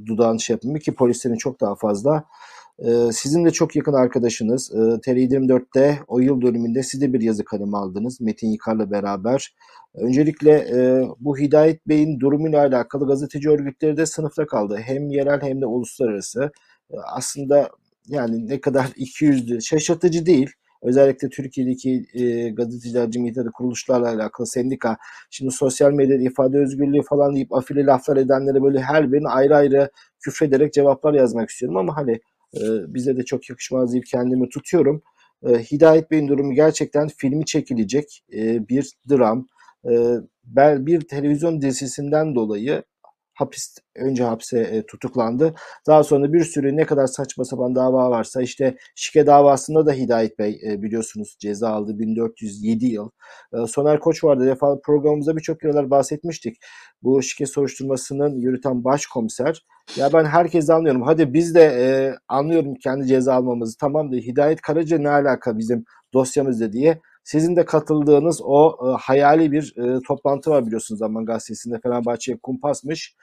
dudağını 0.06 0.40
şey 0.40 0.54
yapmıyor 0.54 0.80
ki 0.80 0.94
polislerin 0.94 1.36
çok 1.36 1.60
daha 1.60 1.76
fazla. 1.76 2.24
Ee, 2.84 3.12
sizin 3.12 3.44
de 3.44 3.50
çok 3.50 3.76
yakın 3.76 3.92
arkadaşınız. 3.92 4.70
Ee, 4.74 5.00
TR24'te 5.00 5.98
o 6.06 6.18
yıl 6.18 6.42
dönümünde 6.42 6.82
siz 6.82 7.00
de 7.00 7.12
bir 7.12 7.20
yazı 7.20 7.44
kalemi 7.44 7.76
aldınız. 7.76 8.20
Metin 8.20 8.48
Yıkar'la 8.48 8.90
beraber. 8.90 9.54
Öncelikle 9.94 10.50
e, 10.50 11.02
bu 11.20 11.38
Hidayet 11.38 11.88
Bey'in 11.88 12.20
durumuyla 12.20 12.60
alakalı 12.60 13.06
gazeteci 13.06 13.50
örgütleri 13.50 13.96
de 13.96 14.06
sınıfta 14.06 14.46
kaldı. 14.46 14.76
Hem 14.84 15.10
yerel 15.10 15.42
hem 15.42 15.60
de 15.60 15.66
uluslararası. 15.66 16.50
Ee, 16.90 16.96
aslında 17.14 17.70
yani 18.08 18.48
ne 18.48 18.60
kadar 18.60 18.84
200'lü 18.96 19.62
şaşırtıcı 19.62 20.26
değil. 20.26 20.50
Özellikle 20.82 21.28
Türkiye'deki 21.28 22.04
e, 22.14 22.50
gazeteciler 22.50 23.10
cemiyeti 23.10 23.44
de 23.44 23.48
kuruluşlarla 23.54 24.08
alakalı 24.08 24.46
sendika 24.46 24.96
Şimdi 25.30 25.50
sosyal 25.50 25.92
medyada 25.92 26.22
ifade 26.22 26.58
özgürlüğü 26.58 27.02
falan 27.02 27.34
deyip 27.34 27.54
afili 27.54 27.86
laflar 27.86 28.16
edenlere 28.16 28.62
böyle 28.62 28.80
her 28.80 29.12
birine 29.12 29.28
ayrı 29.28 29.56
ayrı 29.56 29.90
küfrederek 30.20 30.72
cevaplar 30.72 31.14
yazmak 31.14 31.50
istiyorum 31.50 31.76
ama 31.76 31.96
hani 31.96 32.12
e, 32.54 32.60
bize 32.94 33.16
de 33.16 33.24
çok 33.24 33.50
yakışmaz 33.50 33.92
deyip 33.92 34.06
kendimi 34.06 34.48
tutuyorum. 34.48 35.02
E, 35.46 35.48
Hidayet 35.48 36.10
Bey'in 36.10 36.28
durumu 36.28 36.54
gerçekten 36.54 37.08
filmi 37.08 37.44
çekilecek 37.46 38.24
e, 38.32 38.68
bir 38.68 38.92
dram. 39.10 39.46
E, 39.84 40.86
bir 40.86 41.00
televizyon 41.00 41.60
dizisinden 41.60 42.34
dolayı 42.34 42.82
hapis 43.38 43.76
önce 43.96 44.24
hapse 44.24 44.60
e, 44.60 44.86
tutuklandı. 44.86 45.54
Daha 45.86 46.04
sonra 46.04 46.32
bir 46.32 46.44
sürü 46.44 46.76
ne 46.76 46.86
kadar 46.86 47.06
saçma 47.06 47.44
sapan 47.44 47.74
dava 47.74 48.10
varsa 48.10 48.42
işte 48.42 48.76
şike 48.94 49.26
davasında 49.26 49.86
da 49.86 49.92
Hidayet 49.92 50.38
Bey 50.38 50.60
e, 50.66 50.82
biliyorsunuz 50.82 51.36
ceza 51.40 51.68
aldı 51.70 51.98
1407 51.98 52.86
yıl. 52.86 53.10
E, 53.52 53.66
Soner 53.66 54.00
Koç 54.00 54.24
vardı. 54.24 54.46
Defa 54.46 54.80
programımızda 54.84 55.36
birçok 55.36 55.60
kere 55.60 55.90
bahsetmiştik. 55.90 56.56
Bu 57.02 57.22
şike 57.22 57.46
soruşturmasının 57.46 58.36
yürüten 58.36 58.84
başkomiser. 58.84 59.64
Ya 59.96 60.12
ben 60.12 60.24
herkesi 60.24 60.72
anlıyorum. 60.72 61.02
Hadi 61.02 61.32
biz 61.32 61.54
de 61.54 61.62
e, 61.62 62.14
anlıyorum 62.28 62.74
kendi 62.74 63.06
ceza 63.06 63.34
almamızı. 63.34 63.78
Tamam 63.80 64.12
da 64.12 64.16
Hidayet 64.16 64.60
Karaca 64.60 64.98
ne 64.98 65.10
alaka 65.10 65.58
bizim 65.58 65.84
dosyamızda 66.14 66.72
diye. 66.72 67.00
Sizin 67.28 67.56
de 67.56 67.64
katıldığınız 67.64 68.40
o 68.44 68.76
e, 68.82 68.96
hayali 69.00 69.52
bir 69.52 69.74
e, 69.76 70.00
toplantı 70.02 70.50
var 70.50 70.66
biliyorsunuz 70.66 70.98
Zaman 70.98 71.24
Gazetesi'nde 71.24 71.80
Fenerbahçe'ye 71.80 72.38
kumpasmış. 72.42 73.16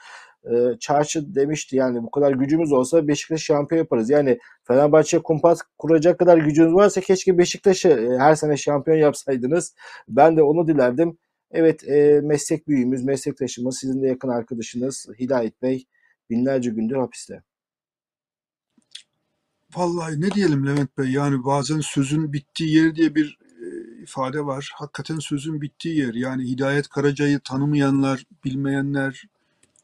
E, 0.44 0.54
Çarşı 0.80 1.36
demişti 1.36 1.76
yani 1.76 2.04
bu 2.04 2.12
kadar 2.12 2.32
gücümüz 2.32 2.72
olsa 2.72 3.08
Beşiktaş 3.08 3.42
şampiyon 3.44 3.80
yaparız. 3.80 4.10
Yani 4.10 4.40
Fenerbahçe 4.64 5.20
kumpas 5.20 5.62
kuracak 5.78 6.20
kadar 6.20 6.38
gücünüz 6.38 6.74
varsa 6.74 7.02
keşke 7.02 7.38
Beşiktaş'ı 7.38 7.90
e, 7.90 8.20
her 8.20 8.36
sene 8.36 8.58
şampiyon 8.58 8.98
yapsaydınız. 8.98 9.76
Ben 10.08 10.38
de 10.38 10.44
onu 10.44 10.68
dilerdim. 10.68 11.18
Evet 11.52 11.90
e, 11.90 12.22
meslek 12.24 12.68
büyüğümüz, 12.68 13.04
meslektaşımız, 13.04 13.78
sizin 13.80 14.04
de 14.04 14.08
yakın 14.08 14.30
arkadaşınız 14.30 15.08
Hidayet 15.20 15.62
Bey 15.62 15.86
binlerce 16.30 16.70
gündür 16.70 16.96
hapiste. 16.96 17.44
Vallahi 19.76 20.22
ne 20.22 20.32
diyelim 20.32 20.68
Levent 20.68 20.98
Bey 20.98 21.12
yani 21.12 21.44
bazen 21.46 21.80
sözün 21.80 22.34
bittiği 22.34 22.76
yer 22.76 22.96
diye 22.96 23.16
bir 23.16 23.45
ifade 24.06 24.46
var. 24.46 24.72
Hakikaten 24.76 25.20
sözün 25.20 25.62
bittiği 25.62 25.98
yer. 25.98 26.14
Yani 26.14 26.44
Hidayet 26.44 26.88
Karaca'yı 26.88 27.40
tanımayanlar, 27.40 28.26
bilmeyenler 28.46 29.24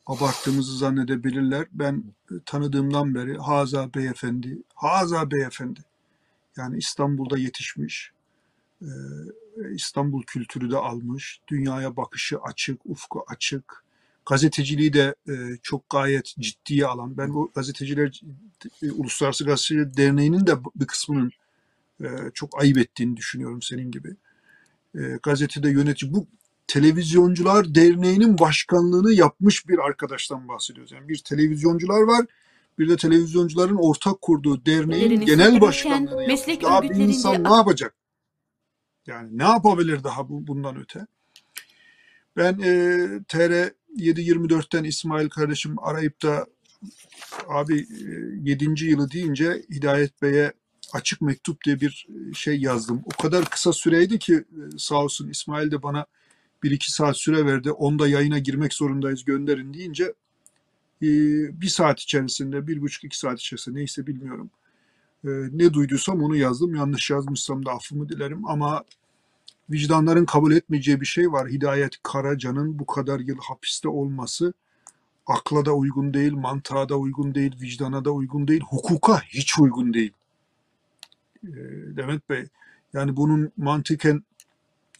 abarttığımızı 0.05 0.77
zannedebilirler. 0.77 1.67
Ben 1.71 2.03
e, 2.31 2.33
tanıdığımdan 2.45 3.15
beri 3.15 3.37
Haza 3.37 3.93
Beyefendi, 3.93 4.57
Haza 4.75 5.31
Beyefendi 5.31 5.79
yani 6.57 6.77
İstanbul'da 6.77 7.37
yetişmiş, 7.37 8.11
e, 8.81 8.89
İstanbul 9.73 10.23
kültürü 10.23 10.71
de 10.71 10.77
almış, 10.77 11.39
dünyaya 11.47 11.97
bakışı 11.97 12.37
açık, 12.39 12.85
ufku 12.85 13.25
açık, 13.27 13.83
gazeteciliği 14.25 14.93
de 14.93 15.15
e, 15.27 15.33
çok 15.63 15.89
gayet 15.89 16.35
ciddiye 16.39 16.85
alan. 16.85 17.17
Ben 17.17 17.33
bu 17.33 17.51
gazeteciler 17.55 18.21
Uluslararası 18.91 19.45
Gazeteciler 19.45 19.97
Derneği'nin 19.97 20.47
de 20.47 20.53
bir 20.75 20.87
kısmının 20.87 21.31
çok 22.33 22.61
ayıp 22.61 22.77
ettiğini 22.77 23.17
düşünüyorum 23.17 23.61
senin 23.61 23.91
gibi. 23.91 24.15
E, 24.95 24.99
gazetede 25.23 25.69
yönetici 25.69 26.13
bu 26.13 26.27
Televizyoncular 26.67 27.75
Derneği'nin 27.75 28.39
başkanlığını 28.39 29.13
yapmış 29.13 29.67
bir 29.67 29.79
arkadaştan 29.79 30.47
bahsediyoruz. 30.47 30.91
Yani 30.91 31.09
bir 31.09 31.17
televizyoncular 31.17 32.01
var, 32.01 32.25
bir 32.79 32.89
de 32.89 32.97
televizyoncuların 32.97 33.75
ortak 33.75 34.21
kurduğu 34.21 34.65
derneğin 34.65 35.05
Örgütlerini 35.05 35.25
genel 35.25 35.61
başkanlığını 35.61 36.09
yapmış. 36.09 36.27
meslek 36.27 36.63
Daha 36.63 36.81
bir 36.81 36.95
insan 36.95 37.43
ne 37.43 37.53
yapacak? 37.53 37.95
Yani 39.07 39.37
ne 39.37 39.43
yapabilir 39.43 40.03
daha 40.03 40.29
bu, 40.29 40.47
bundan 40.47 40.79
öte? 40.79 41.07
Ben 42.37 42.53
e, 42.53 43.07
TR 43.27 43.71
724'ten 43.97 44.83
İsmail 44.83 45.29
kardeşim 45.29 45.75
arayıp 45.79 46.21
da 46.21 46.45
abi 47.47 47.79
e, 47.79 48.49
7. 48.49 48.85
yılı 48.85 49.11
deyince 49.11 49.65
Hidayet 49.69 50.21
Bey'e 50.21 50.53
açık 50.93 51.21
mektup 51.21 51.63
diye 51.65 51.81
bir 51.81 52.07
e, 52.09 52.33
şey 52.33 52.61
yazdım. 52.61 53.01
O 53.05 53.21
kadar 53.23 53.45
kısa 53.45 53.73
süreydi 53.73 54.19
ki 54.19 54.33
e, 54.33 54.77
sağ 54.77 54.95
olsun 54.95 55.29
İsmail 55.29 55.71
de 55.71 55.83
bana 55.83 56.05
bir 56.63 56.71
iki 56.71 56.91
saat 56.91 57.17
süre 57.17 57.45
verdi. 57.45 57.71
Onda 57.71 58.07
yayına 58.07 58.39
girmek 58.39 58.73
zorundayız 58.73 59.25
gönderin 59.25 59.73
deyince 59.73 60.03
e, 61.01 61.07
bir 61.61 61.67
saat 61.67 61.99
içerisinde, 61.99 62.67
bir 62.67 62.81
buçuk 62.81 63.03
iki 63.03 63.17
saat 63.19 63.39
içerisinde 63.39 63.79
neyse 63.79 64.07
bilmiyorum. 64.07 64.49
Ne 65.23 65.73
duyduysam 65.73 66.23
onu 66.23 66.35
yazdım. 66.35 66.75
Yanlış 66.75 67.09
yazmışsam 67.09 67.65
da 67.65 67.71
affımı 67.71 68.09
dilerim 68.09 68.47
ama 68.47 68.83
vicdanların 69.69 70.25
kabul 70.25 70.51
etmeyeceği 70.51 71.01
bir 71.01 71.05
şey 71.05 71.31
var. 71.31 71.49
Hidayet 71.49 72.03
Karaca'nın 72.03 72.79
bu 72.79 72.85
kadar 72.85 73.19
yıl 73.19 73.37
hapiste 73.39 73.89
olması 73.89 74.53
akla 75.27 75.65
da 75.65 75.73
uygun 75.73 76.13
değil, 76.13 76.33
mantığa 76.33 76.89
da 76.89 76.95
uygun 76.95 77.35
değil, 77.35 77.55
vicdana 77.61 78.05
da 78.05 78.11
uygun 78.11 78.47
değil, 78.47 78.61
hukuka 78.61 79.21
hiç 79.21 79.59
uygun 79.59 79.93
değil. 79.93 80.11
Demet 81.43 82.29
Bey, 82.29 82.47
yani 82.93 83.15
bunun 83.15 83.51
mantıken 83.57 84.23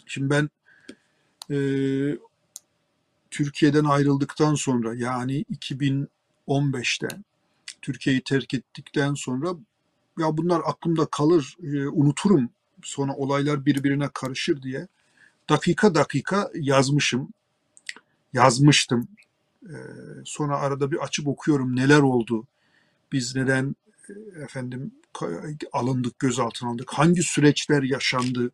şimdi 0.05 0.29
ben 0.29 0.49
e, 1.55 1.57
Türkiye'den 3.31 3.85
ayrıldıktan 3.85 4.55
sonra 4.55 4.93
yani 4.93 5.45
2015'te 6.47 7.07
Türkiye'yi 7.81 8.23
terk 8.23 8.53
ettikten 8.53 9.13
sonra 9.13 9.47
ya 10.19 10.37
bunlar 10.37 10.61
aklımda 10.65 11.05
kalır, 11.05 11.57
e, 11.63 11.87
unuturum. 11.87 12.49
Sonra 12.83 13.13
olaylar 13.13 13.65
birbirine 13.65 14.09
karışır 14.13 14.61
diye 14.61 14.87
dakika 15.49 15.95
dakika 15.95 16.51
yazmışım. 16.55 17.33
Yazmıştım. 18.33 19.07
E, 19.63 19.75
sonra 20.25 20.59
arada 20.59 20.91
bir 20.91 20.97
açıp 20.97 21.27
okuyorum 21.27 21.75
neler 21.75 21.99
oldu. 21.99 22.47
Biz 23.11 23.35
neden 23.35 23.75
e, 24.09 24.41
efendim 24.43 24.91
alındık, 25.71 26.19
gözaltına 26.19 26.69
alındık. 26.69 26.93
Hangi 26.93 27.23
süreçler 27.23 27.83
yaşandı? 27.83 28.51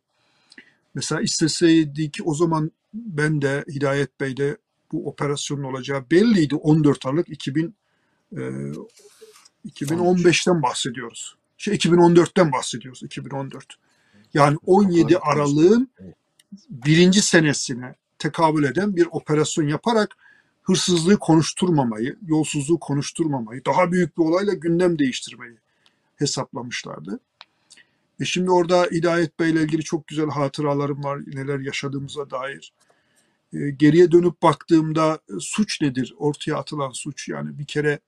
Mesela 0.94 1.20
isteseydik 1.20 2.18
o 2.24 2.34
zaman 2.34 2.70
ben 2.94 3.42
de 3.42 3.64
Hidayet 3.68 4.20
Bey'de 4.20 4.56
bu 4.92 5.08
operasyonun 5.08 5.62
olacağı 5.62 6.10
belliydi. 6.10 6.54
14 6.54 7.06
Aralık 7.06 7.28
2000 7.28 7.74
e, 8.32 8.38
2015'ten 9.66 10.62
bahsediyoruz. 10.62 11.36
Şey 11.58 11.74
2014'ten 11.74 12.52
bahsediyoruz. 12.52 13.02
2014. 13.02 13.66
Yani 14.34 14.56
17 14.66 15.18
Aralık'ın 15.18 15.90
birinci 16.70 17.22
senesine 17.22 17.94
tekabül 18.18 18.64
eden 18.64 18.96
bir 18.96 19.08
operasyon 19.10 19.68
yaparak 19.68 20.16
hırsızlığı 20.62 21.18
konuşturmamayı, 21.18 22.16
yolsuzluğu 22.26 22.78
konuşturmamayı, 22.78 23.64
daha 23.64 23.92
büyük 23.92 24.18
bir 24.18 24.22
olayla 24.22 24.54
gündem 24.54 24.98
değiştirmeyi 24.98 25.58
hesaplamışlardı. 26.18 27.20
E 28.20 28.24
şimdi 28.24 28.50
orada 28.50 28.82
Hidayet 28.92 29.40
Bey 29.40 29.50
ile 29.50 29.62
ilgili 29.62 29.82
çok 29.82 30.06
güzel 30.06 30.28
hatıralarım 30.28 31.04
var, 31.04 31.20
neler 31.26 31.58
yaşadığımıza 31.58 32.30
dair. 32.30 32.72
E, 33.52 33.70
geriye 33.70 34.12
dönüp 34.12 34.42
baktığımda 34.42 35.18
e, 35.28 35.32
suç 35.40 35.80
nedir? 35.80 36.14
Ortaya 36.18 36.56
atılan 36.56 36.90
suç 36.90 37.28
yani 37.28 37.58
bir 37.58 37.64
kere 37.64 37.98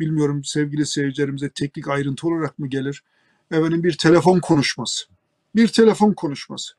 bilmiyorum 0.00 0.44
sevgili 0.44 0.86
seyircilerimize 0.86 1.50
teknik 1.50 1.88
ayrıntı 1.88 2.28
olarak 2.28 2.58
mı 2.58 2.66
gelir? 2.66 3.02
Efendim 3.50 3.84
bir 3.84 3.98
telefon 3.98 4.40
konuşması. 4.40 5.06
Bir 5.54 5.68
telefon 5.68 6.12
konuşması. 6.12 6.74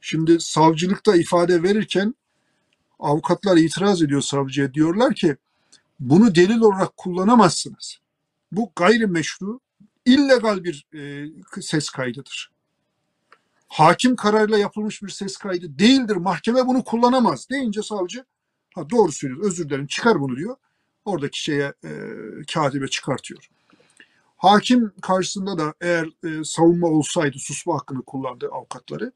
Şimdi 0.00 0.40
savcılıkta 0.40 1.16
ifade 1.16 1.62
verirken 1.62 2.14
avukatlar 2.98 3.56
itiraz 3.56 4.02
ediyor 4.02 4.20
savcıya. 4.20 4.74
Diyorlar 4.74 5.14
ki 5.14 5.36
bunu 6.00 6.34
delil 6.34 6.60
olarak 6.60 6.96
kullanamazsınız. 6.96 7.98
Bu 8.56 8.72
gayrimeşru, 8.76 9.60
illegal 10.04 10.64
bir 10.64 10.86
e, 10.94 11.26
ses 11.62 11.90
kaydıdır. 11.90 12.50
Hakim 13.68 14.16
kararıyla 14.16 14.58
yapılmış 14.58 15.02
bir 15.02 15.08
ses 15.08 15.36
kaydı 15.36 15.78
değildir. 15.78 16.16
Mahkeme 16.16 16.66
bunu 16.66 16.84
kullanamaz 16.84 17.50
deyince 17.50 17.82
savcı 17.82 18.24
ha 18.74 18.90
doğru 18.90 19.12
söylüyor 19.12 19.44
özür 19.44 19.68
dilerim 19.68 19.86
çıkar 19.86 20.20
bunu 20.20 20.36
diyor. 20.36 20.56
Oradaki 21.04 21.42
şeye 21.42 21.74
e, 21.84 21.90
katibe 22.54 22.88
çıkartıyor. 22.88 23.48
Hakim 24.36 24.92
karşısında 25.02 25.58
da 25.58 25.74
eğer 25.80 26.06
e, 26.24 26.44
savunma 26.44 26.86
olsaydı 26.86 27.38
susma 27.38 27.74
hakkını 27.74 28.02
kullandı 28.02 28.48
avukatları. 28.52 29.12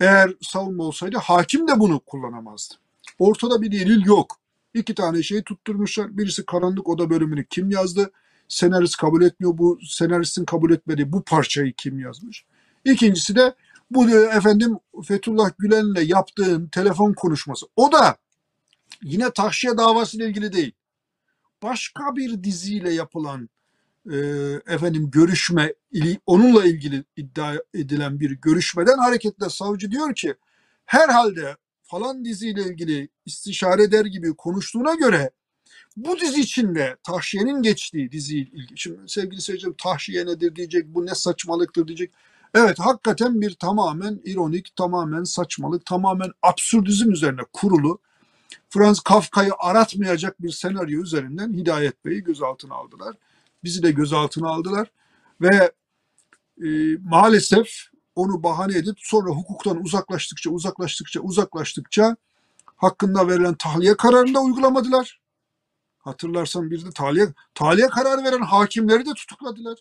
Eğer 0.00 0.34
savunma 0.40 0.84
olsaydı 0.84 1.18
hakim 1.18 1.68
de 1.68 1.80
bunu 1.80 2.00
kullanamazdı. 2.00 2.74
Ortada 3.18 3.62
bir 3.62 3.72
delil 3.72 4.06
yok. 4.06 4.36
İki 4.74 4.94
tane 4.94 5.22
şey 5.22 5.42
tutturmuşlar. 5.42 6.18
Birisi 6.18 6.46
karanlık 6.46 6.88
oda 6.88 7.10
bölümünü 7.10 7.46
kim 7.46 7.70
yazdı? 7.70 8.10
Senarist 8.50 8.96
kabul 8.96 9.22
etmiyor. 9.22 9.58
Bu 9.58 9.78
senaristin 9.88 10.44
kabul 10.44 10.70
etmediği 10.70 11.12
bu 11.12 11.22
parçayı 11.22 11.72
kim 11.72 11.98
yazmış? 11.98 12.44
İkincisi 12.84 13.36
de 13.36 13.54
bu 13.90 14.10
efendim 14.10 14.78
Fethullah 15.04 15.50
Gülen'le 15.58 16.08
yaptığın 16.08 16.66
telefon 16.66 17.12
konuşması. 17.12 17.66
O 17.76 17.92
da 17.92 18.16
yine 19.02 19.30
tahşiye 19.30 19.76
davasıyla 19.76 20.26
ilgili 20.26 20.52
değil. 20.52 20.72
Başka 21.62 22.16
bir 22.16 22.44
diziyle 22.44 22.92
yapılan 22.92 23.48
e, 24.10 24.16
efendim 24.66 25.10
görüşme 25.10 25.74
onunla 26.26 26.64
ilgili 26.64 27.04
iddia 27.16 27.54
edilen 27.74 28.20
bir 28.20 28.30
görüşmeden 28.30 28.98
hareketle 28.98 29.48
savcı 29.48 29.90
diyor 29.90 30.14
ki 30.14 30.34
herhalde 30.84 31.56
falan 31.82 32.24
diziyle 32.24 32.62
ilgili 32.62 33.08
istişare 33.26 33.82
eder 33.82 34.04
gibi 34.04 34.34
konuştuğuna 34.36 34.94
göre 34.94 35.30
bu 35.96 36.20
dizi 36.20 36.40
içinde 36.40 36.96
tahşiyenin 37.02 37.62
geçtiği 37.62 38.12
dizi 38.12 38.38
ilgili. 38.38 38.78
Şimdi 38.78 39.08
sevgili 39.08 39.40
seyircilerim 39.40 39.76
tahşiye 39.82 40.26
nedir 40.26 40.56
diyecek, 40.56 40.86
bu 40.86 41.06
ne 41.06 41.14
saçmalıktır 41.14 41.88
diyecek. 41.88 42.12
Evet 42.54 42.78
hakikaten 42.78 43.40
bir 43.40 43.54
tamamen 43.54 44.20
ironik, 44.24 44.76
tamamen 44.76 45.24
saçmalık, 45.24 45.86
tamamen 45.86 46.30
absürdizm 46.42 47.10
üzerine 47.10 47.40
kurulu 47.52 48.00
Franz 48.68 49.00
Kafka'yı 49.00 49.52
aratmayacak 49.58 50.42
bir 50.42 50.50
senaryo 50.50 51.02
üzerinden 51.02 51.52
Hidayet 51.52 52.04
Bey'i 52.04 52.24
gözaltına 52.24 52.74
aldılar. 52.74 53.16
Bizi 53.64 53.82
de 53.82 53.90
gözaltına 53.90 54.48
aldılar 54.48 54.90
ve 55.40 55.72
e, 56.64 56.68
maalesef 57.02 57.68
onu 58.14 58.42
bahane 58.42 58.78
edip 58.78 58.96
sonra 58.98 59.30
hukuktan 59.30 59.84
uzaklaştıkça 59.84 60.50
uzaklaştıkça 60.50 61.20
uzaklaştıkça 61.20 62.16
hakkında 62.76 63.28
verilen 63.28 63.54
tahliye 63.54 63.96
kararını 63.96 64.34
da 64.34 64.40
uygulamadılar. 64.40 65.19
Hatırlarsan 66.00 66.70
bir 66.70 66.84
de 66.84 66.90
tahliye, 66.90 67.28
tahliye 67.54 67.88
kararı 67.88 68.24
veren 68.24 68.40
hakimleri 68.40 69.06
de 69.06 69.14
tutukladılar. 69.14 69.78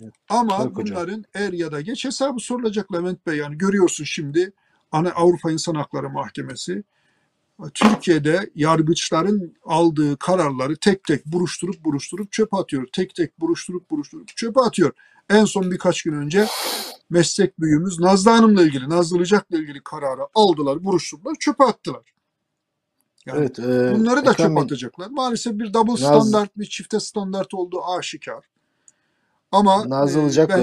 Evet, 0.00 0.14
Ama 0.28 0.56
tabii 0.58 0.74
hocam. 0.74 0.96
bunların 0.96 1.24
er 1.34 1.52
ya 1.52 1.72
da 1.72 1.80
geç 1.80 2.04
hesabı 2.04 2.40
sorulacak 2.40 2.92
Levent 2.92 3.26
Bey. 3.26 3.36
Yani 3.36 3.58
görüyorsun 3.58 4.04
şimdi 4.04 4.52
ana 4.92 5.10
Avrupa 5.10 5.50
İnsan 5.50 5.74
Hakları 5.74 6.10
Mahkemesi 6.10 6.84
Türkiye'de 7.74 8.50
yargıçların 8.54 9.54
aldığı 9.64 10.16
kararları 10.18 10.76
tek 10.76 11.04
tek 11.04 11.26
buruşturup 11.26 11.84
buruşturup 11.84 12.32
çöpe 12.32 12.56
atıyor. 12.56 12.86
Tek 12.92 13.14
tek 13.14 13.40
buruşturup 13.40 13.90
buruşturup 13.90 14.28
çöpe 14.36 14.60
atıyor. 14.60 14.92
En 15.30 15.44
son 15.44 15.70
birkaç 15.70 16.02
gün 16.02 16.12
önce 16.12 16.46
meslek 17.10 17.60
büyüğümüz 17.60 18.00
Nazlı 18.00 18.30
Hanım'la 18.30 18.62
ilgili, 18.62 18.88
Nazlı 18.88 19.16
Ilıcak'la 19.16 19.58
ilgili 19.58 19.80
kararı 19.84 20.22
aldılar, 20.34 20.84
buruşturdular, 20.84 21.34
çöpe 21.40 21.64
attılar. 21.64 22.02
Yani 23.26 23.38
Evet, 23.38 23.58
e, 23.58 23.94
bunları 23.94 24.26
da 24.26 24.34
çöpe 24.34 24.56
Bey, 24.56 24.62
atacaklar. 24.62 25.08
Maalesef 25.10 25.58
bir 25.58 25.74
double 25.74 25.92
Naz- 25.92 26.00
standart, 26.00 26.58
bir 26.58 26.66
çifte 26.66 27.00
standart 27.00 27.54
olduğu 27.54 27.84
aşikar. 27.84 28.44
Ama 29.52 29.84
e, 29.86 29.90
ben 29.90 30.06
e, 30.06 30.08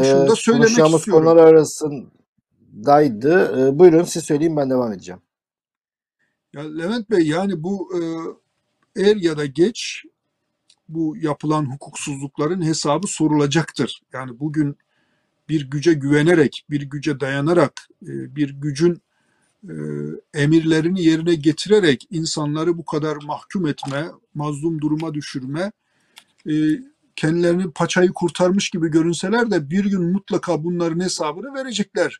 şunu 0.03 0.27
da 0.27 0.35
söylemek 0.35 0.67
konuşacağımız 0.67 0.99
istiyorum. 0.99 1.25
konular 1.25 1.47
arasındaydı. 1.47 3.67
E, 3.67 3.79
buyurun 3.79 4.03
siz 4.03 4.23
söyleyin 4.23 4.57
ben 4.57 4.69
devam 4.69 4.93
edeceğim. 4.93 5.21
Ya 6.53 6.61
Levent 6.61 7.09
Bey 7.09 7.27
yani 7.27 7.63
bu 7.63 7.89
e, 8.95 9.01
er 9.01 9.15
ya 9.15 9.37
da 9.37 9.45
geç 9.45 10.03
bu 10.89 11.17
yapılan 11.17 11.73
hukuksuzlukların 11.73 12.65
hesabı 12.65 13.07
sorulacaktır. 13.07 14.01
Yani 14.13 14.39
bugün 14.39 14.77
bir 15.49 15.69
güce 15.69 15.93
güvenerek, 15.93 16.65
bir 16.69 16.81
güce 16.81 17.19
dayanarak, 17.19 17.87
e, 18.03 18.35
bir 18.35 18.49
gücün 18.49 18.93
e, 18.93 18.99
emirlerini 20.33 21.03
yerine 21.03 21.35
getirerek 21.35 22.07
insanları 22.11 22.77
bu 22.77 22.85
kadar 22.85 23.15
mahkum 23.15 23.67
etme, 23.67 24.07
mazlum 24.33 24.81
duruma 24.81 25.13
düşürme, 25.13 25.71
e, 26.49 26.53
kendilerini 27.15 27.71
paçayı 27.71 28.09
kurtarmış 28.09 28.69
gibi 28.69 28.87
görünseler 28.87 29.51
de 29.51 29.69
bir 29.69 29.85
gün 29.85 30.11
mutlaka 30.11 30.63
bunların 30.63 30.99
hesabını 30.99 31.53
verecekler. 31.53 32.19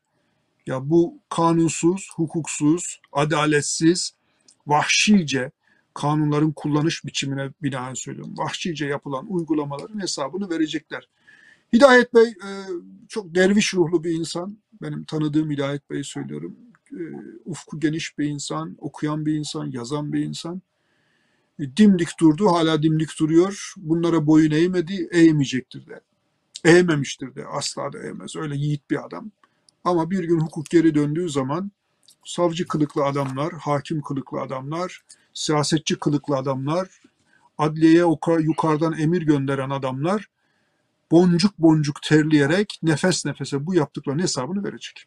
Ya 0.68 0.90
bu 0.90 1.20
kanunsuz, 1.30 2.10
hukuksuz, 2.16 3.02
adaletsiz, 3.12 4.14
vahşice 4.68 5.52
kanunların 5.94 6.52
kullanış 6.52 7.06
biçimine 7.06 7.50
binaen 7.64 7.94
söylüyorum. 7.94 8.34
Vahşice 8.38 8.86
yapılan 8.86 9.26
uygulamaların 9.30 10.02
hesabını 10.02 10.50
verecekler. 10.50 11.08
Hidayet 11.74 12.14
Bey 12.14 12.28
e, 12.28 12.50
çok 13.08 13.36
derviş 13.36 13.74
ruhlu 13.74 14.04
bir 14.04 14.12
insan. 14.12 14.58
Benim 14.82 15.04
tanıdığım 15.04 15.52
Hidayet 15.52 15.90
Bey'i 15.90 16.04
söylüyorum. 16.04 16.56
E, 16.94 17.02
ufku 17.46 17.80
geniş 17.80 18.18
bir 18.18 18.26
insan, 18.26 18.78
okuyan 18.80 19.26
bir 19.26 19.34
insan, 19.34 19.72
yazan 19.72 20.14
bir 20.14 20.24
insan. 20.24 20.62
E, 21.60 21.78
dimdik 21.78 22.20
durdu, 22.20 22.48
hala 22.48 22.84
dimdik 22.84 23.20
duruyor. 23.20 23.74
Bunlara 23.78 24.28
boyun 24.28 24.52
eğmedi, 24.52 25.10
eğmeyecektir 25.12 25.88
de. 25.88 26.00
Eğmemiştir 26.66 27.36
de, 27.36 27.46
asla 27.46 27.94
da 27.94 28.00
eğmez. 28.00 28.36
Öyle 28.36 28.56
yiğit 28.56 28.90
bir 28.92 29.06
adam. 29.06 29.32
Ama 29.84 30.12
bir 30.12 30.24
gün 30.24 30.40
hukuk 30.40 30.70
geri 30.70 30.96
döndüğü 30.96 31.30
zaman 31.30 31.72
savcı 32.26 32.68
kılıklı 32.68 33.06
adamlar, 33.06 33.54
hakim 33.54 34.02
kılıklı 34.02 34.42
adamlar, 34.42 35.02
siyasetçi 35.34 36.00
kılıklı 36.00 36.38
adamlar, 36.38 37.02
adliyeye 37.58 38.06
yukarıdan 38.40 39.00
emir 39.00 39.22
gönderen 39.22 39.70
adamlar 39.70 40.30
boncuk 41.12 41.60
boncuk 41.60 42.02
terleyerek 42.02 42.80
nefes 42.84 43.26
nefese 43.26 43.66
bu 43.66 43.74
yaptıklarının 43.74 44.24
hesabını 44.24 44.64
verecek. 44.64 45.06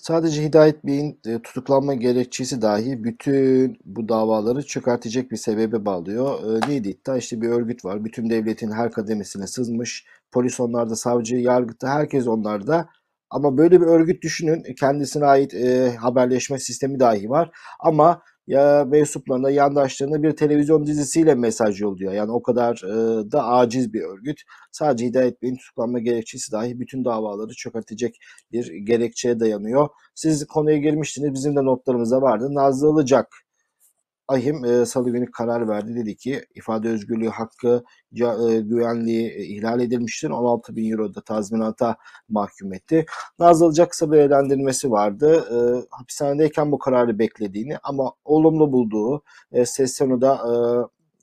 Sadece 0.00 0.44
Hidayet 0.44 0.86
Bey'in 0.86 1.20
e, 1.26 1.42
tutuklanma 1.42 1.94
gerekçesi 1.94 2.62
dahi 2.62 3.04
bütün 3.04 3.78
bu 3.84 4.08
davaları 4.08 4.66
çökertecek 4.66 5.30
bir 5.30 5.36
sebebe 5.36 5.84
bağlıyor. 5.84 6.56
E, 6.56 6.70
neydi 6.70 6.88
iddia? 6.88 7.16
İşte 7.16 7.40
bir 7.40 7.48
örgüt 7.48 7.84
var. 7.84 8.04
Bütün 8.04 8.30
devletin 8.30 8.72
her 8.72 8.92
kademesine 8.92 9.46
sızmış. 9.46 10.06
Polis 10.32 10.60
onlarda, 10.60 10.96
savcı, 10.96 11.36
yargıta 11.36 11.88
herkes 11.88 12.26
onlarda. 12.26 12.88
Ama 13.30 13.58
böyle 13.58 13.80
bir 13.80 13.86
örgüt 13.86 14.22
düşünün. 14.22 14.74
Kendisine 14.80 15.24
ait 15.24 15.54
e, 15.54 15.96
haberleşme 15.96 16.58
sistemi 16.58 17.00
dahi 17.00 17.30
var. 17.30 17.50
Ama 17.80 18.22
ya 18.50 18.84
mensuplarına, 18.84 19.50
yandaşlarına 19.50 20.22
bir 20.22 20.32
televizyon 20.32 20.86
dizisiyle 20.86 21.34
mesaj 21.34 21.80
yolluyor. 21.80 22.12
Yani 22.12 22.32
o 22.32 22.42
kadar 22.42 22.82
e, 22.84 23.32
da 23.32 23.44
aciz 23.44 23.92
bir 23.92 24.02
örgüt. 24.02 24.40
Sadece 24.72 25.06
Hidayet 25.06 25.42
Bey'in 25.42 25.56
tutuklanma 25.56 25.98
gerekçesi 25.98 26.52
dahi 26.52 26.80
bütün 26.80 27.04
davaları 27.04 27.54
çökertecek 27.54 28.16
bir 28.52 28.72
gerekçeye 28.72 29.40
dayanıyor. 29.40 29.88
Siz 30.14 30.46
konuya 30.46 30.76
girmiştiniz. 30.76 31.32
Bizim 31.34 31.56
de 31.56 31.64
notlarımızda 31.64 32.22
vardı. 32.22 32.48
Nazlı 32.54 32.92
Ilıcak 32.92 33.26
Ahim 34.30 34.64
e, 34.64 34.86
salı 34.86 35.10
günü 35.10 35.30
karar 35.30 35.68
verdi. 35.68 35.94
Dedi 35.96 36.16
ki 36.16 36.44
ifade 36.54 36.88
özgürlüğü 36.88 37.28
hakkı 37.28 37.84
e, 38.12 38.60
güvenliği 38.60 39.30
e, 39.30 39.44
ihlal 39.44 39.80
edilmiştir. 39.80 40.30
16 40.30 40.76
bin 40.76 40.90
euro 40.90 41.14
da 41.14 41.20
tazminata 41.20 41.96
mahkum 42.28 42.72
etti. 42.72 43.06
Nazlı 43.38 43.66
Ilıcak 43.66 43.90
kısa 43.90 44.12
bir 44.12 44.18
eğlendirmesi 44.18 44.90
vardı. 44.90 45.44
E, 45.50 45.56
hapishanedeyken 45.90 46.72
bu 46.72 46.78
kararı 46.78 47.18
beklediğini 47.18 47.78
ama 47.82 48.12
olumlu 48.24 48.72
bulduğu 48.72 49.22
e, 49.52 49.66
ses 49.66 49.98
tonu 49.98 50.20
da 50.20 50.34
e, 50.34 50.54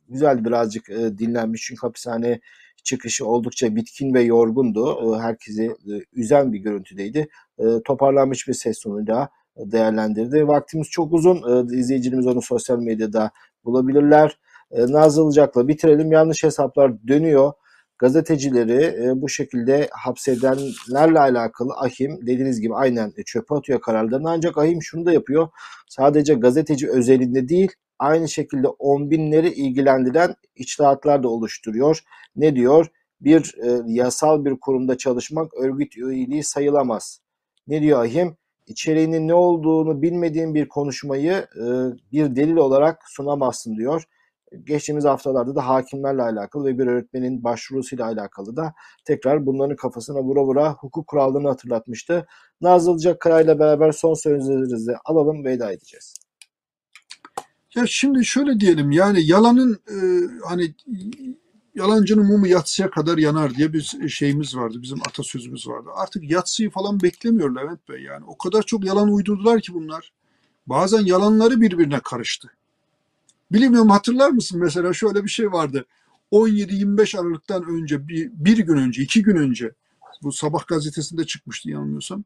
güzel 0.10 0.46
birazcık 0.46 0.90
e, 0.90 1.18
dinlenmiş. 1.18 1.62
Çünkü 1.62 1.82
hapishane 1.82 2.40
çıkışı 2.84 3.26
oldukça 3.26 3.76
bitkin 3.76 4.14
ve 4.14 4.22
yorgundu. 4.22 5.16
E, 5.16 5.20
herkesi 5.20 5.64
e, 5.66 5.94
üzen 6.14 6.54
bir 6.54 6.60
görüntüdeydi. 6.60 7.28
E, 7.60 7.64
toparlanmış 7.86 8.48
bir 8.48 8.54
ses 8.54 8.80
tonuyla 8.80 9.30
değerlendirdi. 9.66 10.48
Vaktimiz 10.48 10.88
çok 10.90 11.14
uzun. 11.14 11.36
E, 11.36 11.78
izleyicilerimiz 11.78 12.28
onu 12.28 12.42
sosyal 12.42 12.80
medyada 12.80 13.32
bulabilirler. 13.66 14.40
E, 14.72 14.82
Nazlı 14.82 15.24
Ilıcak'la 15.24 15.68
bitirelim. 15.68 16.12
Yanlış 16.12 16.44
hesaplar 16.44 17.08
dönüyor. 17.08 17.54
Gazetecileri 18.00 18.84
e, 18.84 19.22
bu 19.22 19.30
şekilde 19.30 19.90
hapsedenlerle 19.92 21.20
alakalı 21.20 21.74
Ahim 21.74 22.20
dediğiniz 22.22 22.62
gibi 22.62 22.76
aynen 22.76 23.14
çöpe 23.26 23.56
atıyor 23.56 23.82
kararlarını. 23.82 24.30
Ancak 24.30 24.58
Ahim 24.58 24.82
şunu 24.82 25.06
da 25.06 25.12
yapıyor. 25.12 25.48
Sadece 25.90 26.34
gazeteci 26.34 26.90
özelinde 26.90 27.50
değil 27.50 27.72
aynı 28.00 28.30
şekilde 28.30 28.68
on 28.68 29.12
binleri 29.12 29.50
ilgilendiren 29.50 30.36
içtihatlar 30.56 31.24
da 31.24 31.30
oluşturuyor. 31.30 32.00
Ne 32.36 32.56
diyor? 32.56 32.88
Bir 33.22 33.56
e, 33.64 33.82
yasal 33.86 34.46
bir 34.46 34.60
kurumda 34.62 34.98
çalışmak 34.98 35.54
örgüt 35.54 35.98
üyeliği 35.98 36.44
sayılamaz. 36.44 37.20
Ne 37.68 37.82
diyor 37.82 38.06
Ahim? 38.06 38.38
İçeriğinin 38.68 39.28
ne 39.28 39.34
olduğunu 39.34 40.02
bilmediğin 40.02 40.56
bir 40.56 40.68
konuşmayı 40.70 41.34
e, 41.34 41.66
bir 42.12 42.36
delil 42.36 42.56
olarak 42.56 43.02
sunamazsın 43.08 43.76
diyor. 43.76 44.04
Geçtiğimiz 44.64 45.06
haftalarda 45.06 45.56
da 45.56 45.68
hakimlerle 45.68 46.22
alakalı 46.22 46.66
ve 46.66 46.78
bir 46.80 46.88
öğretmenin 46.88 47.44
başvurusuyla 47.44 48.06
alakalı 48.06 48.58
da 48.58 48.74
tekrar 49.06 49.46
bunların 49.46 49.76
kafasına 49.76 50.24
vura 50.24 50.44
vura 50.44 50.74
hukuk 50.74 51.08
kurallarını 51.08 51.48
hatırlatmıştı. 51.48 52.28
Nazlı 52.62 52.92
Ilıcak 52.92 53.20
kararıyla 53.20 53.60
beraber 53.60 53.92
son 53.92 54.14
sözlerinizi 54.14 54.94
alalım 55.06 55.46
ve 55.46 55.50
veda 55.50 55.72
edeceğiz. 55.72 56.14
Ya 57.76 57.84
şimdi 57.88 58.26
şöyle 58.26 58.60
diyelim 58.60 58.92
yani 58.92 59.26
yalanın 59.26 59.74
e, 59.74 59.96
hani 60.46 60.74
yalancının 61.78 62.26
mumu 62.26 62.48
yatsıya 62.48 62.90
kadar 62.90 63.18
yanar 63.18 63.56
diye 63.56 63.74
bir 63.74 64.10
şeyimiz 64.10 64.56
vardı. 64.56 64.78
Bizim 64.82 65.02
atasözümüz 65.02 65.68
vardı. 65.68 65.90
Artık 65.96 66.32
yatsıyı 66.32 66.70
falan 66.70 67.02
beklemiyor 67.02 67.56
Levent 67.56 67.90
Bey 67.90 68.02
yani. 68.02 68.26
O 68.28 68.38
kadar 68.38 68.64
çok 68.64 68.86
yalan 68.86 69.14
uydurdular 69.14 69.62
ki 69.62 69.74
bunlar. 69.74 70.12
Bazen 70.68 71.02
yalanları 71.02 71.62
birbirine 71.62 72.00
karıştı. 72.00 72.52
Bilmiyorum 73.52 73.90
hatırlar 73.90 74.30
mısın 74.30 74.60
mesela 74.60 74.94
şöyle 74.94 75.24
bir 75.24 75.30
şey 75.30 75.52
vardı. 75.52 75.86
17-25 76.32 77.20
Aralık'tan 77.20 77.66
önce 77.66 78.08
bir, 78.08 78.32
bir 78.34 78.58
gün 78.58 78.78
önce, 78.78 79.02
iki 79.02 79.24
gün 79.24 79.36
önce 79.36 79.72
bu 80.24 80.32
sabah 80.32 80.68
gazetesinde 80.68 81.26
çıkmıştı 81.26 81.70
yanılmıyorsam. 81.70 82.24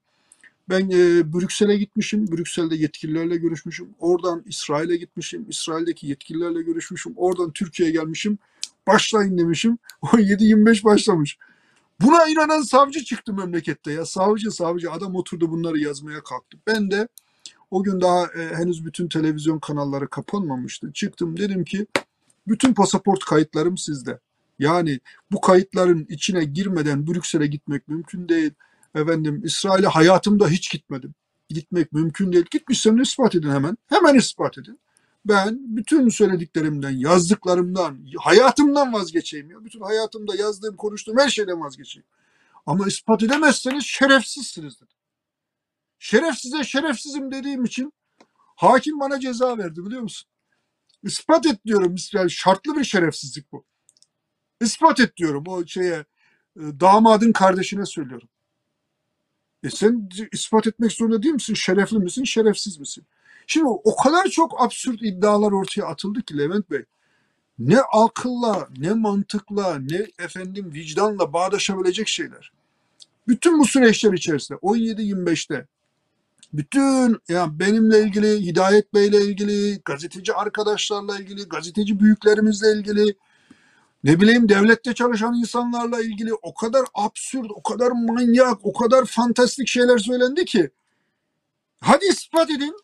Ben 0.70 0.89
e, 0.89 1.34
Brüksel'e 1.34 1.78
gitmişim. 1.78 2.32
Brüksel'de 2.32 2.76
yetkililerle 2.76 3.38
görüşmüşüm. 3.38 3.89
Oradan 3.99 4.43
İsrail'e 4.45 4.95
gitmişim. 4.97 5.45
İsrail'deki 5.49 6.08
yetkililerle 6.08 6.62
görüşmüşüm. 6.62 7.14
Oradan 7.16 7.52
Türkiye'ye 7.52 7.93
gelmişim. 7.93 8.38
Başlayın 8.88 9.38
demişim. 9.38 9.78
17-25 10.04 10.84
başlamış. 10.84 11.38
Buna 12.02 12.28
inanan 12.28 12.62
savcı 12.62 13.04
çıktı 13.04 13.34
memlekette 13.34 13.92
ya. 13.92 14.06
Savcı 14.06 14.52
savcı 14.52 14.92
adam 14.92 15.16
oturdu 15.16 15.52
bunları 15.52 15.80
yazmaya 15.80 16.24
kalktı. 16.24 16.58
Ben 16.68 16.92
de 16.92 17.08
o 17.72 17.84
gün 17.84 18.02
daha 18.02 18.26
e, 18.26 18.56
henüz 18.56 18.86
bütün 18.86 19.08
televizyon 19.08 19.60
kanalları 19.60 20.08
kapanmamıştı. 20.08 20.94
Çıktım 20.94 21.38
dedim 21.38 21.64
ki 21.64 21.88
bütün 22.48 22.74
pasaport 22.74 23.26
kayıtlarım 23.26 23.78
sizde. 23.78 24.20
Yani 24.60 25.00
bu 25.32 25.42
kayıtların 25.42 26.06
içine 26.10 26.44
girmeden 26.44 27.08
Brüksel'e 27.08 27.48
gitmek 27.48 27.88
mümkün 27.88 28.30
değil. 28.30 28.52
Efendim 28.96 29.42
İsrail'e 29.46 29.88
hayatımda 29.88 30.48
hiç 30.48 30.72
gitmedim. 30.72 31.14
Gitmek 31.50 31.94
mümkün 31.94 32.34
değil. 32.34 32.46
Gitmişsem 32.52 33.02
ispat 33.02 33.36
edin 33.36 33.50
hemen. 33.50 33.78
Hemen 33.90 34.16
ispat 34.16 34.58
edin. 34.58 34.80
Ben 35.26 35.78
bütün 35.78 36.09
söylediklerimden, 36.09 36.89
yazdıklarımdan, 36.89 38.05
hayatımdan 38.19 38.93
vazgeçeyim 38.93 39.51
ya. 39.51 39.65
Bütün 39.65 39.82
hayatımda 39.82 40.36
yazdığım, 40.36 40.76
konuştuğum 40.76 41.17
her 41.17 41.30
şeyden 41.30 41.61
vazgeçeyim. 41.61 42.07
Ama 42.65 42.88
ispat 42.88 43.24
edemezseniz 43.24 43.84
şerefsizsiniz 43.84 44.76
dedim. 44.76 44.97
Şerefsize 45.99 46.63
şerefsizim 46.63 47.32
dediğim 47.32 47.65
için 47.65 47.93
hakim 48.36 48.99
bana 48.99 49.19
ceza 49.19 49.57
verdi 49.57 49.86
biliyor 49.86 50.01
musun? 50.01 50.30
İspat 51.03 51.45
et 51.45 51.65
diyorum. 51.65 51.95
Yani 52.13 52.32
şartlı 52.32 52.76
bir 52.76 52.84
şerefsizlik 52.84 53.51
bu. 53.51 53.65
İspat 54.61 54.99
et 54.99 55.17
diyorum 55.17 55.43
o 55.47 55.65
şeye 55.65 56.05
e, 56.55 56.61
damadın 56.80 57.32
kardeşine 57.32 57.86
söylüyorum. 57.86 58.30
E 59.63 59.69
sen 59.69 60.09
ispat 60.32 60.67
etmek 60.67 60.91
zorunda 60.91 61.24
değil 61.24 61.34
misin? 61.34 61.53
Şerefli 61.53 61.97
misin, 61.97 62.24
şerefsiz 62.24 62.80
misin? 62.80 63.05
Şimdi 63.52 63.68
o 63.68 63.95
kadar 63.95 64.28
çok 64.28 64.62
absürt 64.62 65.02
iddialar 65.02 65.52
ortaya 65.52 65.84
atıldı 65.84 66.22
ki 66.22 66.38
Levent 66.38 66.72
Bey. 66.72 66.86
Ne 67.60 67.80
akılla, 67.82 68.68
ne 68.78 68.93
mantıkla, 68.93 69.80
ne 69.80 70.08
efendim 70.20 70.72
vicdanla 70.74 71.34
bağdaşabilecek 71.34 72.08
şeyler. 72.08 72.52
Bütün 73.28 73.60
bu 73.60 73.66
süreçler 73.66 74.14
içerisinde 74.14 74.58
17-25'te 74.58 75.68
bütün 76.54 77.18
yani 77.30 77.60
benimle 77.60 77.99
ilgili, 77.99 78.45
Hidayet 78.45 78.93
Bey'le 78.93 79.22
ilgili, 79.22 79.82
gazeteci 79.86 80.34
arkadaşlarla 80.34 81.20
ilgili, 81.20 81.43
gazeteci 81.43 81.99
büyüklerimizle 81.99 82.72
ilgili, 82.72 83.16
ne 84.04 84.22
bileyim 84.22 84.49
devlette 84.49 84.93
çalışan 84.93 85.34
insanlarla 85.34 86.02
ilgili 86.02 86.34
o 86.34 86.54
kadar 86.54 86.86
absürt, 86.93 87.52
o 87.56 87.64
kadar 87.64 87.91
manyak, 87.91 88.58
o 88.64 88.74
kadar 88.74 89.06
fantastik 89.06 89.68
şeyler 89.68 89.97
söylendi 89.97 90.45
ki. 90.45 90.70
Hadi 91.82 92.06
ispat 92.06 92.49
edin. 92.49 92.76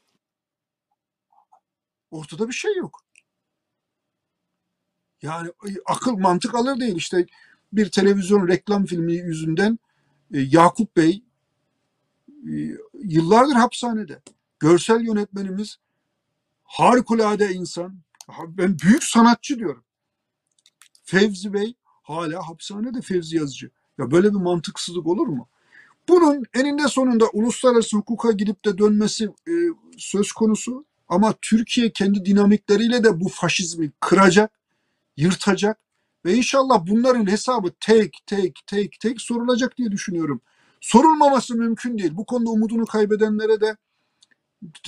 Ortada 2.11 2.47
bir 2.47 2.53
şey 2.53 2.75
yok. 2.75 3.03
Yani 5.21 5.51
akıl 5.85 6.17
mantık 6.17 6.55
alır 6.55 6.79
değil 6.79 6.95
işte 6.95 7.25
bir 7.73 7.91
televizyon 7.91 8.47
reklam 8.47 8.85
filmi 8.85 9.13
yüzünden 9.13 9.79
e, 10.33 10.39
Yakup 10.39 10.97
Bey 10.97 11.23
e, 12.29 12.53
yıllardır 12.93 13.55
hapishanede. 13.55 14.21
Görsel 14.59 15.01
yönetmenimiz 15.01 15.77
harikulade 16.63 17.53
insan. 17.53 17.99
Ben 18.47 18.79
büyük 18.79 19.03
sanatçı 19.03 19.59
diyorum. 19.59 19.83
Fevzi 21.03 21.53
Bey 21.53 21.75
hala 21.83 22.47
hapishanede 22.49 23.01
Fevzi 23.01 23.37
Yazıcı. 23.37 23.71
Ya 23.97 24.11
böyle 24.11 24.29
bir 24.29 24.39
mantıksızlık 24.39 25.07
olur 25.07 25.27
mu? 25.27 25.49
Bunun 26.09 26.43
eninde 26.53 26.87
sonunda 26.87 27.29
uluslararası 27.33 27.97
hukuka 27.97 28.31
gidip 28.31 28.65
de 28.65 28.77
dönmesi 28.77 29.25
e, 29.25 29.53
söz 29.97 30.31
konusu. 30.31 30.85
Ama 31.07 31.33
Türkiye 31.41 31.91
kendi 31.91 32.25
dinamikleriyle 32.25 33.03
de 33.03 33.19
bu 33.19 33.29
faşizmi 33.29 33.91
kıracak, 33.99 34.51
yırtacak 35.17 35.79
ve 36.25 36.33
inşallah 36.33 36.87
bunların 36.87 37.31
hesabı 37.31 37.71
tek 37.79 38.17
tek 38.25 38.59
tek 38.67 38.99
tek 38.99 39.21
sorulacak 39.21 39.77
diye 39.77 39.91
düşünüyorum. 39.91 40.41
Sorulmaması 40.81 41.55
mümkün 41.55 41.97
değil. 41.97 42.11
Bu 42.15 42.25
konuda 42.25 42.49
umudunu 42.49 42.85
kaybedenlere 42.85 43.61
de 43.61 43.77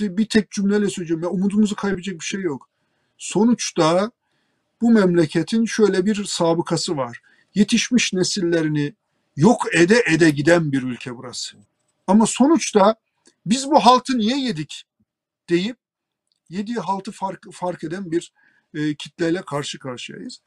bir 0.00 0.28
tek 0.28 0.50
cümleyle 0.50 0.90
söyleyeceğim. 0.90 1.22
Ya 1.22 1.28
umudumuzu 1.28 1.76
kaybedecek 1.76 2.20
bir 2.20 2.24
şey 2.24 2.40
yok. 2.40 2.68
Sonuçta 3.18 4.10
bu 4.80 4.90
memleketin 4.90 5.64
şöyle 5.64 6.06
bir 6.06 6.24
sabıkası 6.24 6.96
var. 6.96 7.22
Yetişmiş 7.54 8.12
nesillerini 8.12 8.94
yok 9.36 9.74
ede 9.74 10.04
ede 10.06 10.30
giden 10.30 10.72
bir 10.72 10.82
ülke 10.82 11.16
burası. 11.16 11.56
Ama 12.06 12.26
sonuçta 12.26 12.94
biz 13.46 13.70
bu 13.70 13.80
haltı 13.80 14.18
niye 14.18 14.38
yedik 14.38 14.84
deyip 15.48 15.76
yediği 16.50 16.78
haltı 16.78 17.12
fark, 17.12 17.46
fark 17.52 17.84
eden 17.84 18.10
bir 18.10 18.32
e, 18.74 18.94
kitleyle 18.94 19.42
karşı 19.42 19.78
karşıyayız. 19.78 20.40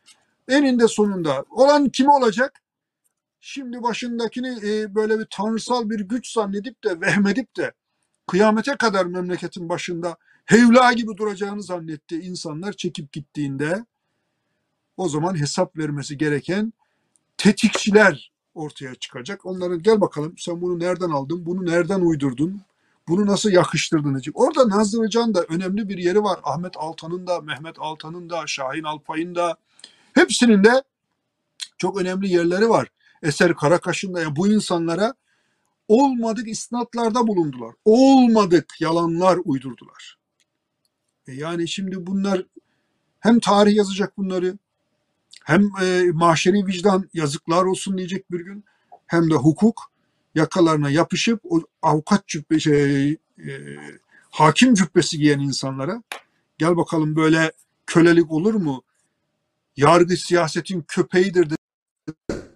Eninde 0.47 0.87
sonunda 0.87 1.45
olan 1.49 1.89
kim 1.89 2.09
olacak? 2.09 2.61
Şimdi 3.39 3.83
başındakini 3.83 4.59
e, 4.63 4.95
böyle 4.95 5.19
bir 5.19 5.27
tanrısal 5.29 5.89
bir 5.89 5.99
güç 5.99 6.31
zannedip 6.31 6.83
de 6.83 7.01
vehmedip 7.01 7.57
de 7.57 7.71
kıyamete 8.27 8.75
kadar 8.75 9.05
memleketin 9.05 9.69
başında 9.69 10.17
hevla 10.45 10.93
gibi 10.93 11.17
duracağını 11.17 11.63
zannettiği 11.63 12.21
insanlar 12.21 12.73
çekip 12.73 13.11
gittiğinde 13.11 13.85
o 14.97 15.09
zaman 15.09 15.39
hesap 15.39 15.77
vermesi 15.77 16.17
gereken 16.17 16.73
tetikçiler 17.37 18.31
ortaya 18.53 18.95
çıkacak. 18.95 19.45
Onların 19.45 19.81
gel 19.81 20.01
bakalım 20.01 20.33
sen 20.37 20.61
bunu 20.61 20.79
nereden 20.79 21.09
aldın, 21.09 21.45
bunu 21.45 21.65
nereden 21.65 22.01
uydurdun, 22.01 22.61
bunu 23.07 23.25
nasıl 23.25 23.51
yakıştırdın 23.51 24.13
diyecek. 24.13 24.39
Orada 24.39 24.69
Nazlı 24.69 24.99
Hoca'nın 24.99 25.33
da 25.33 25.43
önemli 25.43 25.89
bir 25.89 25.97
yeri 25.97 26.23
var. 26.23 26.39
Ahmet 26.43 26.73
Altan'ın 26.77 27.27
da, 27.27 27.41
Mehmet 27.41 27.75
Altan'ın 27.79 28.29
da, 28.29 28.47
Şahin 28.47 28.83
Alpay'ın 28.83 29.35
da 29.35 29.57
hepsinin 30.13 30.63
de 30.63 30.83
çok 31.77 32.01
önemli 32.01 32.29
yerleri 32.29 32.69
var. 32.69 32.87
Eser 33.21 33.55
Karakaş'ın 33.55 34.13
da 34.13 34.21
yani 34.21 34.35
bu 34.35 34.47
insanlara 34.47 35.13
olmadık 35.87 36.47
isnatlarda 36.47 37.27
bulundular. 37.27 37.75
Olmadık 37.85 38.81
yalanlar 38.81 39.39
uydurdular. 39.45 40.17
E 41.27 41.33
yani 41.33 41.67
şimdi 41.67 42.07
bunlar 42.07 42.45
hem 43.19 43.39
tarih 43.39 43.75
yazacak 43.75 44.17
bunları 44.17 44.57
hem 45.43 45.71
e, 45.81 46.03
maşeri 46.13 46.65
vicdan 46.65 47.09
yazıklar 47.13 47.63
olsun 47.63 47.97
diyecek 47.97 48.31
bir 48.31 48.39
gün 48.39 48.65
hem 49.07 49.31
de 49.31 49.35
hukuk 49.35 49.92
yakalarına 50.35 50.89
yapışıp 50.89 51.41
o 51.43 51.61
avukat 51.81 52.27
cübbe 52.27 52.59
şey, 52.59 53.11
e, 53.11 53.17
hakim 54.31 54.73
cübbesi 54.73 55.17
giyen 55.17 55.39
insanlara 55.39 56.03
gel 56.57 56.77
bakalım 56.77 57.15
böyle 57.15 57.51
kölelik 57.85 58.31
olur 58.31 58.53
mu? 58.53 58.83
Yargı 59.77 60.17
siyasetin 60.17 60.85
köpeğidir 60.87 61.49
de 61.49 61.55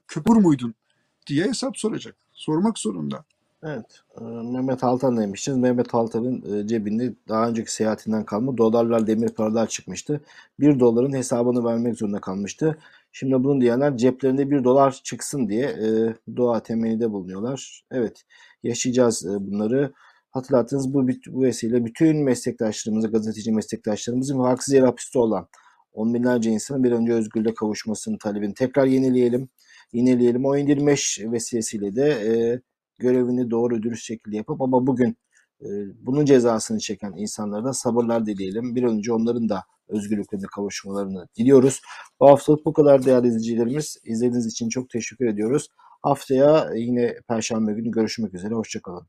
köpür 0.08 0.36
muydun 0.36 0.74
diye 1.28 1.46
hesap 1.46 1.78
soracak. 1.78 2.16
Sormak 2.34 2.80
zorunda. 2.80 3.26
Evet. 3.64 4.02
e, 4.22 4.24
Mehmet 4.24 4.84
Altan 4.84 5.18
demiştiniz. 5.18 5.58
Mehmet 5.58 5.96
Altan'ın 5.96 6.60
e, 6.64 6.68
cebinde 6.68 7.14
daha 7.28 7.50
önceki 7.50 7.74
seyahatinden 7.74 8.26
kalma 8.26 8.58
dolarlar, 8.58 9.08
demir 9.08 9.30
paralar 9.30 9.68
çıkmıştı. 9.68 10.22
Bir 10.60 10.80
doların 10.80 11.14
hesabını 11.14 11.66
vermek 11.66 11.98
zorunda 11.98 12.22
kalmıştı. 12.22 12.78
Şimdi 13.20 13.44
bunu 13.44 13.62
diyenler 13.62 13.98
ceplerinde 13.98 14.50
bir 14.52 14.64
dolar 14.64 15.02
çıksın 15.04 15.50
diye 15.50 15.66
e, 15.66 16.16
dua 16.36 16.64
temennide 16.64 17.12
bulunuyorlar. 17.12 17.84
Evet. 17.92 18.24
Yaşayacağız 18.64 19.26
e, 19.26 19.30
bunları. 19.30 19.94
Hatırlattığınız 20.32 20.94
bu, 20.94 21.08
bu 21.28 21.42
vesile 21.42 21.86
bütün 21.86 22.24
meslektaşlarımızı, 22.24 23.12
gazeteci 23.12 23.52
meslektaşlarımızın 23.52 24.40
haksız 24.40 24.74
yere 24.74 24.86
hapiste 24.86 25.20
olan 25.20 25.48
on 25.94 26.14
binlerce 26.14 26.50
insanın 26.52 26.84
bir 26.84 26.92
önce 26.92 27.14
özgürlüğe 27.14 27.54
kavuşmasının 27.54 28.18
talebini 28.18 28.54
tekrar 28.54 28.86
yenileyelim. 28.86 29.50
Yenileyelim. 29.94 30.46
O 30.46 30.56
25 30.56 31.20
vesilesiyle 31.32 31.96
de 31.96 32.10
e, 32.10 32.62
görevini 33.00 33.52
doğru 33.52 33.84
dürüst 33.84 34.04
şekilde 34.04 34.38
yapıp 34.38 34.62
ama 34.62 34.88
bugün 34.88 35.18
e, 35.62 35.68
bunun 36.06 36.26
cezasını 36.26 36.80
çeken 36.80 37.14
insanlara 37.18 37.64
da 37.64 37.74
sabırlar 37.74 38.26
dileyelim. 38.26 38.76
Bir 38.76 38.84
önce 38.84 39.14
onların 39.14 39.50
da 39.50 39.64
özgürlüklerine 39.90 40.46
kavuşmalarını 40.56 41.28
diliyoruz. 41.38 41.82
Bu 42.20 42.28
haftalık 42.30 42.66
bu 42.66 42.74
kadar 42.74 43.06
değerli 43.06 43.28
izleyicilerimiz. 43.28 43.98
İzlediğiniz 44.04 44.48
için 44.48 44.70
çok 44.70 44.90
teşekkür 44.90 45.26
ediyoruz. 45.28 45.68
Haftaya 46.02 46.70
yine 46.76 47.16
Perşembe 47.28 47.74
günü 47.74 47.92
görüşmek 47.92 48.34
üzere. 48.34 48.54
Hoşçakalın. 48.54 49.08